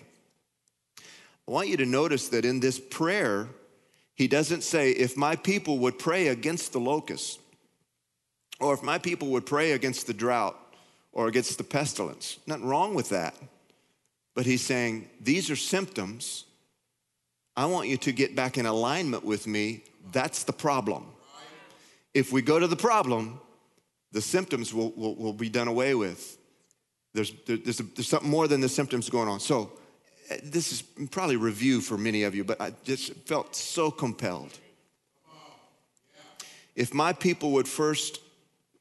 I 1.47 1.51
want 1.51 1.67
you 1.67 1.77
to 1.77 1.85
notice 1.85 2.29
that 2.29 2.45
in 2.45 2.59
this 2.59 2.79
prayer, 2.79 3.47
he 4.15 4.27
doesn't 4.27 4.63
say, 4.63 4.91
if 4.91 5.15
my 5.15 5.35
people 5.35 5.79
would 5.79 5.99
pray 5.99 6.27
against 6.27 6.73
the 6.73 6.79
locusts, 6.79 7.39
or 8.59 8.73
if 8.73 8.83
my 8.83 8.97
people 8.97 9.29
would 9.29 9.45
pray 9.45 9.71
against 9.71 10.07
the 10.07 10.13
drought, 10.13 10.59
or 11.13 11.27
against 11.27 11.57
the 11.57 11.63
pestilence. 11.63 12.39
Nothing 12.47 12.65
wrong 12.65 12.95
with 12.95 13.09
that. 13.09 13.35
But 14.35 14.45
he's 14.45 14.61
saying, 14.61 15.09
these 15.21 15.49
are 15.51 15.55
symptoms. 15.55 16.45
I 17.55 17.65
want 17.67 17.87
you 17.87 17.97
to 17.97 18.11
get 18.11 18.35
back 18.35 18.57
in 18.57 18.65
alignment 18.65 19.23
with 19.23 19.45
me. 19.45 19.83
That's 20.11 20.43
the 20.43 20.53
problem. 20.53 21.05
If 22.13 22.31
we 22.31 22.41
go 22.41 22.59
to 22.59 22.67
the 22.67 22.75
problem, 22.75 23.39
the 24.11 24.21
symptoms 24.21 24.73
will, 24.73 24.91
will, 24.91 25.15
will 25.15 25.33
be 25.33 25.49
done 25.49 25.67
away 25.67 25.95
with. 25.95 26.37
There's, 27.13 27.31
there- 27.45 27.57
there's, 27.57 27.79
a, 27.79 27.83
there's 27.83 28.07
something 28.07 28.29
more 28.29 28.47
than 28.47 28.59
the 28.61 28.69
symptoms 28.69 29.09
going 29.09 29.27
on. 29.29 29.39
So, 29.39 29.71
eh, 30.29 30.39
this 30.43 30.71
is 30.71 30.81
probably 31.11 31.35
review 31.35 31.79
for 31.79 31.97
many 31.97 32.23
of 32.23 32.33
you, 32.33 32.43
but 32.43 32.59
I 32.59 32.73
just 32.83 33.13
felt 33.27 33.55
so 33.55 33.91
compelled. 33.91 34.51
If 36.75 36.91
my 36.91 37.13
people 37.13 37.51
would 37.51 37.67
first, 37.67 38.19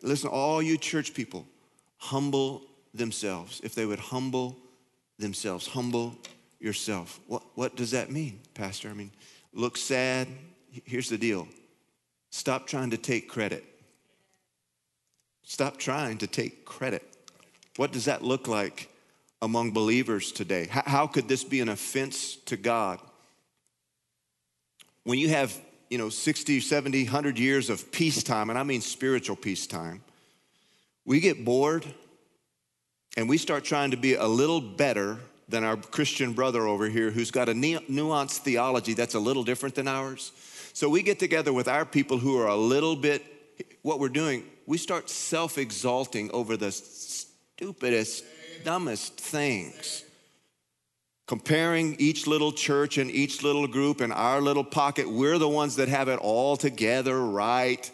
listen, 0.00 0.30
all 0.30 0.62
you 0.62 0.78
church 0.78 1.12
people, 1.12 1.46
humble 2.02 2.62
themselves. 2.92 3.60
If 3.62 3.76
they 3.76 3.86
would 3.86 4.00
humble 4.00 4.56
themselves, 5.20 5.68
humble 5.68 6.16
yourself. 6.58 7.20
What, 7.28 7.44
what 7.54 7.76
does 7.76 7.92
that 7.92 8.10
mean, 8.10 8.40
Pastor? 8.54 8.88
I 8.88 8.92
mean, 8.92 9.12
look 9.54 9.76
sad. 9.76 10.26
Here's 10.84 11.08
the 11.08 11.16
deal 11.16 11.46
stop 12.30 12.66
trying 12.66 12.90
to 12.90 12.96
take 12.96 13.28
credit. 13.28 13.64
Stop 15.44 15.76
trying 15.76 16.18
to 16.18 16.26
take 16.26 16.64
credit. 16.64 17.04
What 17.76 17.92
does 17.92 18.06
that 18.06 18.22
look 18.22 18.48
like 18.48 18.88
among 19.40 19.70
believers 19.70 20.32
today? 20.32 20.66
How, 20.68 20.82
how 20.84 21.06
could 21.06 21.28
this 21.28 21.44
be 21.44 21.60
an 21.60 21.68
offense 21.68 22.36
to 22.46 22.56
God? 22.56 22.98
When 25.04 25.18
you 25.18 25.28
have, 25.28 25.56
you 25.88 25.98
know, 25.98 26.08
60, 26.08 26.60
70, 26.60 27.04
100 27.04 27.38
years 27.38 27.70
of 27.70 27.92
peacetime, 27.92 28.50
and 28.50 28.58
I 28.58 28.64
mean 28.64 28.80
spiritual 28.80 29.36
peacetime, 29.36 30.02
we 31.04 31.20
get 31.20 31.44
bored 31.44 31.84
and 33.16 33.28
we 33.28 33.38
start 33.38 33.64
trying 33.64 33.90
to 33.90 33.96
be 33.96 34.14
a 34.14 34.26
little 34.26 34.60
better 34.60 35.18
than 35.48 35.64
our 35.64 35.76
Christian 35.76 36.32
brother 36.32 36.66
over 36.66 36.88
here 36.88 37.10
who's 37.10 37.30
got 37.30 37.48
a 37.48 37.52
nuanced 37.52 38.38
theology 38.38 38.94
that's 38.94 39.14
a 39.14 39.20
little 39.20 39.44
different 39.44 39.74
than 39.74 39.88
ours. 39.88 40.32
So 40.72 40.88
we 40.88 41.02
get 41.02 41.18
together 41.18 41.52
with 41.52 41.68
our 41.68 41.84
people 41.84 42.18
who 42.18 42.38
are 42.40 42.48
a 42.48 42.56
little 42.56 42.96
bit, 42.96 43.22
what 43.82 44.00
we're 44.00 44.08
doing, 44.08 44.44
we 44.66 44.78
start 44.78 45.10
self 45.10 45.58
exalting 45.58 46.30
over 46.30 46.56
the 46.56 46.72
stupidest, 46.72 48.24
dumbest 48.64 49.18
things. 49.18 50.04
Comparing 51.26 51.96
each 51.98 52.26
little 52.26 52.52
church 52.52 52.98
and 52.98 53.10
each 53.10 53.42
little 53.42 53.66
group 53.66 54.00
and 54.00 54.12
our 54.12 54.40
little 54.40 54.64
pocket, 54.64 55.08
we're 55.10 55.38
the 55.38 55.48
ones 55.48 55.76
that 55.76 55.88
have 55.88 56.08
it 56.08 56.18
all 56.18 56.56
together 56.56 57.20
right. 57.20 57.90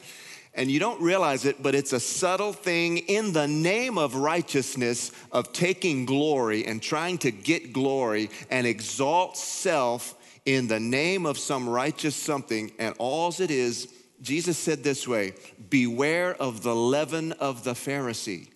And 0.58 0.68
you 0.68 0.80
don't 0.80 1.00
realize 1.00 1.44
it, 1.44 1.62
but 1.62 1.76
it's 1.76 1.92
a 1.92 2.00
subtle 2.00 2.52
thing 2.52 2.98
in 2.98 3.32
the 3.32 3.46
name 3.46 3.96
of 3.96 4.16
righteousness 4.16 5.12
of 5.30 5.52
taking 5.52 6.04
glory 6.04 6.66
and 6.66 6.82
trying 6.82 7.18
to 7.18 7.30
get 7.30 7.72
glory 7.72 8.28
and 8.50 8.66
exalt 8.66 9.36
self 9.36 10.16
in 10.44 10.66
the 10.66 10.80
name 10.80 11.26
of 11.26 11.38
some 11.38 11.68
righteous 11.68 12.16
something. 12.16 12.72
And 12.80 12.92
all's 12.98 13.38
it 13.38 13.52
is, 13.52 13.94
Jesus 14.20 14.58
said 14.58 14.82
this 14.82 15.06
way 15.06 15.34
Beware 15.70 16.34
of 16.34 16.64
the 16.64 16.74
leaven 16.74 17.30
of 17.32 17.62
the 17.62 17.74
Pharisee. 17.74 18.48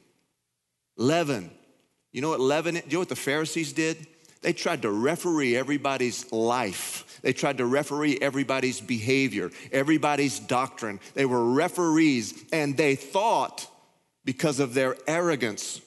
Leaven. 0.96 1.52
You 2.10 2.20
know 2.20 2.30
what 2.30 2.40
leaven, 2.40 2.74
you 2.74 2.82
know 2.94 2.98
what 2.98 3.10
the 3.10 3.16
Pharisees 3.16 3.72
did? 3.72 4.08
They 4.40 4.52
tried 4.52 4.82
to 4.82 4.90
referee 4.90 5.56
everybody's 5.56 6.32
life. 6.32 7.11
They 7.22 7.32
tried 7.32 7.58
to 7.58 7.66
referee 7.66 8.18
everybody's 8.20 8.80
behavior, 8.80 9.50
everybody's 9.70 10.38
doctrine. 10.38 11.00
They 11.14 11.24
were 11.24 11.52
referees, 11.52 12.44
and 12.52 12.76
they 12.76 12.96
thought, 12.96 13.68
because 14.24 14.60
of 14.60 14.74
their 14.74 14.96
arrogance, 15.06 15.80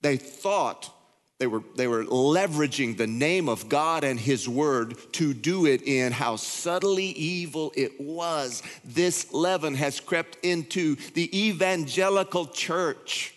they 0.00 0.16
thought 0.16 0.92
they 1.38 1.46
were, 1.46 1.62
they 1.76 1.86
were 1.86 2.04
leveraging 2.04 2.96
the 2.96 3.06
name 3.06 3.48
of 3.48 3.68
God 3.68 4.02
and 4.02 4.18
His 4.18 4.48
Word 4.48 4.96
to 5.12 5.32
do 5.32 5.66
it 5.66 5.82
in 5.82 6.10
how 6.10 6.34
subtly 6.34 7.06
evil 7.06 7.72
it 7.76 8.00
was. 8.00 8.62
This 8.84 9.32
leaven 9.32 9.74
has 9.76 10.00
crept 10.00 10.36
into 10.44 10.96
the 11.14 11.48
evangelical 11.48 12.46
church. 12.46 13.34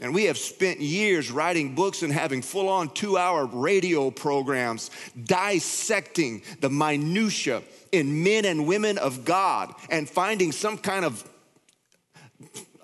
And 0.00 0.14
we 0.14 0.24
have 0.24 0.38
spent 0.38 0.80
years 0.80 1.30
writing 1.30 1.74
books 1.74 2.02
and 2.02 2.12
having 2.12 2.42
full 2.42 2.68
on 2.68 2.90
two 2.90 3.16
hour 3.16 3.46
radio 3.46 4.10
programs 4.10 4.90
dissecting 5.24 6.42
the 6.60 6.70
minutiae 6.70 7.62
in 7.92 8.22
men 8.22 8.44
and 8.44 8.66
women 8.66 8.98
of 8.98 9.24
God 9.24 9.74
and 9.90 10.08
finding 10.08 10.52
some 10.52 10.76
kind 10.78 11.04
of 11.04 11.28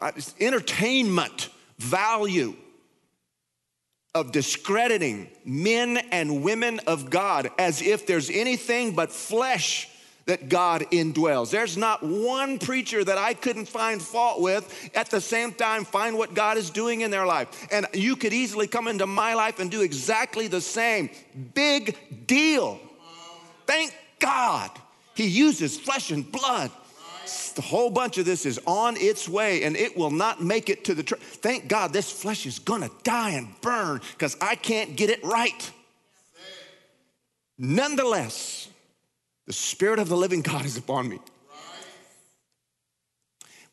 uh, 0.01 0.13
entertainment 0.41 1.51
value 1.79 2.55
of 4.15 4.33
discrediting 4.33 5.29
men 5.45 5.97
and 6.11 6.43
women 6.43 6.81
of 6.87 7.11
God 7.11 7.51
as 7.59 7.81
if 7.81 8.07
there's 8.07 8.31
anything 8.31 8.95
but 8.95 9.11
flesh 9.11 9.89
that 10.27 10.49
God 10.49 10.83
indwells. 10.93 11.51
There's 11.51 11.77
not 11.77 12.03
one 12.03 12.59
preacher 12.59 13.03
that 13.03 13.19
I 13.19 13.35
couldn't 13.35 13.67
find 13.67 14.01
fault 14.01 14.41
with, 14.41 14.91
at 14.95 15.11
the 15.11 15.21
same 15.21 15.53
time, 15.53 15.85
find 15.85 16.17
what 16.17 16.35
God 16.35 16.57
is 16.57 16.71
doing 16.71 17.01
in 17.01 17.11
their 17.11 17.27
life. 17.27 17.67
And 17.71 17.87
you 17.93 18.17
could 18.17 18.33
easily 18.33 18.67
come 18.67 18.89
into 18.89 19.07
my 19.07 19.35
life 19.35 19.59
and 19.59 19.71
do 19.71 19.83
exactly 19.83 20.47
the 20.47 20.61
same. 20.61 21.11
Big 21.55 21.97
deal. 22.27 22.81
Thank 23.67 23.95
God 24.19 24.71
he 25.15 25.27
uses 25.27 25.79
flesh 25.79 26.11
and 26.11 26.31
blood. 26.31 26.71
The 27.55 27.63
whole 27.63 27.91
bunch 27.91 28.19
of 28.19 28.25
this 28.25 28.47
is 28.47 28.59
on 28.67 28.97
its 28.97 29.29
way 29.29 29.65
and 29.65 29.77
it 29.77 29.97
will 29.97 30.11
not 30.11 30.43
make 30.43 30.69
it 30.69 30.85
to 30.87 30.95
the 30.95 31.03
church. 31.03 31.21
Thank 31.21 31.69
God 31.69 31.93
this 31.93 32.11
flesh 32.11 32.47
is 32.47 32.59
gonna 32.59 32.91
die 33.03 33.31
and 33.31 33.49
burn 33.61 34.01
because 34.13 34.37
I 34.41 34.55
can't 34.55 34.97
get 34.97 35.11
it 35.11 35.23
right. 35.23 35.71
Nonetheless, 37.59 38.69
the 39.47 39.53
Spirit 39.53 39.99
of 39.99 40.09
the 40.09 40.17
living 40.17 40.43
God 40.43 40.65
is 40.65 40.77
upon 40.77 41.09
me. 41.09 41.19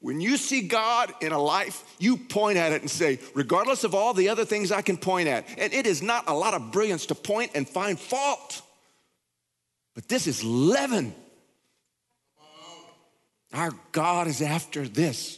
When 0.01 0.21
you 0.21 0.37
see 0.37 0.61
God 0.61 1.13
in 1.19 1.33
a 1.33 1.39
life, 1.39 1.83
you 1.99 2.15
point 2.15 2.57
at 2.57 2.71
it 2.71 2.81
and 2.81 2.89
say, 2.89 3.19
regardless 3.35 3.83
of 3.83 3.93
all 3.93 4.13
the 4.13 4.29
other 4.29 4.45
things 4.45 4.71
I 4.71 4.81
can 4.81 4.95
point 4.95 5.27
at, 5.27 5.45
and 5.57 5.73
it 5.73 5.85
is 5.85 6.01
not 6.01 6.29
a 6.29 6.33
lot 6.33 6.53
of 6.53 6.71
brilliance 6.71 7.07
to 7.07 7.15
point 7.15 7.51
and 7.53 7.67
find 7.67 7.99
fault, 7.99 8.61
but 9.95 10.07
this 10.07 10.25
is 10.25 10.41
leaven. 10.41 11.13
Our 13.51 13.71
God 13.91 14.27
is 14.27 14.41
after 14.41 14.87
this, 14.87 15.37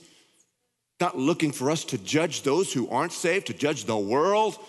not 1.00 1.18
looking 1.18 1.52
for 1.52 1.72
us 1.72 1.84
to 1.86 1.98
judge 1.98 2.44
those 2.44 2.72
who 2.72 2.88
aren't 2.90 3.14
saved, 3.14 3.48
to 3.48 3.54
judge 3.54 3.86
the 3.86 3.98
world. 3.98 4.60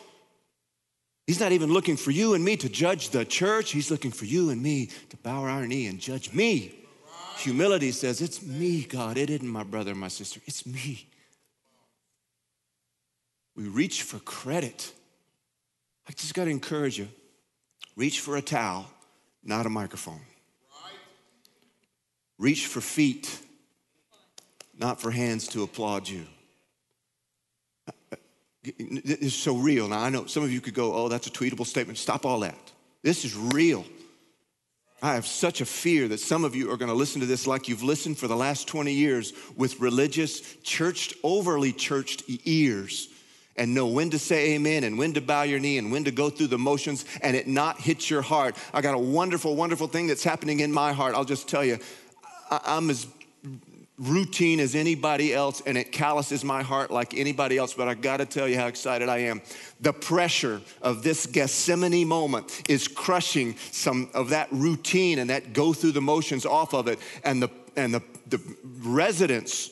He's 1.33 1.41
not 1.41 1.53
even 1.53 1.73
looking 1.73 1.97
for 1.97 2.11
you 2.11 2.35
and 2.35 2.45
me 2.45 2.59
to 2.59 2.69
judge 2.69 3.09
the 3.09 3.25
church. 3.25 3.71
He's 3.71 3.91
looking 3.91 4.11
for 4.11 4.27
you 4.27 4.51
and 4.51 4.63
me 4.63 4.91
to 5.09 5.17
bow 5.17 5.45
our 5.45 5.67
knee 5.67 5.87
and 5.87 5.99
judge 5.99 6.31
me. 6.35 6.75
Humility 7.39 7.91
says, 7.93 8.21
It's 8.21 8.43
me, 8.43 8.85
God. 8.85 9.17
It 9.17 9.31
isn't 9.31 9.49
my 9.49 9.63
brother 9.63 9.95
my 9.95 10.09
sister. 10.09 10.43
It's 10.45 10.67
me. 10.67 11.09
We 13.57 13.65
reach 13.65 14.03
for 14.03 14.19
credit. 14.19 14.93
I 16.07 16.13
just 16.13 16.35
got 16.35 16.45
to 16.45 16.51
encourage 16.51 16.99
you 16.99 17.09
reach 17.97 18.21
for 18.21 18.37
a 18.37 18.43
towel, 18.43 18.85
not 19.43 19.65
a 19.65 19.71
microphone. 19.71 20.21
Reach 22.37 22.67
for 22.67 22.83
feet, 22.83 23.41
not 24.79 25.01
for 25.01 25.11
hands 25.11 25.49
to 25.49 25.63
applaud 25.63 26.11
you. 26.11 26.27
It's 28.65 29.35
so 29.35 29.57
real. 29.57 29.89
Now, 29.89 30.01
I 30.01 30.09
know 30.09 30.27
some 30.27 30.43
of 30.45 30.53
you 30.53 30.61
could 30.61 30.75
go, 30.75 30.95
oh, 30.95 31.09
that's 31.09 31.27
a 31.27 31.31
tweetable 31.31 31.67
statement. 31.67 31.99
Stop 31.99 32.25
all 32.25 32.41
that. 32.41 32.57
This 33.03 33.25
is 33.25 33.37
real. 33.37 33.85
I 35.03 35.15
have 35.15 35.27
such 35.27 35.61
a 35.61 35.67
fear 35.67 36.07
that 36.09 36.21
some 36.21 36.45
of 36.45 36.55
you 36.55 36.71
are 36.71 36.77
going 36.77 36.91
to 36.91 36.97
listen 36.97 37.21
to 37.23 37.27
this 37.27 37.49
like 37.49 37.67
you've 37.67 37.83
listened 37.83 38.19
for 38.19 38.29
the 38.29 38.37
last 38.37 38.69
20 38.69 38.93
years 38.93 39.33
with 39.57 39.81
religious, 39.81 40.41
churched, 40.63 41.15
overly 41.25 41.73
churched 41.73 42.23
ears 42.29 43.09
and 43.57 43.75
know 43.75 43.89
when 43.89 44.11
to 44.11 44.19
say 44.19 44.55
amen 44.55 44.85
and 44.85 44.97
when 44.97 45.13
to 45.15 45.21
bow 45.21 45.43
your 45.43 45.59
knee 45.59 45.77
and 45.77 45.91
when 45.91 46.05
to 46.05 46.13
go 46.13 46.31
through 46.31 46.47
the 46.47 46.59
motions 46.59 47.05
and 47.21 47.37
it 47.37 47.49
not 47.49 47.81
hit 47.81 48.09
your 48.09 48.23
heart. 48.23 48.57
I 48.73 48.81
got 48.81 48.95
a 48.95 48.99
wonderful, 48.99 49.57
wonderful 49.57 49.89
thing 49.89 50.07
that's 50.07 50.23
happening 50.23 50.61
in 50.61 50.73
my 50.73 50.93
heart. 50.93 51.17
I'll 51.17 51.25
just 51.25 51.49
tell 51.49 51.65
you, 51.65 51.79
I'm 52.51 52.89
as 52.89 53.07
routine 54.03 54.59
as 54.59 54.75
anybody 54.75 55.33
else 55.33 55.63
and 55.65 55.79
it 55.79 55.93
calluses 55.93 56.45
my 56.45 56.63
heart 56.63 56.91
like 56.91 57.15
anybody 57.15 57.57
else, 57.57 57.73
but 57.75 57.89
I 57.89 57.95
gotta 57.95 58.27
tell 58.27 58.49
you 58.49 58.57
how 58.57 58.67
excited 58.67 59.09
I 59.09 59.19
am. 59.19 59.41
The 59.81 59.93
pressure 59.93 60.61
of 60.81 61.03
this 61.03 61.27
Gethsemane 61.27 62.07
moment 62.07 62.63
is 62.69 62.89
crushing 62.89 63.57
some 63.71 64.11
of 64.13 64.31
that 64.31 64.49
routine 64.51 65.21
and 65.21 65.31
that 65.31 65.53
go 65.53 65.73
through 65.73 65.93
the 65.93 66.01
motions 66.01 66.45
off 66.45 66.75
of 66.75 66.89
it. 66.89 66.99
And 67.25 67.43
the, 67.43 67.49
and 67.77 67.95
the, 67.95 68.03
the 68.27 68.41
residents 68.81 69.71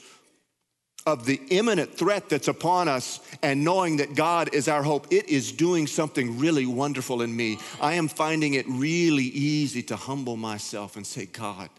of 1.07 1.25
the 1.27 1.41
imminent 1.51 1.95
threat 1.95 2.29
that's 2.29 2.49
upon 2.49 2.87
us 2.87 3.21
and 3.43 3.65
knowing 3.65 3.97
that 3.97 4.15
God 4.15 4.55
is 4.55 4.69
our 4.69 4.83
hope, 4.83 5.07
it 5.11 5.29
is 5.29 5.51
doing 5.51 5.87
something 5.87 6.39
really 6.39 6.67
wonderful 6.67 7.23
in 7.23 7.35
me. 7.35 7.59
I 7.81 7.95
am 7.95 8.07
finding 8.07 8.55
it 8.55 8.67
really 8.69 9.25
easy 9.25 9.83
to 9.85 9.97
humble 9.97 10.37
myself 10.37 10.97
and 10.97 11.07
say, 11.07 11.27
God, 11.27 11.71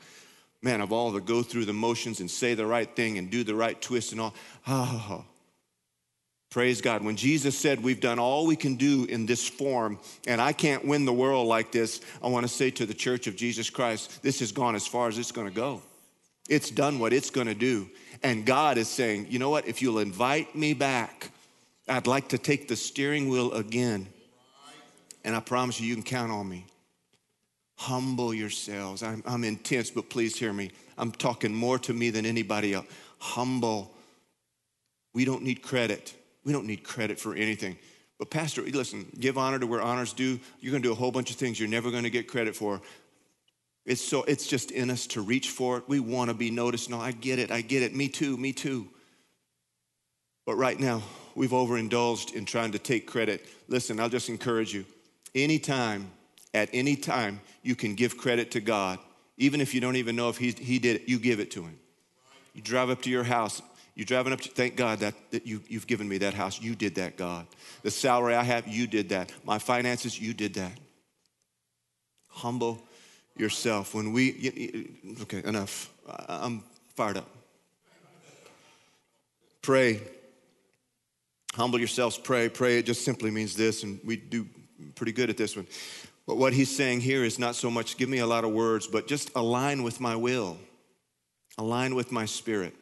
man, 0.61 0.81
of 0.81 0.91
all 0.91 1.13
to 1.13 1.19
go 1.19 1.41
through 1.41 1.65
the 1.65 1.73
motions 1.73 2.19
and 2.19 2.29
say 2.29 2.53
the 2.53 2.65
right 2.65 2.95
thing 2.95 3.17
and 3.17 3.29
do 3.29 3.43
the 3.43 3.55
right 3.55 3.81
twist 3.81 4.11
and 4.11 4.21
all. 4.21 4.33
Oh, 4.67 5.25
praise 6.49 6.81
God. 6.81 7.03
When 7.03 7.15
Jesus 7.15 7.57
said 7.57 7.81
we've 7.81 7.99
done 7.99 8.19
all 8.19 8.45
we 8.45 8.55
can 8.55 8.75
do 8.75 9.05
in 9.05 9.25
this 9.25 9.47
form 9.47 9.99
and 10.27 10.39
I 10.39 10.53
can't 10.53 10.85
win 10.85 11.05
the 11.05 11.13
world 11.13 11.47
like 11.47 11.71
this, 11.71 12.01
I 12.23 12.27
want 12.27 12.45
to 12.45 12.53
say 12.53 12.69
to 12.71 12.85
the 12.85 12.93
church 12.93 13.25
of 13.27 13.35
Jesus 13.35 13.69
Christ, 13.69 14.21
this 14.21 14.39
has 14.39 14.51
gone 14.51 14.75
as 14.75 14.85
far 14.85 15.07
as 15.07 15.17
it's 15.17 15.31
going 15.31 15.47
to 15.47 15.53
go. 15.53 15.81
It's 16.49 16.69
done 16.69 16.99
what 16.99 17.13
it's 17.13 17.29
going 17.29 17.47
to 17.47 17.55
do. 17.55 17.89
And 18.23 18.45
God 18.45 18.77
is 18.77 18.87
saying, 18.87 19.27
you 19.29 19.39
know 19.39 19.49
what? 19.49 19.67
If 19.67 19.81
you'll 19.81 19.99
invite 19.99 20.55
me 20.55 20.73
back, 20.73 21.31
I'd 21.87 22.07
like 22.07 22.29
to 22.29 22.37
take 22.37 22.67
the 22.67 22.75
steering 22.75 23.29
wheel 23.29 23.51
again. 23.53 24.07
And 25.23 25.35
I 25.35 25.39
promise 25.39 25.79
you, 25.79 25.87
you 25.87 25.95
can 25.95 26.03
count 26.03 26.31
on 26.31 26.47
me. 26.47 26.65
Humble 27.81 28.31
yourselves. 28.31 29.01
I'm, 29.01 29.23
I'm 29.25 29.43
intense, 29.43 29.89
but 29.89 30.07
please 30.07 30.37
hear 30.37 30.53
me. 30.53 30.69
I'm 30.99 31.11
talking 31.11 31.51
more 31.51 31.79
to 31.79 31.93
me 31.93 32.11
than 32.11 32.27
anybody 32.27 32.75
else. 32.75 32.85
Humble. 33.17 33.91
We 35.15 35.25
don't 35.25 35.41
need 35.41 35.63
credit. 35.63 36.13
We 36.43 36.53
don't 36.53 36.67
need 36.67 36.83
credit 36.83 37.19
for 37.19 37.33
anything. 37.33 37.75
But, 38.19 38.29
Pastor, 38.29 38.61
listen, 38.61 39.07
give 39.19 39.35
honor 39.35 39.57
to 39.57 39.65
where 39.65 39.81
honor's 39.81 40.13
due. 40.13 40.39
You're 40.59 40.69
going 40.69 40.83
to 40.83 40.89
do 40.89 40.91
a 40.91 40.95
whole 40.95 41.11
bunch 41.11 41.31
of 41.31 41.37
things 41.37 41.59
you're 41.59 41.67
never 41.67 41.89
going 41.89 42.03
to 42.03 42.11
get 42.11 42.27
credit 42.27 42.55
for. 42.55 42.83
It's 43.83 43.99
so 43.99 44.21
it's 44.25 44.45
just 44.45 44.69
in 44.69 44.91
us 44.91 45.07
to 45.07 45.21
reach 45.21 45.49
for 45.49 45.79
it. 45.79 45.85
We 45.87 45.99
want 45.99 46.29
to 46.29 46.35
be 46.35 46.51
noticed. 46.51 46.87
No, 46.87 46.99
I 46.99 47.13
get 47.13 47.39
it. 47.39 47.49
I 47.49 47.61
get 47.61 47.81
it. 47.81 47.95
Me 47.95 48.07
too. 48.07 48.37
Me 48.37 48.53
too. 48.53 48.87
But 50.45 50.53
right 50.53 50.79
now, 50.79 51.01
we've 51.33 51.49
overindulged 51.49 52.35
in 52.35 52.45
trying 52.45 52.73
to 52.73 52.79
take 52.79 53.07
credit. 53.07 53.43
Listen, 53.67 53.99
I'll 53.99 54.07
just 54.07 54.29
encourage 54.29 54.71
you. 54.71 54.85
Anytime, 55.33 56.11
at 56.53 56.69
any 56.73 56.95
time, 56.95 57.39
you 57.63 57.75
can 57.75 57.95
give 57.95 58.17
credit 58.17 58.51
to 58.51 58.61
God, 58.61 58.99
even 59.37 59.61
if 59.61 59.73
you 59.73 59.81
don't 59.81 59.95
even 59.95 60.15
know 60.15 60.29
if 60.29 60.37
he, 60.37 60.51
he 60.51 60.79
did 60.79 60.97
it, 60.97 61.09
you 61.09 61.19
give 61.19 61.39
it 61.39 61.51
to 61.51 61.61
him. 61.61 61.77
You 62.53 62.61
drive 62.61 62.89
up 62.89 63.01
to 63.03 63.09
your 63.09 63.23
house, 63.23 63.61
you're 63.95 64.05
driving 64.05 64.33
up 64.33 64.41
to 64.41 64.49
thank 64.49 64.75
God 64.75 64.99
that, 64.99 65.13
that 65.31 65.45
you, 65.45 65.61
you've 65.67 65.87
given 65.87 66.07
me 66.07 66.17
that 66.19 66.33
house. 66.33 66.61
You 66.61 66.75
did 66.75 66.95
that, 66.95 67.17
God. 67.17 67.45
The 67.83 67.91
salary 67.91 68.35
I 68.35 68.43
have, 68.43 68.67
you 68.67 68.87
did 68.87 69.09
that. 69.09 69.31
My 69.43 69.59
finances, 69.59 70.19
you 70.19 70.33
did 70.33 70.53
that. 70.55 70.71
Humble 72.27 72.81
yourself. 73.35 73.93
When 73.93 74.13
we, 74.13 74.89
okay, 75.23 75.43
enough. 75.43 75.91
I'm 76.27 76.63
fired 76.95 77.17
up. 77.17 77.29
Pray. 79.61 80.01
Humble 81.53 81.79
yourselves, 81.79 82.17
pray. 82.17 82.49
Pray, 82.49 82.79
it 82.79 82.85
just 82.85 83.03
simply 83.03 83.29
means 83.29 83.55
this, 83.55 83.83
and 83.83 83.99
we 84.05 84.15
do 84.15 84.47
pretty 84.95 85.11
good 85.11 85.29
at 85.29 85.37
this 85.37 85.55
one. 85.55 85.67
But 86.31 86.37
what 86.37 86.53
he's 86.53 86.73
saying 86.73 87.01
here 87.01 87.25
is 87.25 87.37
not 87.39 87.55
so 87.55 87.69
much 87.69 87.97
give 87.97 88.07
me 88.07 88.19
a 88.19 88.25
lot 88.25 88.45
of 88.45 88.51
words, 88.51 88.87
but 88.87 89.05
just 89.05 89.31
align 89.35 89.83
with 89.83 89.99
my 89.99 90.15
will, 90.15 90.57
align 91.57 91.93
with 91.93 92.09
my 92.09 92.23
spirit. 92.23 92.73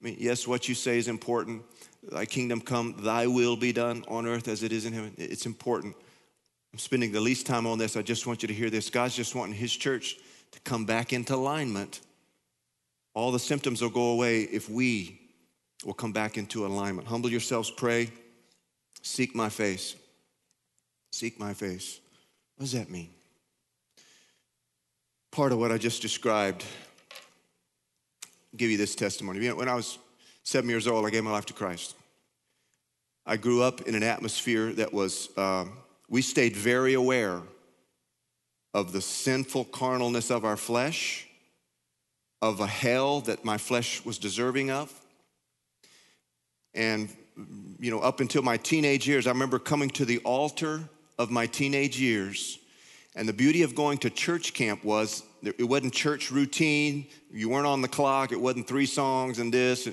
I 0.00 0.04
mean, 0.04 0.16
yes, 0.20 0.46
what 0.46 0.68
you 0.68 0.76
say 0.76 0.96
is 0.96 1.08
important. 1.08 1.64
Thy 2.04 2.24
kingdom 2.24 2.60
come, 2.60 2.94
thy 3.00 3.26
will 3.26 3.56
be 3.56 3.72
done 3.72 4.04
on 4.06 4.28
earth 4.28 4.46
as 4.46 4.62
it 4.62 4.70
is 4.70 4.86
in 4.86 4.92
heaven. 4.92 5.12
It's 5.18 5.44
important. 5.44 5.96
I'm 6.72 6.78
spending 6.78 7.10
the 7.10 7.20
least 7.20 7.46
time 7.46 7.66
on 7.66 7.78
this. 7.78 7.96
I 7.96 8.02
just 8.02 8.28
want 8.28 8.42
you 8.42 8.46
to 8.46 8.54
hear 8.54 8.70
this. 8.70 8.90
God's 8.90 9.16
just 9.16 9.34
wanting 9.34 9.56
his 9.56 9.74
church 9.74 10.16
to 10.52 10.60
come 10.60 10.84
back 10.84 11.12
into 11.12 11.34
alignment. 11.34 12.00
All 13.12 13.32
the 13.32 13.40
symptoms 13.40 13.82
will 13.82 13.90
go 13.90 14.12
away 14.12 14.42
if 14.42 14.70
we 14.70 15.20
will 15.84 15.94
come 15.94 16.12
back 16.12 16.38
into 16.38 16.64
alignment. 16.64 17.08
Humble 17.08 17.28
yourselves, 17.28 17.72
pray, 17.72 18.12
seek 19.02 19.34
my 19.34 19.48
face. 19.48 19.96
Seek 21.10 21.40
my 21.40 21.54
face. 21.54 21.98
What 22.64 22.70
does 22.70 22.80
that 22.80 22.90
mean? 22.90 23.10
Part 25.32 25.52
of 25.52 25.58
what 25.58 25.70
I 25.70 25.76
just 25.76 26.00
described, 26.00 26.64
I'll 28.24 28.56
give 28.56 28.70
you 28.70 28.78
this 28.78 28.94
testimony. 28.94 29.52
When 29.52 29.68
I 29.68 29.74
was 29.74 29.98
seven 30.44 30.70
years 30.70 30.86
old, 30.86 31.04
I 31.04 31.10
gave 31.10 31.24
my 31.24 31.30
life 31.30 31.44
to 31.44 31.52
Christ. 31.52 31.94
I 33.26 33.36
grew 33.36 33.62
up 33.62 33.82
in 33.82 33.94
an 33.94 34.02
atmosphere 34.02 34.72
that 34.72 34.94
was, 34.94 35.28
uh, 35.36 35.66
we 36.08 36.22
stayed 36.22 36.56
very 36.56 36.94
aware 36.94 37.42
of 38.72 38.92
the 38.92 39.02
sinful 39.02 39.66
carnalness 39.66 40.30
of 40.30 40.46
our 40.46 40.56
flesh, 40.56 41.28
of 42.40 42.60
a 42.60 42.66
hell 42.66 43.20
that 43.20 43.44
my 43.44 43.58
flesh 43.58 44.02
was 44.06 44.16
deserving 44.16 44.70
of. 44.70 44.90
And, 46.72 47.10
you 47.78 47.90
know, 47.90 48.00
up 48.00 48.20
until 48.20 48.40
my 48.40 48.56
teenage 48.56 49.06
years, 49.06 49.26
I 49.26 49.32
remember 49.32 49.58
coming 49.58 49.90
to 49.90 50.06
the 50.06 50.20
altar 50.20 50.88
of 51.18 51.30
my 51.30 51.46
teenage 51.46 51.98
years. 51.98 52.58
And 53.16 53.28
the 53.28 53.32
beauty 53.32 53.62
of 53.62 53.74
going 53.74 53.98
to 53.98 54.10
church 54.10 54.54
camp 54.54 54.84
was 54.84 55.22
it 55.42 55.68
wasn't 55.68 55.92
church 55.92 56.30
routine. 56.30 57.06
You 57.30 57.48
weren't 57.48 57.66
on 57.66 57.82
the 57.82 57.88
clock. 57.88 58.32
It 58.32 58.40
wasn't 58.40 58.66
three 58.66 58.86
songs 58.86 59.38
and 59.38 59.52
this. 59.52 59.88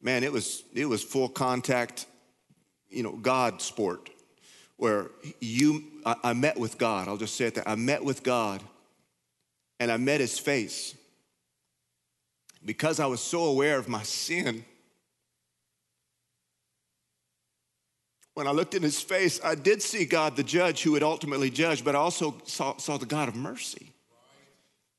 Man, 0.00 0.22
it 0.22 0.32
was 0.32 0.62
it 0.74 0.86
was 0.86 1.02
full 1.02 1.28
contact, 1.28 2.06
you 2.88 3.02
know, 3.02 3.12
God 3.12 3.60
sport, 3.60 4.10
where 4.76 5.10
you 5.40 5.82
I, 6.06 6.16
I 6.22 6.32
met 6.34 6.58
with 6.58 6.78
God. 6.78 7.08
I'll 7.08 7.16
just 7.16 7.34
say 7.34 7.46
it 7.46 7.56
that 7.56 7.68
I 7.68 7.74
met 7.74 8.04
with 8.04 8.22
God, 8.22 8.62
and 9.80 9.90
I 9.90 9.96
met 9.96 10.20
his 10.20 10.38
face. 10.38 10.94
Because 12.64 13.00
I 13.00 13.06
was 13.06 13.20
so 13.20 13.44
aware 13.44 13.78
of 13.78 13.88
my 13.88 14.02
sin, 14.02 14.64
when 18.38 18.46
I 18.46 18.52
looked 18.52 18.76
in 18.76 18.84
his 18.84 19.00
face, 19.00 19.40
I 19.42 19.56
did 19.56 19.82
see 19.82 20.04
God 20.04 20.36
the 20.36 20.44
judge 20.44 20.84
who 20.84 20.92
would 20.92 21.02
ultimately 21.02 21.50
judge, 21.50 21.84
but 21.84 21.96
I 21.96 21.98
also 21.98 22.36
saw, 22.44 22.76
saw 22.76 22.96
the 22.96 23.04
God 23.04 23.28
of 23.28 23.34
mercy. 23.34 23.90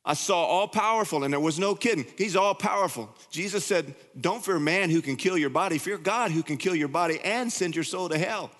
I 0.04 0.14
saw 0.14 0.44
all 0.44 0.68
powerful, 0.68 1.24
and 1.24 1.32
there 1.32 1.40
was 1.40 1.58
no 1.58 1.74
kidding. 1.74 2.06
He's 2.18 2.36
all 2.36 2.54
powerful. 2.54 3.16
Jesus 3.32 3.66
said, 3.66 3.96
Don't 4.20 4.44
fear 4.44 4.60
man 4.60 4.90
who 4.90 5.02
can 5.02 5.16
kill 5.16 5.38
your 5.38 5.50
body, 5.50 5.78
fear 5.78 5.98
God 5.98 6.32
who 6.32 6.44
can 6.44 6.58
kill 6.58 6.76
your 6.76 6.90
body 6.90 7.22
and 7.24 7.50
send 7.50 7.76
your 7.76 7.86
soul 7.86 8.10
to 8.10 8.18
hell. 8.18 8.52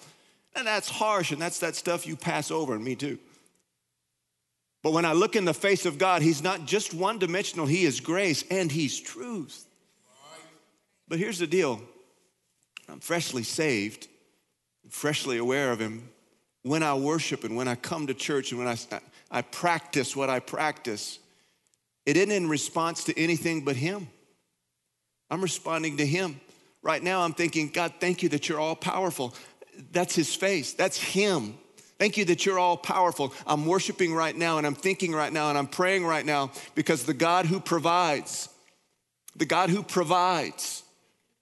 And 0.56 0.66
that's 0.66 0.90
harsh, 0.90 1.34
and 1.34 1.42
that's 1.42 1.60
that 1.60 1.76
stuff 1.76 2.08
you 2.08 2.16
pass 2.16 2.50
over, 2.50 2.74
and 2.74 2.82
me 2.82 2.96
too. 2.96 3.20
But 4.82 4.94
when 4.94 5.04
I 5.04 5.12
look 5.12 5.36
in 5.36 5.44
the 5.44 5.54
face 5.54 5.86
of 5.86 5.98
God, 5.98 6.22
He's 6.22 6.42
not 6.42 6.66
just 6.66 6.94
one 6.94 7.20
dimensional, 7.20 7.66
He 7.66 7.84
is 7.84 8.00
grace 8.00 8.46
and 8.50 8.72
He's 8.72 8.98
truth. 8.98 9.66
But 11.10 11.20
here's 11.20 11.40
the 11.40 11.48
deal 11.48 11.82
I'm 12.88 13.02
freshly 13.02 13.44
saved, 13.44 14.08
freshly 14.90 15.38
aware 15.38 15.72
of 15.72 15.80
Him. 15.80 16.10
When 16.64 16.84
I 16.84 16.94
worship 16.94 17.44
and 17.44 17.56
when 17.56 17.68
I 17.68 17.76
come 17.76 18.08
to 18.08 18.14
church 18.14 18.52
and 18.52 18.60
when 18.60 18.68
I, 18.68 18.78
I 19.32 19.42
practice 19.42 20.16
what 20.16 20.30
I 20.30 20.40
practice, 20.40 21.20
it 22.06 22.18
isn't 22.18 22.32
in 22.32 22.50
response 22.50 23.06
to 23.06 23.18
anything 23.18 23.64
but 23.64 23.76
Him. 23.76 24.08
I'm 25.30 25.42
responding 25.42 25.98
to 25.98 26.06
Him. 26.06 26.42
Right 26.82 27.04
now, 27.04 27.22
I'm 27.22 27.34
thinking, 27.34 27.70
God, 27.70 27.94
thank 28.00 28.24
you 28.24 28.30
that 28.30 28.50
you're 28.50 28.60
all 28.60 28.76
powerful. 28.76 29.34
That's 29.92 30.16
His 30.16 30.36
face, 30.36 30.74
that's 30.74 30.98
Him. 30.98 31.58
Thank 32.00 32.16
you 32.16 32.24
that 32.26 32.46
you're 32.46 32.58
all 32.58 32.78
powerful. 32.78 33.34
I'm 33.46 33.66
worshiping 33.66 34.14
right 34.14 34.36
now 34.36 34.58
and 34.58 34.66
I'm 34.66 34.74
thinking 34.74 35.12
right 35.14 35.34
now 35.34 35.50
and 35.50 35.58
I'm 35.58 35.68
praying 35.68 36.06
right 36.06 36.26
now 36.26 36.52
because 36.74 37.04
the 37.04 37.14
God 37.14 37.46
who 37.46 37.60
provides, 37.60 38.48
the 39.36 39.46
God 39.46 39.70
who 39.70 39.84
provides, 39.84 40.84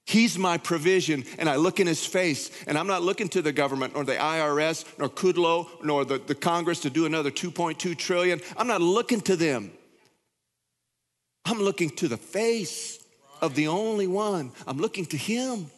He's 0.07 0.38
my 0.38 0.57
provision. 0.57 1.25
And 1.38 1.49
I 1.49 1.57
look 1.57 1.81
in 1.81 1.88
His 1.88 2.05
face 2.05 2.49
and 2.65 2.77
I'm 2.77 2.88
not 2.88 3.01
looking 3.01 3.27
to 3.29 3.41
the 3.41 3.51
government 3.51 3.93
or 3.93 4.05
the 4.05 4.15
IRS 4.15 4.85
nor 4.97 5.09
Kudlow 5.09 5.67
nor 5.84 6.05
the, 6.05 6.17
the 6.17 6.34
Congress 6.34 6.79
to 6.81 6.89
do 6.89 7.05
another 7.05 7.29
2.2 7.29 7.97
trillion. 7.97 8.39
I'm 8.55 8.67
not 8.67 8.81
looking 8.81 9.19
to 9.21 9.35
them. 9.35 9.69
I'm 11.43 11.59
looking 11.59 11.89
to 11.97 12.07
the 12.07 12.15
face 12.15 13.03
of 13.41 13.53
the 13.55 13.67
only 13.67 14.07
one. 14.07 14.53
I'm 14.65 14.77
looking 14.77 15.05
to 15.07 15.17
Him. 15.17 15.69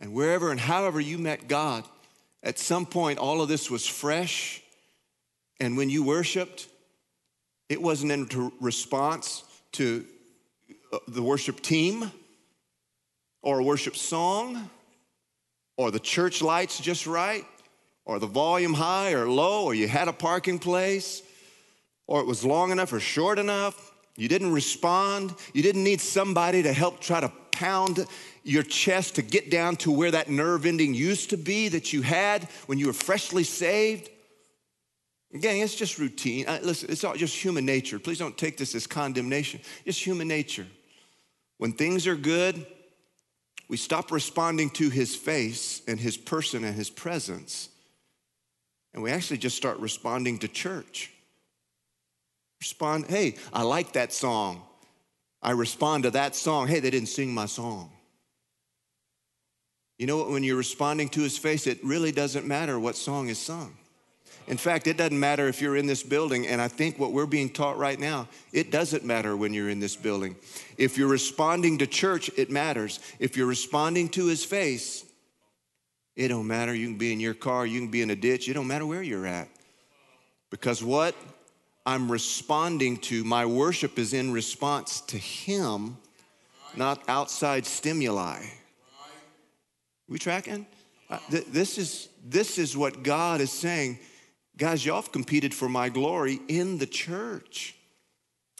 And 0.00 0.12
wherever 0.12 0.52
and 0.52 0.60
however 0.60 1.00
you 1.00 1.18
met 1.18 1.48
God, 1.48 1.82
at 2.44 2.60
some 2.60 2.86
point, 2.86 3.18
all 3.18 3.42
of 3.42 3.48
this 3.48 3.68
was 3.68 3.84
fresh. 3.84 4.62
And 5.58 5.76
when 5.76 5.90
you 5.90 6.04
worshiped, 6.04 6.68
it 7.68 7.82
wasn't 7.82 8.12
in 8.12 8.52
response 8.60 9.42
to 9.72 10.04
uh, 10.92 10.98
the 11.08 11.22
worship 11.22 11.60
team 11.60 12.12
or 13.48 13.60
a 13.60 13.62
worship 13.62 13.96
song 13.96 14.68
or 15.78 15.90
the 15.90 15.98
church 15.98 16.42
lights 16.42 16.78
just 16.78 17.06
right 17.06 17.46
or 18.04 18.18
the 18.18 18.26
volume 18.26 18.74
high 18.74 19.14
or 19.14 19.26
low 19.26 19.64
or 19.64 19.72
you 19.72 19.88
had 19.88 20.06
a 20.06 20.12
parking 20.12 20.58
place 20.58 21.22
or 22.06 22.20
it 22.20 22.26
was 22.26 22.44
long 22.44 22.72
enough 22.72 22.92
or 22.92 23.00
short 23.00 23.38
enough. 23.38 23.90
You 24.18 24.28
didn't 24.28 24.52
respond. 24.52 25.34
You 25.54 25.62
didn't 25.62 25.82
need 25.82 26.02
somebody 26.02 26.62
to 26.62 26.74
help 26.74 27.00
try 27.00 27.20
to 27.20 27.32
pound 27.50 28.04
your 28.44 28.62
chest 28.62 29.14
to 29.14 29.22
get 29.22 29.50
down 29.50 29.76
to 29.76 29.90
where 29.90 30.10
that 30.10 30.28
nerve 30.28 30.66
ending 30.66 30.92
used 30.92 31.30
to 31.30 31.38
be 31.38 31.68
that 31.68 31.90
you 31.90 32.02
had 32.02 32.44
when 32.66 32.76
you 32.76 32.88
were 32.88 32.92
freshly 32.92 33.44
saved. 33.44 34.10
Again, 35.32 35.56
it's 35.56 35.74
just 35.74 35.98
routine. 35.98 36.44
listen, 36.62 36.90
it's 36.90 37.02
all 37.02 37.14
just 37.14 37.34
human 37.34 37.64
nature. 37.64 37.98
Please 37.98 38.18
don't 38.18 38.36
take 38.36 38.58
this 38.58 38.74
as 38.74 38.86
condemnation. 38.86 39.60
It's 39.86 40.06
human 40.06 40.28
nature. 40.28 40.66
When 41.56 41.72
things 41.72 42.06
are 42.06 42.14
good, 42.14 42.66
we 43.68 43.76
stop 43.76 44.10
responding 44.10 44.70
to 44.70 44.90
his 44.90 45.14
face 45.14 45.82
and 45.86 46.00
his 46.00 46.16
person 46.16 46.64
and 46.64 46.74
his 46.74 46.90
presence, 46.90 47.68
and 48.94 49.02
we 49.02 49.10
actually 49.10 49.38
just 49.38 49.56
start 49.56 49.78
responding 49.78 50.38
to 50.38 50.48
church. 50.48 51.10
Respond, 52.60 53.06
hey, 53.06 53.36
I 53.52 53.62
like 53.62 53.92
that 53.92 54.12
song. 54.12 54.62
I 55.40 55.52
respond 55.52 56.02
to 56.02 56.10
that 56.10 56.34
song. 56.34 56.66
Hey, 56.66 56.80
they 56.80 56.90
didn't 56.90 57.08
sing 57.08 57.32
my 57.32 57.46
song. 57.46 57.92
You 59.98 60.06
know 60.06 60.16
what? 60.16 60.30
When 60.30 60.42
you're 60.42 60.56
responding 60.56 61.08
to 61.10 61.20
his 61.20 61.38
face, 61.38 61.66
it 61.66 61.78
really 61.84 62.10
doesn't 62.10 62.46
matter 62.46 62.78
what 62.78 62.96
song 62.96 63.28
is 63.28 63.38
sung. 63.38 63.77
In 64.48 64.56
fact, 64.56 64.86
it 64.86 64.96
doesn't 64.96 65.20
matter 65.20 65.46
if 65.46 65.60
you're 65.60 65.76
in 65.76 65.86
this 65.86 66.02
building, 66.02 66.46
and 66.46 66.58
I 66.58 66.68
think 66.68 66.98
what 66.98 67.12
we're 67.12 67.26
being 67.26 67.50
taught 67.50 67.76
right 67.76 68.00
now, 68.00 68.28
it 68.50 68.70
doesn't 68.70 69.04
matter 69.04 69.36
when 69.36 69.52
you're 69.52 69.68
in 69.68 69.78
this 69.78 69.94
building. 69.94 70.36
If 70.78 70.96
you're 70.96 71.08
responding 71.08 71.76
to 71.78 71.86
church, 71.86 72.30
it 72.34 72.50
matters. 72.50 72.98
If 73.18 73.36
you're 73.36 73.46
responding 73.46 74.08
to 74.10 74.26
his 74.26 74.46
face, 74.46 75.04
it 76.16 76.28
don't 76.28 76.46
matter. 76.46 76.74
You 76.74 76.86
can 76.86 76.96
be 76.96 77.12
in 77.12 77.20
your 77.20 77.34
car, 77.34 77.66
you 77.66 77.78
can 77.78 77.90
be 77.90 78.00
in 78.00 78.08
a 78.08 78.16
ditch, 78.16 78.48
it 78.48 78.54
don't 78.54 78.66
matter 78.66 78.86
where 78.86 79.02
you're 79.02 79.26
at. 79.26 79.48
Because 80.48 80.82
what 80.82 81.14
I'm 81.84 82.10
responding 82.10 82.96
to, 82.98 83.24
my 83.24 83.44
worship 83.44 83.98
is 83.98 84.14
in 84.14 84.32
response 84.32 85.02
to 85.02 85.18
him, 85.18 85.98
not 86.74 87.02
outside 87.06 87.66
stimuli. 87.66 88.40
We 90.08 90.18
tracking? 90.18 90.66
Uh, 91.10 91.18
th- 91.30 91.46
this, 91.48 91.76
is, 91.76 92.08
this 92.24 92.56
is 92.56 92.74
what 92.74 93.02
God 93.02 93.42
is 93.42 93.52
saying. 93.52 93.98
Guys, 94.58 94.84
y'all 94.84 94.96
have 94.96 95.12
competed 95.12 95.54
for 95.54 95.68
my 95.68 95.88
glory 95.88 96.40
in 96.48 96.78
the 96.78 96.86
church 96.86 97.76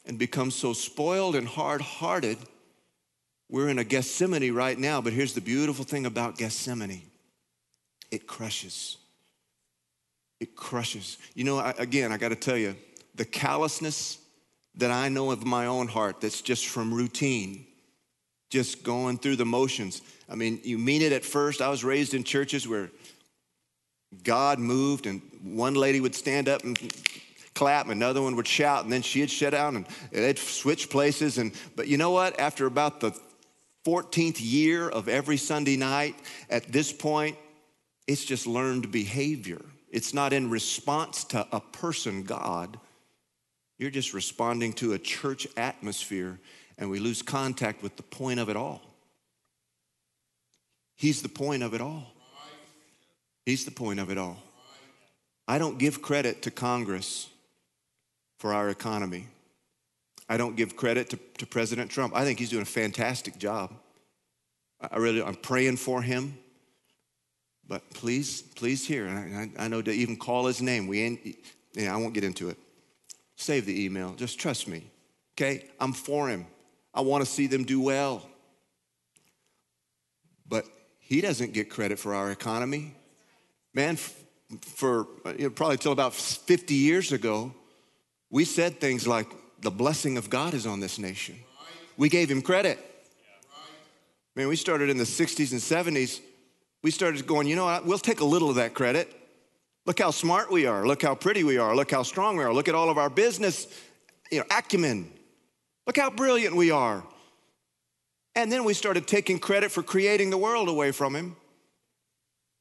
and 0.06 0.16
become 0.16 0.52
so 0.52 0.72
spoiled 0.72 1.34
and 1.34 1.46
hard 1.48 1.80
hearted. 1.80 2.38
We're 3.50 3.68
in 3.68 3.80
a 3.80 3.84
Gethsemane 3.84 4.54
right 4.54 4.78
now, 4.78 5.00
but 5.00 5.12
here's 5.12 5.34
the 5.34 5.40
beautiful 5.40 5.84
thing 5.84 6.06
about 6.06 6.38
Gethsemane 6.38 7.02
it 8.12 8.28
crushes. 8.28 8.96
It 10.38 10.54
crushes. 10.54 11.18
You 11.34 11.42
know, 11.42 11.58
I, 11.58 11.74
again, 11.78 12.12
I 12.12 12.16
got 12.16 12.28
to 12.28 12.36
tell 12.36 12.56
you, 12.56 12.76
the 13.16 13.24
callousness 13.24 14.18
that 14.76 14.92
I 14.92 15.08
know 15.08 15.32
of 15.32 15.44
my 15.44 15.66
own 15.66 15.88
heart 15.88 16.20
that's 16.20 16.40
just 16.40 16.68
from 16.68 16.94
routine, 16.94 17.66
just 18.50 18.84
going 18.84 19.18
through 19.18 19.34
the 19.34 19.44
motions. 19.44 20.00
I 20.28 20.36
mean, 20.36 20.60
you 20.62 20.78
mean 20.78 21.02
it 21.02 21.10
at 21.10 21.24
first. 21.24 21.60
I 21.60 21.68
was 21.68 21.82
raised 21.82 22.14
in 22.14 22.22
churches 22.22 22.68
where 22.68 22.88
God 24.22 24.58
moved, 24.58 25.06
and 25.06 25.20
one 25.42 25.74
lady 25.74 26.00
would 26.00 26.14
stand 26.14 26.48
up 26.48 26.64
and 26.64 26.78
clap, 27.54 27.84
and 27.86 27.92
another 27.92 28.22
one 28.22 28.36
would 28.36 28.46
shout, 28.46 28.84
and 28.84 28.92
then 28.92 29.02
she'd 29.02 29.30
shut 29.30 29.52
down, 29.52 29.76
and 29.76 29.86
they'd 30.12 30.38
switch 30.38 30.88
places. 30.90 31.38
And 31.38 31.52
but 31.76 31.88
you 31.88 31.96
know 31.96 32.10
what? 32.10 32.38
After 32.40 32.66
about 32.66 33.00
the 33.00 33.12
14th 33.86 34.38
year 34.38 34.88
of 34.88 35.08
every 35.08 35.36
Sunday 35.36 35.76
night, 35.76 36.14
at 36.50 36.70
this 36.72 36.92
point, 36.92 37.36
it's 38.06 38.24
just 38.24 38.46
learned 38.46 38.90
behavior. 38.90 39.60
It's 39.90 40.14
not 40.14 40.32
in 40.32 40.50
response 40.50 41.24
to 41.24 41.46
a 41.52 41.60
person, 41.60 42.22
God. 42.22 42.78
You're 43.78 43.90
just 43.90 44.12
responding 44.12 44.72
to 44.74 44.94
a 44.94 44.98
church 44.98 45.46
atmosphere, 45.56 46.40
and 46.78 46.90
we 46.90 46.98
lose 46.98 47.22
contact 47.22 47.82
with 47.82 47.96
the 47.96 48.02
point 48.02 48.40
of 48.40 48.48
it 48.48 48.56
all. 48.56 48.82
He's 50.96 51.22
the 51.22 51.28
point 51.28 51.62
of 51.62 51.74
it 51.74 51.80
all. 51.80 52.12
He's 53.48 53.64
the 53.64 53.70
point 53.70 53.98
of 53.98 54.10
it 54.10 54.18
all. 54.18 54.36
I 55.48 55.56
don't 55.56 55.78
give 55.78 56.02
credit 56.02 56.42
to 56.42 56.50
Congress 56.50 57.30
for 58.38 58.52
our 58.52 58.68
economy. 58.68 59.26
I 60.28 60.36
don't 60.36 60.54
give 60.54 60.76
credit 60.76 61.08
to, 61.08 61.18
to 61.38 61.46
President 61.46 61.90
Trump. 61.90 62.14
I 62.14 62.24
think 62.24 62.38
he's 62.38 62.50
doing 62.50 62.60
a 62.60 62.66
fantastic 62.66 63.38
job. 63.38 63.72
I 64.82 64.98
really, 64.98 65.22
I'm 65.22 65.34
praying 65.34 65.78
for 65.78 66.02
him. 66.02 66.36
But 67.66 67.88
please, 67.88 68.42
please 68.42 68.86
hear, 68.86 69.08
I, 69.08 69.48
I, 69.58 69.66
know 69.68 69.80
to 69.80 69.92
even 69.92 70.18
call 70.18 70.44
his 70.44 70.60
name, 70.60 70.86
we 70.86 71.00
ain't, 71.00 71.38
yeah, 71.72 71.94
I 71.94 71.96
won't 71.96 72.12
get 72.12 72.24
into 72.24 72.50
it. 72.50 72.58
Save 73.36 73.64
the 73.64 73.82
email. 73.82 74.12
Just 74.12 74.38
trust 74.38 74.68
me. 74.68 74.90
Okay? 75.38 75.64
I'm 75.80 75.94
for 75.94 76.28
him. 76.28 76.46
I 76.92 77.00
want 77.00 77.24
to 77.24 77.30
see 77.30 77.46
them 77.46 77.64
do 77.64 77.80
well. 77.80 78.28
But 80.46 80.66
he 80.98 81.22
doesn't 81.22 81.54
get 81.54 81.70
credit 81.70 81.98
for 81.98 82.14
our 82.14 82.30
economy. 82.30 82.94
Man, 83.74 83.96
for 83.96 85.06
uh, 85.24 85.34
you 85.36 85.44
know, 85.44 85.50
probably 85.50 85.76
till 85.76 85.92
about 85.92 86.14
50 86.14 86.74
years 86.74 87.12
ago, 87.12 87.52
we 88.30 88.44
said 88.44 88.80
things 88.80 89.06
like, 89.06 89.26
the 89.60 89.70
blessing 89.70 90.16
of 90.16 90.30
God 90.30 90.54
is 90.54 90.66
on 90.66 90.80
this 90.80 90.98
nation. 90.98 91.36
We 91.96 92.08
gave 92.08 92.30
him 92.30 92.42
credit. 92.42 92.78
Man, 94.36 94.46
we 94.46 94.54
started 94.54 94.88
in 94.88 94.98
the 94.98 95.04
60s 95.04 95.50
and 95.50 95.60
70s. 95.60 96.20
We 96.82 96.92
started 96.92 97.26
going, 97.26 97.48
you 97.48 97.56
know 97.56 97.64
what? 97.64 97.84
We'll 97.84 97.98
take 97.98 98.20
a 98.20 98.24
little 98.24 98.50
of 98.50 98.56
that 98.56 98.72
credit. 98.72 99.12
Look 99.84 99.98
how 99.98 100.12
smart 100.12 100.50
we 100.50 100.66
are. 100.66 100.86
Look 100.86 101.02
how 101.02 101.16
pretty 101.16 101.42
we 101.42 101.58
are. 101.58 101.74
Look 101.74 101.90
how 101.90 102.04
strong 102.04 102.36
we 102.36 102.44
are. 102.44 102.52
Look 102.52 102.68
at 102.68 102.76
all 102.76 102.88
of 102.88 102.98
our 102.98 103.10
business 103.10 103.66
you 104.30 104.38
know, 104.38 104.44
acumen. 104.50 105.10
Look 105.86 105.96
how 105.96 106.10
brilliant 106.10 106.54
we 106.54 106.70
are. 106.70 107.02
And 108.34 108.52
then 108.52 108.64
we 108.64 108.74
started 108.74 109.06
taking 109.06 109.38
credit 109.38 109.72
for 109.72 109.82
creating 109.82 110.30
the 110.30 110.38
world 110.38 110.68
away 110.68 110.92
from 110.92 111.16
him. 111.16 111.36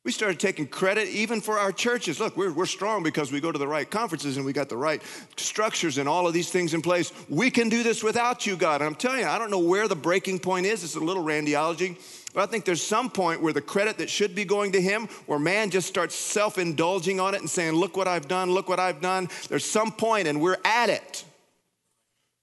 We 0.07 0.13
started 0.13 0.39
taking 0.39 0.67
credit 0.67 1.09
even 1.09 1.41
for 1.41 1.59
our 1.59 1.73
churches. 1.73 2.17
Look, 2.17 2.37
we're, 2.37 2.53
we're 2.53 2.65
strong 2.65 3.03
because 3.03 3.29
we 3.29 3.41
go 3.41 3.51
to 3.51 3.59
the 3.59 3.67
right 3.67 3.91
conferences 3.91 4.37
and 4.37 4.45
we 4.45 4.53
got 4.53 4.69
the 4.69 4.77
right 4.77 5.01
structures 5.35 5.97
and 5.97 6.07
all 6.07 6.25
of 6.25 6.33
these 6.33 6.49
things 6.49 6.73
in 6.73 6.81
place. 6.81 7.11
We 7.27 7.51
can 7.51 7.67
do 7.67 7.83
this 7.83 8.01
without 8.05 8.45
you, 8.45 8.55
God. 8.55 8.79
And 8.79 8.87
I'm 8.87 8.95
telling 8.95 9.19
you, 9.19 9.25
I 9.25 9.37
don't 9.37 9.51
know 9.51 9.59
where 9.59 9.89
the 9.89 9.97
breaking 9.97 10.39
point 10.39 10.65
is. 10.65 10.85
It's 10.85 10.95
a 10.95 11.01
little 11.01 11.25
randiology. 11.25 11.97
But 12.33 12.43
I 12.43 12.45
think 12.45 12.63
there's 12.63 12.81
some 12.81 13.09
point 13.09 13.41
where 13.41 13.51
the 13.51 13.59
credit 13.59 13.97
that 13.97 14.09
should 14.09 14.33
be 14.33 14.45
going 14.45 14.71
to 14.71 14.81
him, 14.81 15.09
where 15.25 15.39
man 15.39 15.71
just 15.71 15.89
starts 15.89 16.15
self 16.15 16.57
indulging 16.57 17.19
on 17.19 17.35
it 17.35 17.41
and 17.41 17.49
saying, 17.49 17.73
Look 17.73 17.97
what 17.97 18.07
I've 18.07 18.29
done, 18.29 18.51
look 18.51 18.69
what 18.69 18.79
I've 18.79 19.01
done. 19.01 19.27
There's 19.49 19.65
some 19.65 19.91
point, 19.91 20.29
and 20.29 20.39
we're 20.39 20.55
at 20.63 20.89
it, 20.89 21.25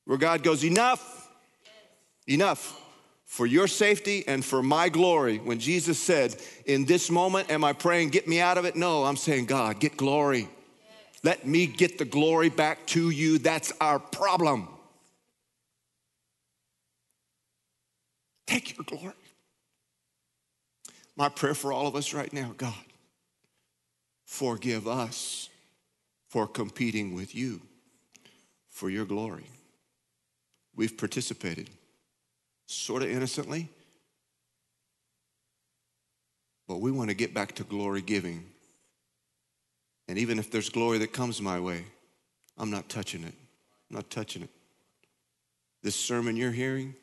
where 0.05 0.19
God 0.19 0.43
goes, 0.43 0.67
Enough, 0.67 1.31
enough 2.29 2.84
for 3.35 3.47
your 3.47 3.67
safety 3.67 4.23
and 4.29 4.45
for 4.45 4.63
my 4.63 4.89
glory. 4.89 5.39
When 5.39 5.59
Jesus 5.59 6.01
said, 6.01 6.37
In 6.67 6.85
this 6.85 7.11
moment, 7.11 7.51
am 7.51 7.65
I 7.65 7.73
praying, 7.73 8.11
get 8.11 8.29
me 8.29 8.39
out 8.39 8.59
of 8.59 8.65
it? 8.65 8.77
No, 8.77 9.03
I'm 9.03 9.17
saying, 9.17 9.47
God, 9.47 9.81
get 9.81 9.97
glory. 9.97 10.49
Let 11.25 11.45
me 11.45 11.67
get 11.67 11.99
the 11.99 12.05
glory 12.05 12.49
back 12.49 12.87
to 12.89 13.11
you. 13.11 13.39
That's 13.39 13.73
our 13.81 13.99
problem. 13.99 14.69
Take 18.47 18.77
your 18.77 18.85
glory. 18.85 19.15
My 21.17 21.29
prayer 21.29 21.55
for 21.55 21.73
all 21.73 21.89
of 21.89 21.97
us 21.97 22.15
right 22.15 22.33
now, 22.33 22.55
God, 22.57 22.73
forgive 24.27 24.87
us 24.87 25.49
for 26.29 26.47
competing 26.47 27.17
with 27.17 27.35
you 27.35 27.63
for 28.69 28.89
your 28.89 29.07
glory. 29.07 29.47
We've 30.77 30.97
participated 30.97 31.69
sort 32.67 33.03
of 33.03 33.11
innocently. 33.11 33.69
But 36.67 36.81
we 36.81 36.91
want 36.91 37.11
to 37.11 37.15
get 37.15 37.35
back 37.35 37.55
to 37.57 37.65
glory 37.65 38.01
giving. 38.01 38.45
And 40.09 40.19
even 40.19 40.39
if 40.39 40.51
there's 40.51 40.69
glory 40.69 40.99
that 40.99 41.13
comes 41.13 41.41
my 41.41 41.61
way, 41.61 41.85
I'm 42.57 42.71
not 42.71 42.89
touching 42.89 43.23
it. 43.23 43.35
I'm 43.91 43.97
not 43.97 44.11
touching 44.11 44.43
it. 44.43 44.51
This 45.83 45.97
sermon 45.97 46.37
you're 46.37 46.53
hearing, 46.53 46.95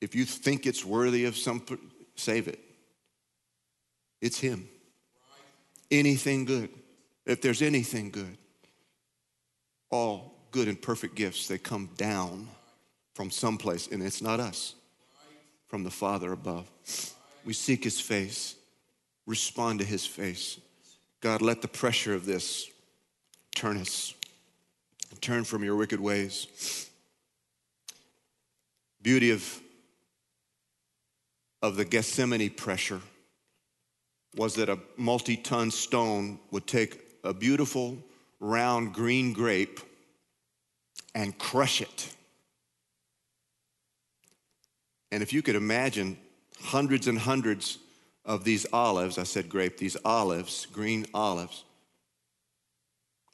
if 0.00 0.14
you 0.16 0.24
think 0.24 0.66
it's 0.66 0.84
worthy 0.84 1.24
of 1.26 1.36
some, 1.36 1.64
save 2.16 2.48
it. 2.48 2.58
It's 4.20 4.38
Him. 4.38 4.68
Anything 5.90 6.44
good, 6.44 6.70
if 7.26 7.40
there's 7.42 7.62
anything 7.62 8.10
good, 8.10 8.36
all 9.90 10.31
good 10.52 10.68
and 10.68 10.80
perfect 10.80 11.14
gifts, 11.16 11.48
they 11.48 11.58
come 11.58 11.88
down 11.96 12.46
from 13.14 13.30
someplace, 13.30 13.88
and 13.88 14.02
it's 14.02 14.22
not 14.22 14.38
us, 14.38 14.74
from 15.66 15.82
the 15.82 15.90
Father 15.90 16.32
above. 16.32 16.70
We 17.44 17.54
seek 17.54 17.84
His 17.84 18.00
face, 18.00 18.54
respond 19.26 19.80
to 19.80 19.84
His 19.84 20.06
face. 20.06 20.60
God, 21.20 21.42
let 21.42 21.62
the 21.62 21.68
pressure 21.68 22.14
of 22.14 22.26
this 22.26 22.70
turn 23.54 23.78
us. 23.78 24.14
Turn 25.20 25.44
from 25.44 25.62
your 25.62 25.76
wicked 25.76 26.00
ways. 26.00 26.88
Beauty 29.02 29.30
of, 29.30 29.60
of 31.60 31.76
the 31.76 31.84
Gethsemane 31.84 32.50
pressure 32.50 33.00
was 34.36 34.54
that 34.54 34.68
a 34.68 34.78
multi 34.96 35.36
ton 35.36 35.70
stone 35.70 36.38
would 36.50 36.66
take 36.66 37.00
a 37.22 37.34
beautiful 37.34 37.98
round 38.40 38.92
green 38.94 39.32
grape 39.32 39.80
and 41.14 41.36
crush 41.38 41.80
it. 41.80 42.14
And 45.10 45.22
if 45.22 45.32
you 45.32 45.42
could 45.42 45.56
imagine 45.56 46.16
hundreds 46.60 47.06
and 47.06 47.18
hundreds 47.18 47.78
of 48.24 48.44
these 48.44 48.66
olives, 48.72 49.18
I 49.18 49.24
said 49.24 49.48
grape, 49.48 49.76
these 49.76 49.96
olives, 50.04 50.66
green 50.72 51.06
olives, 51.12 51.64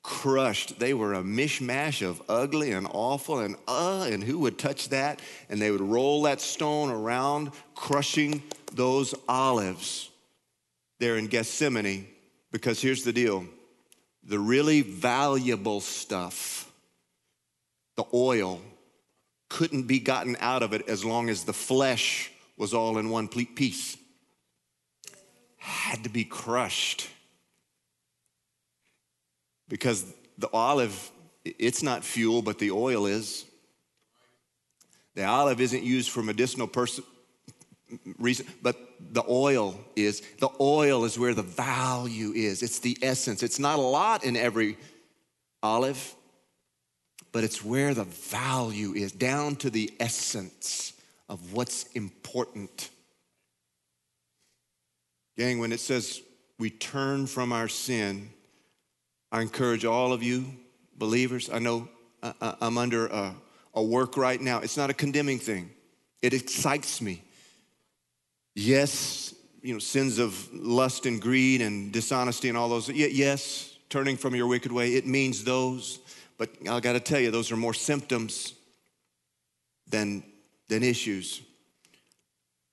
crushed. 0.03 0.79
They 0.79 0.95
were 0.95 1.15
a 1.15 1.23
mishmash 1.23 2.07
of 2.07 2.23
ugly 2.29 2.73
and 2.73 2.87
awful 2.91 3.41
and 3.41 3.57
uh, 3.69 4.09
and 4.11 4.25
who 4.25 4.39
would 4.41 4.59
touch 4.59 4.89
that? 4.89 5.21
And 5.49 5.61
they 5.61 5.71
would 5.71 5.81
roll 5.81 6.23
that 6.23 6.41
stone 6.41 6.91
around, 6.91 7.53
crushing 7.75 8.43
those 8.73 9.15
olives 9.29 10.11
there 10.99 11.17
in 11.17 11.27
Gethsemane. 11.27 12.09
Because 12.51 12.81
here's 12.81 13.05
the 13.05 13.13
deal 13.13 13.47
the 14.25 14.39
really 14.39 14.81
valuable 14.81 15.81
stuff 15.81 16.68
the 17.99 18.05
oil 18.15 18.63
couldn't 19.49 19.89
be 19.89 19.99
gotten 19.99 20.37
out 20.39 20.63
of 20.63 20.73
it 20.73 20.89
as 20.89 21.05
long 21.05 21.29
as 21.29 21.43
the 21.43 21.53
flesh 21.53 22.31
was 22.57 22.73
all 22.73 22.97
in 22.97 23.11
one 23.11 23.27
piece. 23.27 23.97
Had 25.57 26.05
to 26.05 26.09
be 26.09 26.23
crushed. 26.23 27.09
Because 29.69 30.07
the 30.39 30.49
olive, 30.53 31.11
it's 31.45 31.83
not 31.83 32.05
fuel, 32.05 32.41
but 32.41 32.61
the 32.61 32.71
oil 32.71 33.07
is. 33.07 33.45
The 35.17 35.25
olive 35.25 35.61
isn't 35.61 35.83
used 35.83 36.11
for 36.11 36.23
medicinal 36.23 36.69
person, 36.69 37.03
reason, 38.17 38.47
but 38.63 38.77
the 39.11 39.25
oil 39.29 39.77
is. 39.97 40.23
The 40.39 40.51
oil 40.61 41.05
is 41.05 41.19
where 41.19 41.35
the 41.35 41.43
value 41.43 42.31
is. 42.33 42.63
It's 42.63 42.79
the 42.79 42.97
essence. 43.03 43.43
It's 43.43 43.59
not 43.59 43.81
a 43.81 43.83
lot 43.83 44.23
in 44.23 44.37
every 44.37 44.79
olive, 45.65 46.15
but 47.33 47.45
it's 47.45 47.65
where 47.65 47.95
the 47.95 48.05
value 48.05 48.95
is, 48.95 49.13
down 49.13 49.57
to 49.57 49.71
the 49.71 49.93
essence 50.01 50.95
of 51.29 51.53
what's 51.53 51.85
important. 51.93 52.91
Gang, 55.37 55.59
when 55.59 55.73
it 55.73 55.81
says 55.81 56.21
we 56.59 56.71
turn 56.71 57.27
from 57.27 57.53
our 57.53 57.69
sin, 57.69 58.31
I 59.31 59.43
encourage 59.43 59.85
all 59.85 60.13
of 60.13 60.23
you 60.23 60.47
believers. 60.97 61.51
I 61.51 61.59
know 61.59 61.89
uh, 62.23 62.33
uh, 62.41 62.55
I'm 62.61 62.79
under 62.79 63.07
a, 63.07 63.35
a 63.75 63.83
work 63.83 64.17
right 64.17 64.41
now. 64.41 64.61
It's 64.61 64.77
not 64.77 64.91
a 64.91 64.95
condemning 64.95 65.39
thing, 65.39 65.71
it 66.23 66.35
excites 66.35 67.01
me. 67.01 67.23
Yes, 68.55 69.35
you 69.63 69.73
know, 69.73 69.79
sins 69.79 70.19
of 70.19 70.53
lust 70.53 71.07
and 71.07 71.23
greed 71.23 71.61
and 71.61 71.93
dishonesty 71.93 72.49
and 72.49 72.59
all 72.59 72.69
those. 72.69 72.89
Yes, 72.89 73.77
turning 73.89 74.17
from 74.17 74.35
your 74.35 74.49
wicked 74.49 74.73
way, 74.73 74.95
it 74.95 75.07
means 75.07 75.45
those. 75.45 76.01
But 76.39 76.51
I 76.69 76.79
got 76.81 76.93
to 76.93 77.01
tell 77.01 77.21
you, 77.21 77.31
those 77.31 77.51
are 77.51 77.57
more 77.57 77.75
symptoms 77.75 78.55
than, 79.89 80.23
than 80.69 80.83
issues. 80.85 81.43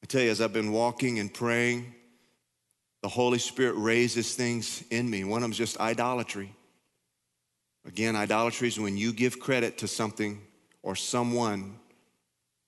I 0.03 0.05
tell 0.05 0.21
you, 0.21 0.29
as 0.29 0.39
I've 0.39 0.53
been 0.53 0.71
walking 0.71 1.17
and 1.17 1.33
praying, 1.33 1.93
the 3.01 3.09
Holy 3.09 3.39
Spirit 3.39 3.73
raises 3.73 4.35
things 4.35 4.83
in 4.91 5.09
me. 5.09 5.23
One 5.23 5.39
of 5.39 5.41
them 5.41 5.51
is 5.51 5.57
just 5.57 5.79
idolatry. 5.79 6.53
Again, 7.87 8.15
idolatry 8.15 8.67
is 8.67 8.79
when 8.79 8.97
you 8.97 9.11
give 9.11 9.39
credit 9.39 9.79
to 9.79 9.87
something 9.87 10.41
or 10.83 10.95
someone 10.95 11.77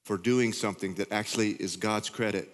for 0.04 0.18
doing 0.18 0.54
something 0.54 0.96
that 0.96 1.12
actually 1.12 1.52
is 1.52 1.76
God's 1.76 2.10
credit. 2.10 2.50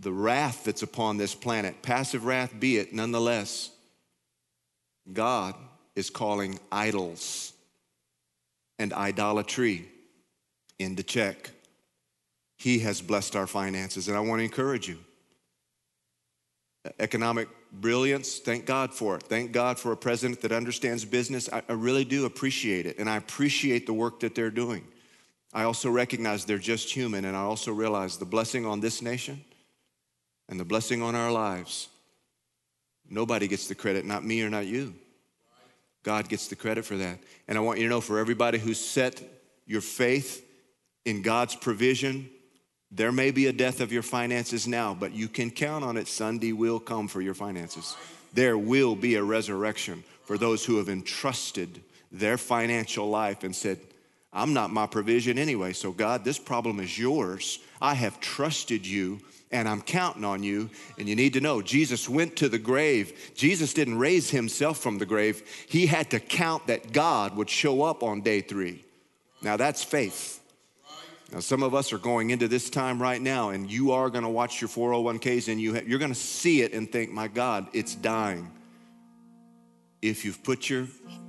The 0.00 0.12
wrath 0.12 0.64
that's 0.64 0.82
upon 0.82 1.18
this 1.18 1.34
planet, 1.34 1.82
passive 1.82 2.24
wrath 2.24 2.52
be 2.58 2.78
it, 2.78 2.92
nonetheless, 2.92 3.70
God 5.12 5.54
is 5.94 6.10
calling 6.10 6.58
idols 6.70 7.52
and 8.78 8.92
idolatry 8.92 9.88
into 10.78 11.02
check. 11.02 11.50
He 12.56 12.80
has 12.80 13.00
blessed 13.00 13.36
our 13.36 13.46
finances, 13.46 14.08
and 14.08 14.16
I 14.16 14.20
want 14.20 14.40
to 14.40 14.44
encourage 14.44 14.88
you. 14.88 14.98
Economic 16.98 17.48
brilliance, 17.72 18.38
thank 18.38 18.66
God 18.66 18.92
for 18.92 19.16
it. 19.16 19.22
Thank 19.22 19.52
God 19.52 19.78
for 19.78 19.92
a 19.92 19.96
president 19.96 20.40
that 20.42 20.52
understands 20.52 21.04
business. 21.04 21.48
I, 21.52 21.62
I 21.68 21.72
really 21.72 22.04
do 22.04 22.24
appreciate 22.24 22.86
it, 22.86 22.98
and 22.98 23.08
I 23.08 23.16
appreciate 23.16 23.86
the 23.86 23.92
work 23.92 24.20
that 24.20 24.34
they're 24.34 24.50
doing. 24.50 24.84
I 25.52 25.64
also 25.64 25.90
recognize 25.90 26.44
they're 26.44 26.58
just 26.58 26.90
human, 26.90 27.24
and 27.24 27.36
I 27.36 27.40
also 27.40 27.72
realize 27.72 28.16
the 28.16 28.24
blessing 28.24 28.64
on 28.64 28.80
this 28.80 29.02
nation 29.02 29.44
and 30.48 30.58
the 30.58 30.64
blessing 30.64 31.02
on 31.02 31.14
our 31.14 31.30
lives. 31.30 31.88
Nobody 33.08 33.46
gets 33.46 33.68
the 33.68 33.74
credit, 33.74 34.04
not 34.04 34.24
me 34.24 34.42
or 34.42 34.50
not 34.50 34.66
you. 34.66 34.94
God 36.02 36.28
gets 36.28 36.48
the 36.48 36.56
credit 36.56 36.84
for 36.84 36.96
that. 36.96 37.18
And 37.48 37.56
I 37.56 37.60
want 37.60 37.78
you 37.78 37.84
to 37.84 37.90
know 37.90 38.00
for 38.00 38.18
everybody 38.18 38.58
who's 38.58 38.80
set 38.80 39.22
your 39.66 39.80
faith 39.80 40.46
in 41.04 41.22
God's 41.22 41.54
provision, 41.54 42.28
there 42.90 43.12
may 43.12 43.30
be 43.30 43.46
a 43.46 43.52
death 43.52 43.80
of 43.80 43.92
your 43.92 44.02
finances 44.02 44.66
now, 44.66 44.94
but 44.94 45.12
you 45.12 45.28
can 45.28 45.50
count 45.50 45.84
on 45.84 45.96
it. 45.96 46.08
Sunday 46.08 46.52
will 46.52 46.80
come 46.80 47.08
for 47.08 47.20
your 47.20 47.34
finances. 47.34 47.96
There 48.34 48.58
will 48.58 48.94
be 48.94 49.14
a 49.14 49.22
resurrection 49.22 50.04
for 50.24 50.36
those 50.36 50.64
who 50.64 50.76
have 50.76 50.88
entrusted 50.88 51.80
their 52.10 52.36
financial 52.36 53.08
life 53.08 53.44
and 53.44 53.54
said, 53.54 53.78
I'm 54.32 54.52
not 54.54 54.70
my 54.70 54.86
provision 54.86 55.38
anyway, 55.38 55.72
so 55.74 55.92
God, 55.92 56.24
this 56.24 56.38
problem 56.38 56.80
is 56.80 56.98
yours. 56.98 57.58
I 57.80 57.94
have 57.94 58.20
trusted 58.20 58.86
you 58.86 59.20
and 59.52 59.68
I'm 59.68 59.82
counting 59.82 60.24
on 60.24 60.42
you. 60.42 60.70
And 60.98 61.08
you 61.08 61.14
need 61.14 61.34
to 61.34 61.40
know 61.40 61.62
Jesus 61.62 62.08
went 62.08 62.36
to 62.36 62.48
the 62.48 62.58
grave. 62.58 63.32
Jesus 63.34 63.74
didn't 63.74 63.98
raise 63.98 64.30
himself 64.30 64.78
from 64.78 64.98
the 64.98 65.06
grave, 65.06 65.42
he 65.68 65.86
had 65.86 66.10
to 66.10 66.20
count 66.20 66.66
that 66.66 66.92
God 66.92 67.36
would 67.36 67.50
show 67.50 67.82
up 67.82 68.02
on 68.02 68.22
day 68.22 68.40
three. 68.40 68.84
Now 69.42 69.56
that's 69.56 69.84
faith. 69.84 70.40
Now, 71.32 71.40
some 71.40 71.62
of 71.62 71.74
us 71.74 71.94
are 71.94 71.98
going 71.98 72.28
into 72.28 72.46
this 72.46 72.68
time 72.68 73.00
right 73.00 73.20
now, 73.20 73.50
and 73.50 73.70
you 73.70 73.92
are 73.92 74.10
going 74.10 74.24
to 74.24 74.28
watch 74.28 74.60
your 74.60 74.68
401ks 74.68 75.50
and 75.50 75.58
you 75.58 75.74
ha- 75.74 75.80
you're 75.86 75.98
going 75.98 76.12
to 76.12 76.14
see 76.14 76.60
it 76.60 76.74
and 76.74 76.92
think, 76.92 77.10
my 77.10 77.26
God, 77.26 77.68
it's 77.72 77.94
dying. 77.94 78.50
If 80.02 80.26
you've 80.26 80.42
put 80.44 80.68
your, 80.68 80.88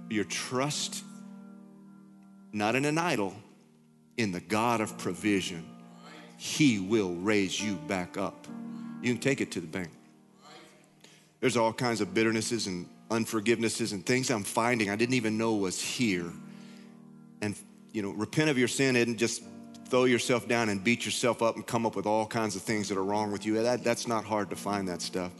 your 0.10 0.26
trust 0.26 1.06
not 2.52 2.76
in 2.76 2.84
an 2.84 2.98
idol, 2.98 3.34
in 4.18 4.32
the 4.32 4.42
God 4.42 4.82
of 4.82 4.98
provision, 4.98 5.66
He 6.44 6.78
will 6.78 7.14
raise 7.14 7.58
you 7.58 7.76
back 7.76 8.18
up. 8.18 8.48
You 9.02 9.14
can 9.14 9.22
take 9.22 9.40
it 9.40 9.50
to 9.54 9.62
the 9.62 9.68
bank. 9.68 9.90
There's 11.40 11.56
all 11.56 11.72
kinds 11.72 12.02
of 12.02 12.10
bitternesses 12.10 12.68
and 12.68 12.90
unforgivenesses 13.10 13.94
and 13.94 14.06
things 14.06 14.30
I'm 14.30 14.44
finding 14.44 14.90
I 14.90 14.98
didn't 14.98 15.16
even 15.16 15.38
know 15.38 15.56
was 15.56 15.82
here. 15.82 16.30
And, 17.42 17.56
you 17.94 18.02
know, 18.02 18.12
repent 18.12 18.50
of 18.50 18.58
your 18.58 18.68
sin 18.68 18.98
and 18.98 19.18
just 19.18 19.42
throw 19.88 20.04
yourself 20.04 20.46
down 20.46 20.68
and 20.68 20.84
beat 20.84 21.06
yourself 21.06 21.42
up 21.42 21.56
and 21.56 21.66
come 21.66 21.86
up 21.86 21.96
with 21.96 22.06
all 22.06 22.28
kinds 22.28 22.58
of 22.58 22.62
things 22.62 22.90
that 22.90 22.98
are 22.98 23.06
wrong 23.06 23.32
with 23.32 23.46
you. 23.46 23.64
That, 23.64 23.82
that's 23.86 24.06
not 24.06 24.26
hard 24.26 24.50
to 24.50 24.58
find 24.58 24.86
that 24.90 25.02
stuff. 25.02 25.32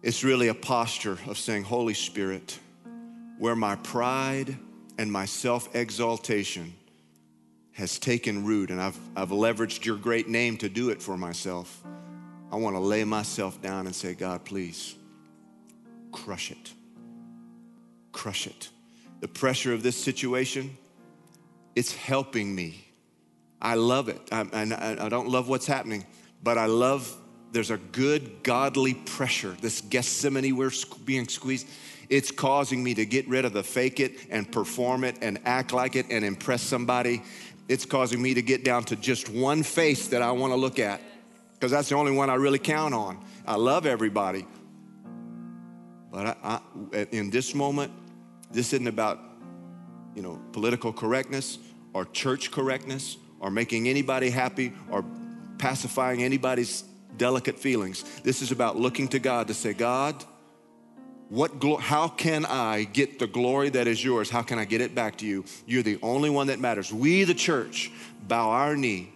It's 0.00 0.22
really 0.22 0.46
a 0.46 0.54
posture 0.54 1.18
of 1.26 1.38
saying, 1.38 1.64
Holy 1.64 1.94
Spirit, 1.94 2.56
where 3.40 3.56
my 3.56 3.74
pride 3.74 4.56
and 4.96 5.10
my 5.10 5.24
self 5.24 5.74
exaltation 5.74 6.72
has 7.74 7.98
taken 7.98 8.44
root 8.44 8.70
and 8.70 8.80
I've, 8.80 8.98
I've 9.16 9.30
leveraged 9.30 9.84
your 9.84 9.96
great 9.96 10.28
name 10.28 10.56
to 10.58 10.68
do 10.68 10.90
it 10.90 11.02
for 11.02 11.16
myself, 11.16 11.82
I 12.50 12.56
want 12.56 12.76
to 12.76 12.80
lay 12.80 13.04
myself 13.04 13.60
down 13.60 13.86
and 13.86 13.94
say, 13.94 14.14
God, 14.14 14.44
please 14.44 14.94
crush 16.12 16.50
it. 16.50 16.72
Crush 18.12 18.46
it. 18.46 18.68
The 19.20 19.28
pressure 19.28 19.72
of 19.72 19.82
this 19.82 19.96
situation, 19.96 20.76
it's 21.74 21.94
helping 21.94 22.54
me. 22.54 22.86
I 23.60 23.74
love 23.74 24.08
it. 24.08 24.20
I, 24.30 24.46
I, 24.52 25.06
I 25.06 25.08
don't 25.08 25.28
love 25.28 25.48
what's 25.48 25.66
happening, 25.66 26.06
but 26.42 26.58
I 26.58 26.66
love 26.66 27.12
there's 27.50 27.70
a 27.70 27.78
good 27.78 28.42
godly 28.42 28.94
pressure. 28.94 29.56
This 29.60 29.80
Gethsemane, 29.80 30.56
we're 30.56 30.72
being 31.04 31.26
squeezed. 31.28 31.68
It's 32.08 32.30
causing 32.30 32.82
me 32.82 32.94
to 32.94 33.06
get 33.06 33.28
rid 33.28 33.44
of 33.44 33.52
the 33.52 33.62
fake 33.62 34.00
it 34.00 34.26
and 34.28 34.50
perform 34.50 35.04
it 35.04 35.18
and 35.22 35.38
act 35.44 35.72
like 35.72 35.96
it 35.96 36.06
and 36.10 36.24
impress 36.24 36.62
somebody. 36.62 37.22
It's 37.68 37.84
causing 37.84 38.20
me 38.20 38.34
to 38.34 38.42
get 38.42 38.64
down 38.64 38.84
to 38.84 38.96
just 38.96 39.28
one 39.28 39.62
face 39.62 40.08
that 40.08 40.22
I 40.22 40.32
want 40.32 40.52
to 40.52 40.56
look 40.56 40.78
at 40.78 41.00
because 41.54 41.70
that's 41.70 41.88
the 41.88 41.94
only 41.94 42.12
one 42.12 42.28
I 42.28 42.34
really 42.34 42.58
count 42.58 42.94
on. 42.94 43.24
I 43.46 43.56
love 43.56 43.86
everybody. 43.86 44.46
But 46.10 46.38
I, 46.42 46.60
I, 46.92 47.06
in 47.10 47.30
this 47.30 47.54
moment, 47.54 47.90
this 48.50 48.72
isn't 48.72 48.86
about, 48.86 49.18
you 50.14 50.22
know, 50.22 50.40
political 50.52 50.92
correctness 50.92 51.58
or 51.92 52.04
church 52.04 52.50
correctness 52.50 53.16
or 53.40 53.50
making 53.50 53.88
anybody 53.88 54.30
happy 54.30 54.72
or 54.90 55.04
pacifying 55.58 56.22
anybody's 56.22 56.84
delicate 57.16 57.58
feelings. 57.58 58.02
This 58.20 58.42
is 58.42 58.52
about 58.52 58.76
looking 58.76 59.08
to 59.08 59.18
God 59.18 59.48
to 59.48 59.54
say, 59.54 59.72
God, 59.72 60.22
what 61.28 61.58
glo- 61.58 61.76
how 61.76 62.08
can 62.08 62.44
I 62.44 62.84
get 62.84 63.18
the 63.18 63.26
glory 63.26 63.70
that 63.70 63.86
is 63.86 64.04
yours? 64.04 64.30
How 64.30 64.42
can 64.42 64.58
I 64.58 64.64
get 64.64 64.80
it 64.80 64.94
back 64.94 65.16
to 65.18 65.26
you? 65.26 65.44
You're 65.66 65.82
the 65.82 65.98
only 66.02 66.30
one 66.30 66.48
that 66.48 66.60
matters. 66.60 66.92
We, 66.92 67.24
the 67.24 67.34
church, 67.34 67.90
bow 68.28 68.50
our 68.50 68.76
knee. 68.76 69.12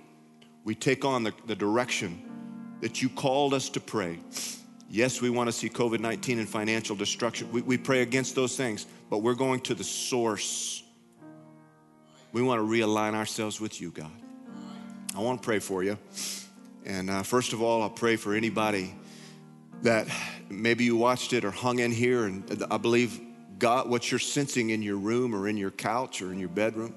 We 0.64 0.74
take 0.74 1.04
on 1.04 1.22
the, 1.22 1.32
the 1.46 1.54
direction 1.54 2.22
that 2.80 3.02
you 3.02 3.08
called 3.08 3.54
us 3.54 3.68
to 3.70 3.80
pray. 3.80 4.18
Yes, 4.90 5.20
we 5.20 5.28
want 5.28 5.48
to 5.48 5.52
see 5.52 5.68
COVID 5.68 6.00
19 6.00 6.38
and 6.38 6.48
financial 6.48 6.96
destruction. 6.96 7.50
We, 7.52 7.62
we 7.62 7.76
pray 7.76 8.02
against 8.02 8.34
those 8.34 8.56
things, 8.56 8.86
but 9.10 9.18
we're 9.18 9.34
going 9.34 9.60
to 9.62 9.74
the 9.74 9.84
source. 9.84 10.82
We 12.32 12.42
want 12.42 12.60
to 12.60 12.66
realign 12.66 13.14
ourselves 13.14 13.60
with 13.60 13.80
you, 13.80 13.90
God. 13.90 14.10
I 15.14 15.20
want 15.20 15.42
to 15.42 15.46
pray 15.46 15.58
for 15.58 15.82
you. 15.82 15.98
And 16.86 17.10
uh, 17.10 17.22
first 17.22 17.52
of 17.52 17.60
all, 17.60 17.82
I'll 17.82 17.90
pray 17.90 18.16
for 18.16 18.34
anybody 18.34 18.94
that 19.82 20.08
maybe 20.48 20.84
you 20.84 20.96
watched 20.96 21.32
it 21.32 21.44
or 21.44 21.50
hung 21.50 21.78
in 21.78 21.92
here, 21.92 22.24
and 22.24 22.64
I 22.70 22.76
believe 22.78 23.20
God, 23.58 23.88
what 23.88 24.10
you're 24.10 24.18
sensing 24.18 24.70
in 24.70 24.82
your 24.82 24.96
room 24.96 25.34
or 25.34 25.48
in 25.48 25.56
your 25.56 25.70
couch 25.70 26.22
or 26.22 26.32
in 26.32 26.38
your 26.38 26.48
bedroom, 26.48 26.94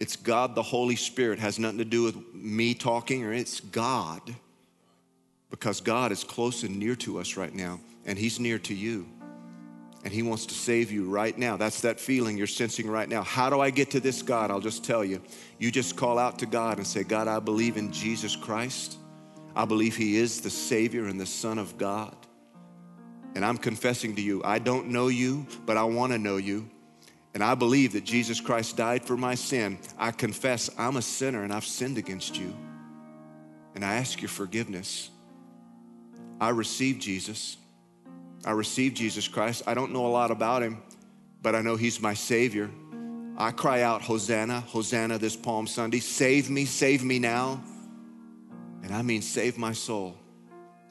it's 0.00 0.16
God 0.16 0.54
the 0.54 0.62
Holy 0.62 0.96
Spirit. 0.96 1.38
It 1.38 1.42
has 1.42 1.58
nothing 1.58 1.78
to 1.78 1.84
do 1.84 2.04
with 2.04 2.16
me 2.34 2.74
talking, 2.74 3.24
or 3.24 3.32
it's 3.32 3.60
God. 3.60 4.20
Because 5.50 5.80
God 5.80 6.12
is 6.12 6.24
close 6.24 6.62
and 6.62 6.78
near 6.78 6.96
to 6.96 7.18
us 7.18 7.36
right 7.36 7.54
now, 7.54 7.78
and 8.06 8.18
He's 8.18 8.40
near 8.40 8.58
to 8.60 8.74
you. 8.74 9.06
And 10.02 10.12
He 10.12 10.22
wants 10.22 10.46
to 10.46 10.54
save 10.54 10.90
you 10.90 11.08
right 11.08 11.36
now. 11.36 11.56
That's 11.56 11.82
that 11.82 12.00
feeling 12.00 12.36
you're 12.36 12.48
sensing 12.48 12.88
right 12.88 13.08
now. 13.08 13.22
How 13.22 13.50
do 13.50 13.60
I 13.60 13.70
get 13.70 13.90
to 13.92 14.00
this 14.00 14.22
God? 14.22 14.50
I'll 14.50 14.60
just 14.60 14.82
tell 14.82 15.04
you. 15.04 15.22
You 15.58 15.70
just 15.70 15.94
call 15.94 16.18
out 16.18 16.40
to 16.40 16.46
God 16.46 16.78
and 16.78 16.86
say, 16.86 17.04
God, 17.04 17.28
I 17.28 17.38
believe 17.38 17.76
in 17.76 17.92
Jesus 17.92 18.34
Christ. 18.34 18.96
I 19.54 19.64
believe 19.64 19.96
He 19.96 20.16
is 20.16 20.40
the 20.40 20.50
Savior 20.50 21.06
and 21.06 21.20
the 21.20 21.26
Son 21.26 21.58
of 21.58 21.78
God. 21.78 22.16
And 23.34 23.44
I'm 23.44 23.56
confessing 23.56 24.14
to 24.16 24.22
you, 24.22 24.42
I 24.44 24.58
don't 24.58 24.88
know 24.88 25.08
you, 25.08 25.46
but 25.64 25.76
I 25.76 25.84
want 25.84 26.12
to 26.12 26.18
know 26.18 26.36
you. 26.36 26.68
And 27.34 27.42
I 27.42 27.54
believe 27.54 27.92
that 27.92 28.04
Jesus 28.04 28.40
Christ 28.40 28.76
died 28.76 29.04
for 29.04 29.16
my 29.16 29.34
sin. 29.34 29.78
I 29.98 30.10
confess 30.10 30.68
I'm 30.78 30.96
a 30.96 31.02
sinner 31.02 31.44
and 31.44 31.52
I've 31.52 31.64
sinned 31.64 31.96
against 31.96 32.36
you. 32.36 32.54
And 33.74 33.84
I 33.84 33.94
ask 33.94 34.20
your 34.20 34.28
forgiveness. 34.28 35.08
I 36.40 36.50
receive 36.50 36.98
Jesus. 36.98 37.56
I 38.44 38.50
receive 38.50 38.92
Jesus 38.92 39.28
Christ. 39.28 39.62
I 39.66 39.72
don't 39.72 39.92
know 39.92 40.06
a 40.06 40.08
lot 40.08 40.30
about 40.30 40.62
him, 40.62 40.82
but 41.40 41.54
I 41.54 41.62
know 41.62 41.76
he's 41.76 42.00
my 42.02 42.12
Savior. 42.12 42.70
I 43.38 43.50
cry 43.50 43.80
out, 43.80 44.02
Hosanna, 44.02 44.60
Hosanna 44.60 45.16
this 45.16 45.36
Palm 45.36 45.66
Sunday. 45.66 46.00
Save 46.00 46.50
me, 46.50 46.66
save 46.66 47.02
me 47.02 47.18
now. 47.18 47.62
And 48.82 48.92
I 48.92 49.02
mean, 49.02 49.22
save 49.22 49.58
my 49.58 49.72
soul. 49.72 50.16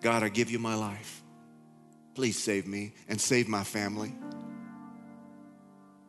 God, 0.01 0.23
I 0.23 0.30
give 0.30 0.49
you 0.49 0.59
my 0.59 0.76
life. 0.76 1.22
Please 2.15 2.38
save 2.38 2.68
me 2.68 2.93
and 3.07 3.19
save 3.19 3.47
my 3.47 3.63
family. 3.63 4.13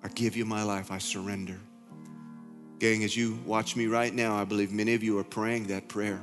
I 0.02 0.08
give 0.08 0.36
you 0.36 0.44
my 0.44 0.62
life. 0.62 0.90
I 0.90 0.98
surrender. 0.98 1.58
Gang, 2.78 3.04
as 3.04 3.16
you 3.16 3.38
watch 3.46 3.76
me 3.76 3.86
right 3.86 4.12
now, 4.12 4.34
I 4.34 4.44
believe 4.44 4.72
many 4.72 4.94
of 4.94 5.02
you 5.02 5.18
are 5.18 5.24
praying 5.24 5.68
that 5.68 5.88
prayer. 5.88 6.20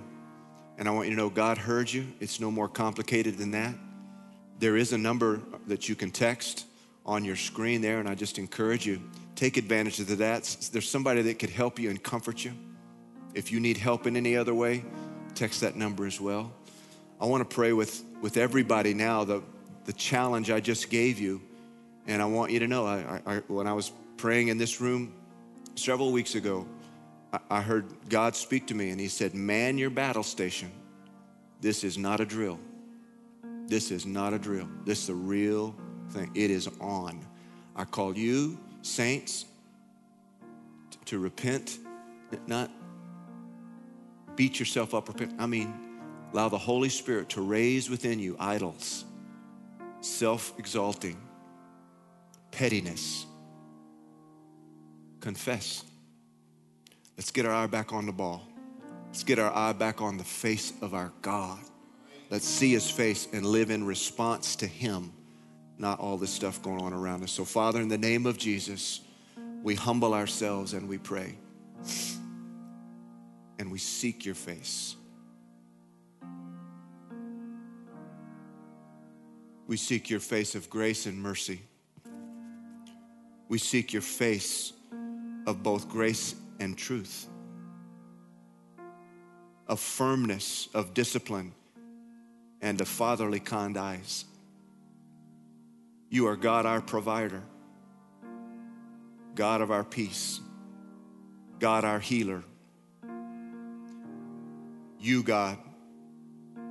And 0.77 0.87
I 0.87 0.91
want 0.91 1.07
you 1.07 1.15
to 1.15 1.17
know 1.17 1.29
God 1.29 1.57
heard 1.57 1.91
you. 1.91 2.07
It's 2.19 2.39
no 2.39 2.51
more 2.51 2.67
complicated 2.67 3.37
than 3.37 3.51
that. 3.51 3.75
There 4.59 4.75
is 4.75 4.91
a 4.91 4.97
number 4.97 5.41
that 5.67 5.87
you 5.87 5.95
can 5.95 6.11
text 6.11 6.65
on 7.05 7.23
your 7.23 7.37
screen 7.37 7.81
there, 7.81 7.99
and 7.99 8.09
I 8.09 8.15
just 8.15 8.37
encourage 8.37 8.85
you 8.85 9.01
take 9.35 9.55
advantage 9.55 9.99
of 10.01 10.17
that. 10.17 10.43
There's 10.73 10.89
somebody 10.89 11.21
that 11.21 11.39
could 11.39 11.49
help 11.49 11.79
you 11.79 11.89
and 11.89 12.03
comfort 12.03 12.43
you. 12.43 12.51
If 13.33 13.53
you 13.53 13.61
need 13.61 13.77
help 13.77 14.05
in 14.05 14.17
any 14.17 14.35
other 14.35 14.53
way, 14.53 14.83
text 15.35 15.61
that 15.61 15.75
number 15.75 16.05
as 16.05 16.19
well. 16.19 16.51
I 17.21 17.25
want 17.25 17.47
to 17.47 17.55
pray 17.55 17.73
with, 17.73 18.03
with 18.21 18.37
everybody 18.37 18.93
now 18.93 19.23
the, 19.23 19.41
the 19.85 19.93
challenge 19.93 20.51
I 20.51 20.59
just 20.59 20.89
gave 20.89 21.19
you. 21.19 21.41
And 22.07 22.21
I 22.21 22.25
want 22.25 22.51
you 22.51 22.59
to 22.59 22.67
know, 22.67 22.85
I, 22.85 23.21
I, 23.25 23.35
when 23.47 23.67
I 23.67 23.73
was 23.73 23.91
praying 24.17 24.47
in 24.47 24.57
this 24.57 24.81
room 24.81 25.13
several 25.75 26.11
weeks 26.11 26.35
ago, 26.35 26.65
I, 27.33 27.39
I 27.49 27.61
heard 27.61 27.85
God 28.09 28.35
speak 28.35 28.67
to 28.67 28.75
me 28.75 28.89
and 28.89 28.99
He 28.99 29.07
said, 29.07 29.33
Man 29.33 29.77
your 29.77 29.89
battle 29.89 30.23
station. 30.23 30.71
This 31.61 31.83
is 31.83 31.97
not 31.97 32.19
a 32.19 32.25
drill. 32.25 32.57
This 33.67 33.91
is 33.91 34.05
not 34.05 34.33
a 34.33 34.39
drill. 34.39 34.67
This 34.85 35.03
is 35.03 35.09
a 35.09 35.15
real 35.15 35.75
thing. 36.09 36.31
It 36.33 36.49
is 36.49 36.69
on. 36.79 37.19
I 37.75 37.83
call 37.83 38.17
you, 38.17 38.57
saints, 38.81 39.45
to 41.05 41.19
repent, 41.19 41.79
not 42.47 42.71
beat 44.39 44.57
yourself 44.57 44.95
up. 44.95 45.09
Repent. 45.09 45.33
I 45.37 45.47
mean, 45.47 45.73
allow 46.31 46.47
the 46.47 46.57
Holy 46.57 46.87
Spirit 46.87 47.27
to 47.31 47.41
raise 47.41 47.89
within 47.89 48.19
you 48.19 48.37
idols, 48.39 49.03
self 49.99 50.53
exalting, 50.57 51.17
pettiness. 52.49 53.25
Confess. 55.19 55.83
Let's 57.17 57.31
get 57.31 57.45
our 57.45 57.53
eye 57.53 57.67
back 57.67 57.91
on 57.91 58.05
the 58.05 58.13
ball. 58.13 58.47
Let's 59.07 59.25
get 59.25 59.39
our 59.39 59.53
eye 59.53 59.73
back 59.73 60.01
on 60.01 60.17
the 60.17 60.23
face 60.23 60.71
of 60.81 60.93
our 60.93 61.11
God. 61.21 61.59
Let's 62.29 62.47
see 62.47 62.71
his 62.71 62.89
face 62.89 63.27
and 63.33 63.45
live 63.45 63.69
in 63.69 63.85
response 63.85 64.55
to 64.57 64.67
him, 64.67 65.11
not 65.77 65.99
all 65.99 66.15
this 66.15 66.31
stuff 66.31 66.61
going 66.61 66.81
on 66.81 66.93
around 66.93 67.23
us. 67.23 67.31
So, 67.33 67.43
Father, 67.43 67.81
in 67.81 67.89
the 67.89 67.97
name 67.97 68.25
of 68.25 68.37
Jesus, 68.37 69.01
we 69.61 69.75
humble 69.75 70.13
ourselves 70.13 70.71
and 70.71 70.87
we 70.87 70.97
pray. 70.97 71.35
And 73.59 73.71
we 73.71 73.77
seek 73.77 74.25
your 74.25 74.35
face. 74.35 74.95
We 79.67 79.77
seek 79.77 80.09
your 80.09 80.19
face 80.19 80.55
of 80.55 80.67
grace 80.67 81.05
and 81.05 81.21
mercy. 81.21 81.61
We 83.49 83.59
seek 83.59 83.93
your 83.93 84.01
face 84.01 84.73
of 85.45 85.61
both 85.61 85.87
grace 85.87 86.33
and 86.59 86.75
truth, 86.75 87.27
of 89.67 89.79
firmness, 89.79 90.69
of 90.73 90.95
discipline, 90.95 91.53
and 92.61 92.81
of 92.81 92.87
fatherly 92.87 93.39
kind 93.39 93.77
eyes. 93.77 94.25
You 96.09 96.27
are 96.27 96.35
God, 96.35 96.65
our 96.65 96.81
provider, 96.81 97.43
God 99.35 99.61
of 99.61 99.69
our 99.69 99.83
peace, 99.83 100.39
God, 101.59 101.85
our 101.85 101.99
healer, 101.99 102.43
You, 104.99 105.23
God, 105.23 105.57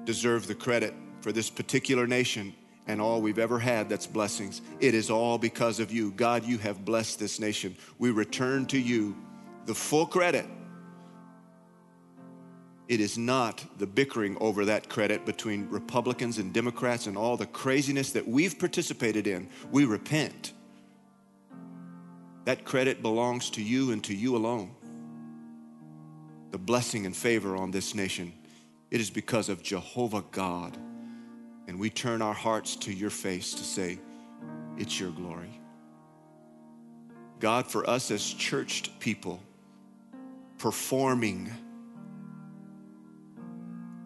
deserve 0.05 0.47
the 0.47 0.55
credit 0.55 0.95
for 1.21 1.33
this 1.33 1.51
particular 1.51 2.07
nation 2.07 2.55
and 2.87 3.01
all 3.01 3.21
we've 3.21 3.39
ever 3.39 3.59
had 3.59 3.89
that's 3.89 4.07
blessings. 4.07 4.63
It 4.81 4.95
is 4.95 5.11
all 5.11 5.39
because 5.39 5.79
of 5.79 5.93
you. 5.93 6.11
God, 6.13 6.45
you 6.45 6.59
have 6.59 6.85
blessed 6.85 7.19
this 7.19 7.39
nation. 7.39 7.77
We 7.99 8.11
return 8.11 8.67
to 8.67 8.79
you 8.79 9.17
the 9.67 9.75
full 9.75 10.07
credit. 10.07 10.47
It 12.89 13.01
is 13.01 13.19
not 13.19 13.63
the 13.77 13.87
bickering 13.87 14.39
over 14.41 14.65
that 14.65 14.89
credit 14.89 15.27
between 15.27 15.69
Republicans 15.69 16.39
and 16.39 16.55
Democrats 16.55 17.07
and 17.07 17.19
all 17.19 17.37
the 17.37 17.47
craziness 17.47 18.13
that 18.13 18.27
we've 18.27 18.59
participated 18.59 19.27
in. 19.27 19.51
We 19.71 19.85
repent. 19.85 20.55
That 22.47 22.65
credit 22.65 23.03
belongs 23.03 23.51
to 23.51 23.63
you 23.63 23.93
and 23.93 24.03
to 24.05 24.15
you 24.15 24.35
alone. 24.35 24.75
The 26.51 26.59
blessing 26.59 27.07
and 27.07 27.17
favor 27.17 27.57
on 27.57 27.71
this 27.71 27.95
nation, 27.95 28.33
it 28.91 29.01
is 29.01 29.11
because 29.11 29.49
of 29.49 29.63
Jehovah 29.63 30.25
God. 30.31 30.77
And 31.67 31.79
we 31.79 31.91
turn 31.91 32.23
our 32.23 32.35
hearts 32.35 32.77
to 32.77 32.93
your 32.93 33.11
face 33.11 33.53
to 33.55 33.63
say, 33.63 33.99
It's 34.79 34.99
your 34.99 35.11
glory. 35.11 35.61
God, 37.41 37.71
for 37.71 37.89
us 37.89 38.11
as 38.11 38.25
churched 38.25 38.99
people, 38.99 39.41
performing, 40.57 41.53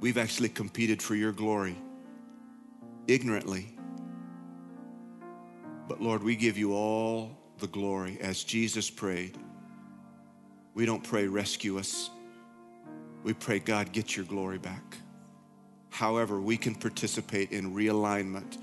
we've 0.00 0.18
actually 0.18 0.50
competed 0.50 1.00
for 1.00 1.14
your 1.14 1.32
glory 1.32 1.76
ignorantly. 3.06 3.74
But 5.88 6.00
Lord, 6.00 6.22
we 6.22 6.36
give 6.36 6.58
you 6.58 6.74
all 6.74 7.38
the 7.58 7.66
glory 7.68 8.18
as 8.20 8.44
Jesus 8.44 8.90
prayed. 8.90 9.38
We 10.74 10.86
don't 10.86 11.02
pray, 11.02 11.26
rescue 11.26 11.78
us. 11.78 12.10
We 13.22 13.32
pray, 13.34 13.58
God, 13.58 13.92
get 13.92 14.16
your 14.16 14.26
glory 14.26 14.58
back. 14.58 14.96
However, 15.90 16.40
we 16.40 16.56
can 16.56 16.74
participate 16.74 17.52
in 17.52 17.74
realignment. 17.74 18.58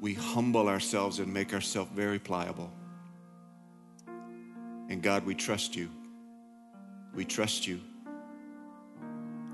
We 0.00 0.14
humble 0.14 0.68
ourselves 0.68 1.18
and 1.18 1.32
make 1.32 1.54
ourselves 1.54 1.90
very 1.94 2.18
pliable. 2.18 2.70
And 4.88 5.02
God, 5.02 5.24
we 5.24 5.34
trust 5.34 5.74
you. 5.74 5.90
We 7.14 7.24
trust 7.24 7.66
you. 7.66 7.80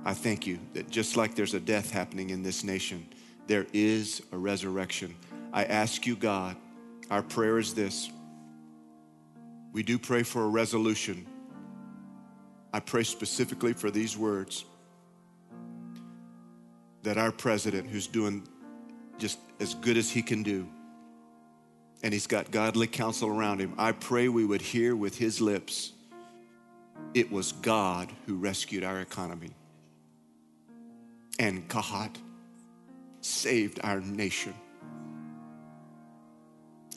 I 0.05 0.15
thank 0.15 0.47
you 0.47 0.59
that 0.75 0.91
just 0.91 1.17
like 1.17 1.35
there's 1.35 1.55
a 1.55 1.61
death 1.61 1.91
happening 1.91 2.31
in 2.31 2.43
this 2.43 2.65
nation, 2.65 3.07
there 3.47 3.67
is 3.73 4.23
a 4.33 4.37
resurrection. 4.37 5.15
I 5.53 5.65
ask 5.65 6.07
you, 6.07 6.17
God, 6.17 6.57
our 7.11 7.23
prayer 7.23 7.59
is 7.59 7.75
this 7.75 8.11
we 9.73 9.83
do 9.83 9.99
pray 9.99 10.23
for 10.23 10.45
a 10.45 10.49
resolution. 10.49 11.27
I 12.73 12.81
pray 12.81 13.05
specifically 13.05 13.73
for 13.73 13.91
these 13.91 14.17
words 14.17 14.65
that 17.03 17.19
our 17.19 17.33
president, 17.33 17.89
who's 17.89 18.07
doing 18.07 18.47
just 19.19 19.39
as 19.61 19.75
good 19.75 19.97
as 19.97 20.11
he 20.11 20.23
can 20.23 20.43
do, 20.43 20.67
and 22.03 22.13
he's 22.13 22.27
got 22.27 22.51
godly 22.51 22.87
counsel 22.87 23.29
around 23.29 23.61
him, 23.61 23.75
I 23.77 23.93
pray 23.93 24.29
we 24.29 24.45
would 24.45 24.63
hear 24.63 24.97
with 24.97 25.19
his 25.19 25.41
lips 25.41 25.93
it 27.15 27.31
was 27.31 27.53
God 27.53 28.11
who 28.27 28.37
rescued 28.37 28.85
our 28.85 29.01
economy. 29.01 29.51
And 31.39 31.67
God 31.69 32.11
saved 33.21 33.81
our 33.83 34.01
nation. 34.01 34.55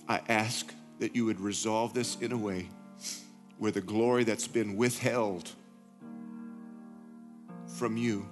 I 0.07 0.21
ask 0.29 0.73
that 0.99 1.15
you 1.15 1.25
would 1.25 1.39
resolve 1.39 1.93
this 1.93 2.15
in 2.17 2.31
a 2.31 2.37
way 2.37 2.69
where 3.57 3.71
the 3.71 3.81
glory 3.81 4.23
that's 4.23 4.47
been 4.47 4.77
withheld 4.77 5.51
from 7.67 7.97
you 7.97 8.27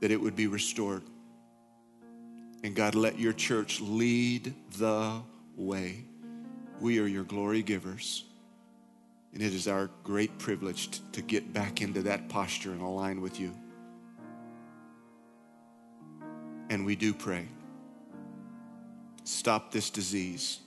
that 0.00 0.10
it 0.10 0.20
would 0.20 0.36
be 0.36 0.46
restored. 0.46 1.02
And 2.62 2.74
god 2.74 2.94
let 2.94 3.18
your 3.18 3.32
church 3.32 3.80
lead 3.80 4.54
the 4.78 5.20
way. 5.56 6.04
We 6.80 6.98
are 6.98 7.06
your 7.06 7.24
glory 7.24 7.62
givers. 7.62 8.24
And 9.32 9.42
it 9.42 9.54
is 9.54 9.68
our 9.68 9.90
great 10.02 10.38
privilege 10.38 11.00
to 11.12 11.22
get 11.22 11.52
back 11.52 11.80
into 11.82 12.02
that 12.02 12.28
posture 12.28 12.72
and 12.72 12.80
align 12.80 13.20
with 13.20 13.38
you. 13.38 13.54
And 16.68 16.84
we 16.84 16.96
do 16.96 17.14
pray. 17.14 17.46
Stop 19.24 19.70
this 19.70 19.90
disease, 19.90 20.58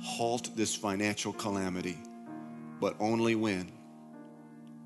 halt 0.00 0.50
this 0.54 0.76
financial 0.76 1.32
calamity, 1.32 1.98
but 2.80 2.96
only 2.98 3.34
when 3.34 3.70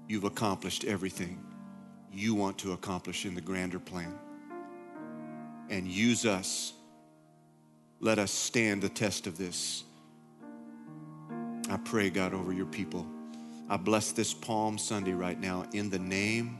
you've 0.09 0.25
accomplished 0.25 0.85
everything 0.85 1.41
you 2.13 2.35
want 2.35 2.59
to 2.59 2.73
accomplish 2.73 3.25
in 3.25 3.35
the 3.35 3.41
grander 3.41 3.79
plan. 3.79 4.15
And 5.71 5.89
use 5.89 6.27
us. 6.27 6.73
Let 8.01 8.19
us 8.19 8.31
stand 8.31 8.83
the 8.83 8.89
test 8.89 9.27
of 9.27 9.39
this. 9.39 9.85
I 11.71 11.79
pray, 11.79 12.11
God, 12.11 12.35
over 12.35 12.53
your 12.53 12.67
people. 12.67 13.07
I 13.69 13.79
bless 13.79 14.13
this 14.13 14.35
Palm 14.35 14.77
Sunday 14.77 15.13
right 15.13 15.41
now 15.41 15.65
in 15.73 15.89
the 15.89 15.99
name 15.99 16.59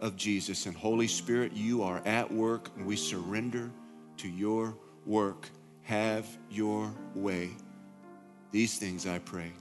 of 0.00 0.16
Jesus. 0.16 0.64
And 0.66 0.74
Holy 0.74 1.06
Spirit, 1.06 1.52
you 1.52 1.82
are 1.82 2.00
at 2.06 2.32
work, 2.32 2.70
and 2.76 2.86
we 2.86 2.96
surrender 2.96 3.70
to 4.16 4.28
your 4.28 4.74
work. 5.04 5.50
Have 5.82 6.26
your 6.50 6.92
way. 7.14 7.50
These 8.50 8.78
things 8.78 9.06
I 9.06 9.18
pray. 9.18 9.52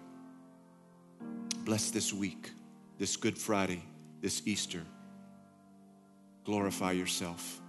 Bless 1.68 1.92
this 1.92 2.14
week, 2.14 2.52
this 2.98 3.18
Good 3.18 3.38
Friday, 3.38 3.84
this 4.22 4.42
Easter. 4.46 4.82
Glorify 6.46 6.94
yourself. 6.94 7.60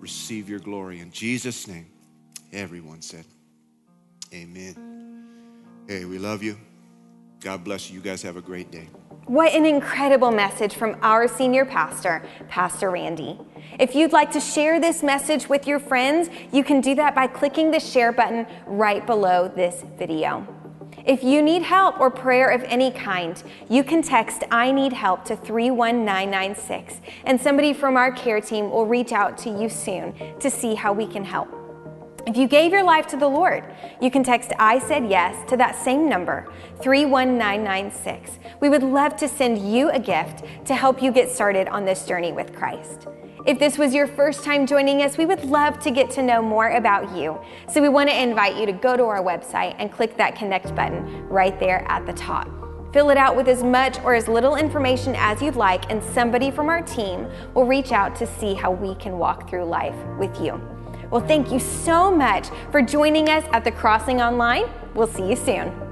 Receive 0.00 0.48
your 0.48 0.58
glory. 0.58 0.98
In 0.98 1.12
Jesus' 1.12 1.68
name, 1.68 1.86
everyone 2.52 3.00
said, 3.00 3.24
Amen. 4.34 5.28
Hey, 5.86 6.06
we 6.06 6.18
love 6.18 6.42
you. 6.42 6.58
God 7.38 7.62
bless 7.62 7.88
you. 7.88 7.98
You 7.98 8.02
guys 8.02 8.20
have 8.22 8.36
a 8.36 8.42
great 8.42 8.72
day. 8.72 8.88
What 9.26 9.52
an 9.52 9.64
incredible 9.64 10.32
message 10.32 10.74
from 10.74 10.96
our 11.00 11.28
senior 11.28 11.64
pastor, 11.64 12.26
Pastor 12.48 12.90
Randy. 12.90 13.38
If 13.78 13.94
you'd 13.94 14.12
like 14.12 14.32
to 14.32 14.40
share 14.40 14.80
this 14.80 15.04
message 15.04 15.48
with 15.48 15.68
your 15.68 15.78
friends, 15.78 16.30
you 16.50 16.64
can 16.64 16.80
do 16.80 16.96
that 16.96 17.14
by 17.14 17.28
clicking 17.28 17.70
the 17.70 17.78
share 17.78 18.10
button 18.10 18.44
right 18.66 19.06
below 19.06 19.46
this 19.46 19.84
video. 19.96 20.57
If 21.08 21.24
you 21.24 21.40
need 21.40 21.62
help 21.62 22.00
or 22.00 22.10
prayer 22.10 22.50
of 22.50 22.62
any 22.64 22.90
kind, 22.90 23.42
you 23.70 23.82
can 23.82 24.02
text 24.02 24.44
I 24.50 24.70
need 24.70 24.92
help 24.92 25.24
to 25.24 25.36
31996 25.36 27.00
and 27.24 27.40
somebody 27.40 27.72
from 27.72 27.96
our 27.96 28.12
care 28.12 28.42
team 28.42 28.70
will 28.70 28.84
reach 28.84 29.12
out 29.12 29.38
to 29.38 29.50
you 29.50 29.70
soon 29.70 30.12
to 30.38 30.50
see 30.50 30.74
how 30.74 30.92
we 30.92 31.06
can 31.06 31.24
help. 31.24 31.48
If 32.26 32.36
you 32.36 32.46
gave 32.46 32.72
your 32.72 32.82
life 32.82 33.06
to 33.06 33.16
the 33.16 33.26
Lord, 33.26 33.64
you 34.02 34.10
can 34.10 34.22
text 34.22 34.52
I 34.58 34.78
said 34.80 35.08
yes 35.08 35.48
to 35.48 35.56
that 35.56 35.76
same 35.76 36.10
number, 36.10 36.52
31996. 36.82 38.38
We 38.60 38.68
would 38.68 38.82
love 38.82 39.16
to 39.16 39.28
send 39.28 39.56
you 39.56 39.88
a 39.88 39.98
gift 39.98 40.44
to 40.66 40.74
help 40.74 41.02
you 41.02 41.10
get 41.10 41.30
started 41.30 41.68
on 41.68 41.86
this 41.86 42.04
journey 42.04 42.32
with 42.32 42.54
Christ. 42.54 43.08
If 43.46 43.58
this 43.58 43.78
was 43.78 43.94
your 43.94 44.06
first 44.06 44.42
time 44.42 44.66
joining 44.66 45.02
us, 45.02 45.16
we 45.16 45.24
would 45.24 45.44
love 45.44 45.78
to 45.80 45.90
get 45.90 46.10
to 46.12 46.22
know 46.22 46.42
more 46.42 46.70
about 46.70 47.16
you. 47.16 47.40
So 47.72 47.80
we 47.80 47.88
want 47.88 48.10
to 48.10 48.20
invite 48.20 48.56
you 48.56 48.66
to 48.66 48.72
go 48.72 48.96
to 48.96 49.04
our 49.04 49.22
website 49.22 49.76
and 49.78 49.92
click 49.92 50.16
that 50.16 50.34
connect 50.34 50.74
button 50.74 51.26
right 51.28 51.58
there 51.60 51.84
at 51.88 52.04
the 52.04 52.12
top. 52.12 52.48
Fill 52.92 53.10
it 53.10 53.16
out 53.16 53.36
with 53.36 53.48
as 53.48 53.62
much 53.62 54.00
or 54.00 54.14
as 54.14 54.28
little 54.28 54.56
information 54.56 55.14
as 55.16 55.40
you'd 55.40 55.56
like, 55.56 55.90
and 55.90 56.02
somebody 56.02 56.50
from 56.50 56.68
our 56.68 56.82
team 56.82 57.28
will 57.54 57.66
reach 57.66 57.92
out 57.92 58.16
to 58.16 58.26
see 58.26 58.54
how 58.54 58.72
we 58.72 58.94
can 58.96 59.18
walk 59.18 59.48
through 59.48 59.64
life 59.64 59.96
with 60.18 60.40
you. 60.40 60.60
Well, 61.10 61.26
thank 61.26 61.52
you 61.52 61.60
so 61.60 62.10
much 62.10 62.48
for 62.70 62.82
joining 62.82 63.28
us 63.28 63.44
at 63.52 63.62
the 63.62 63.70
Crossing 63.70 64.20
Online. 64.20 64.64
We'll 64.94 65.06
see 65.06 65.28
you 65.28 65.36
soon. 65.36 65.87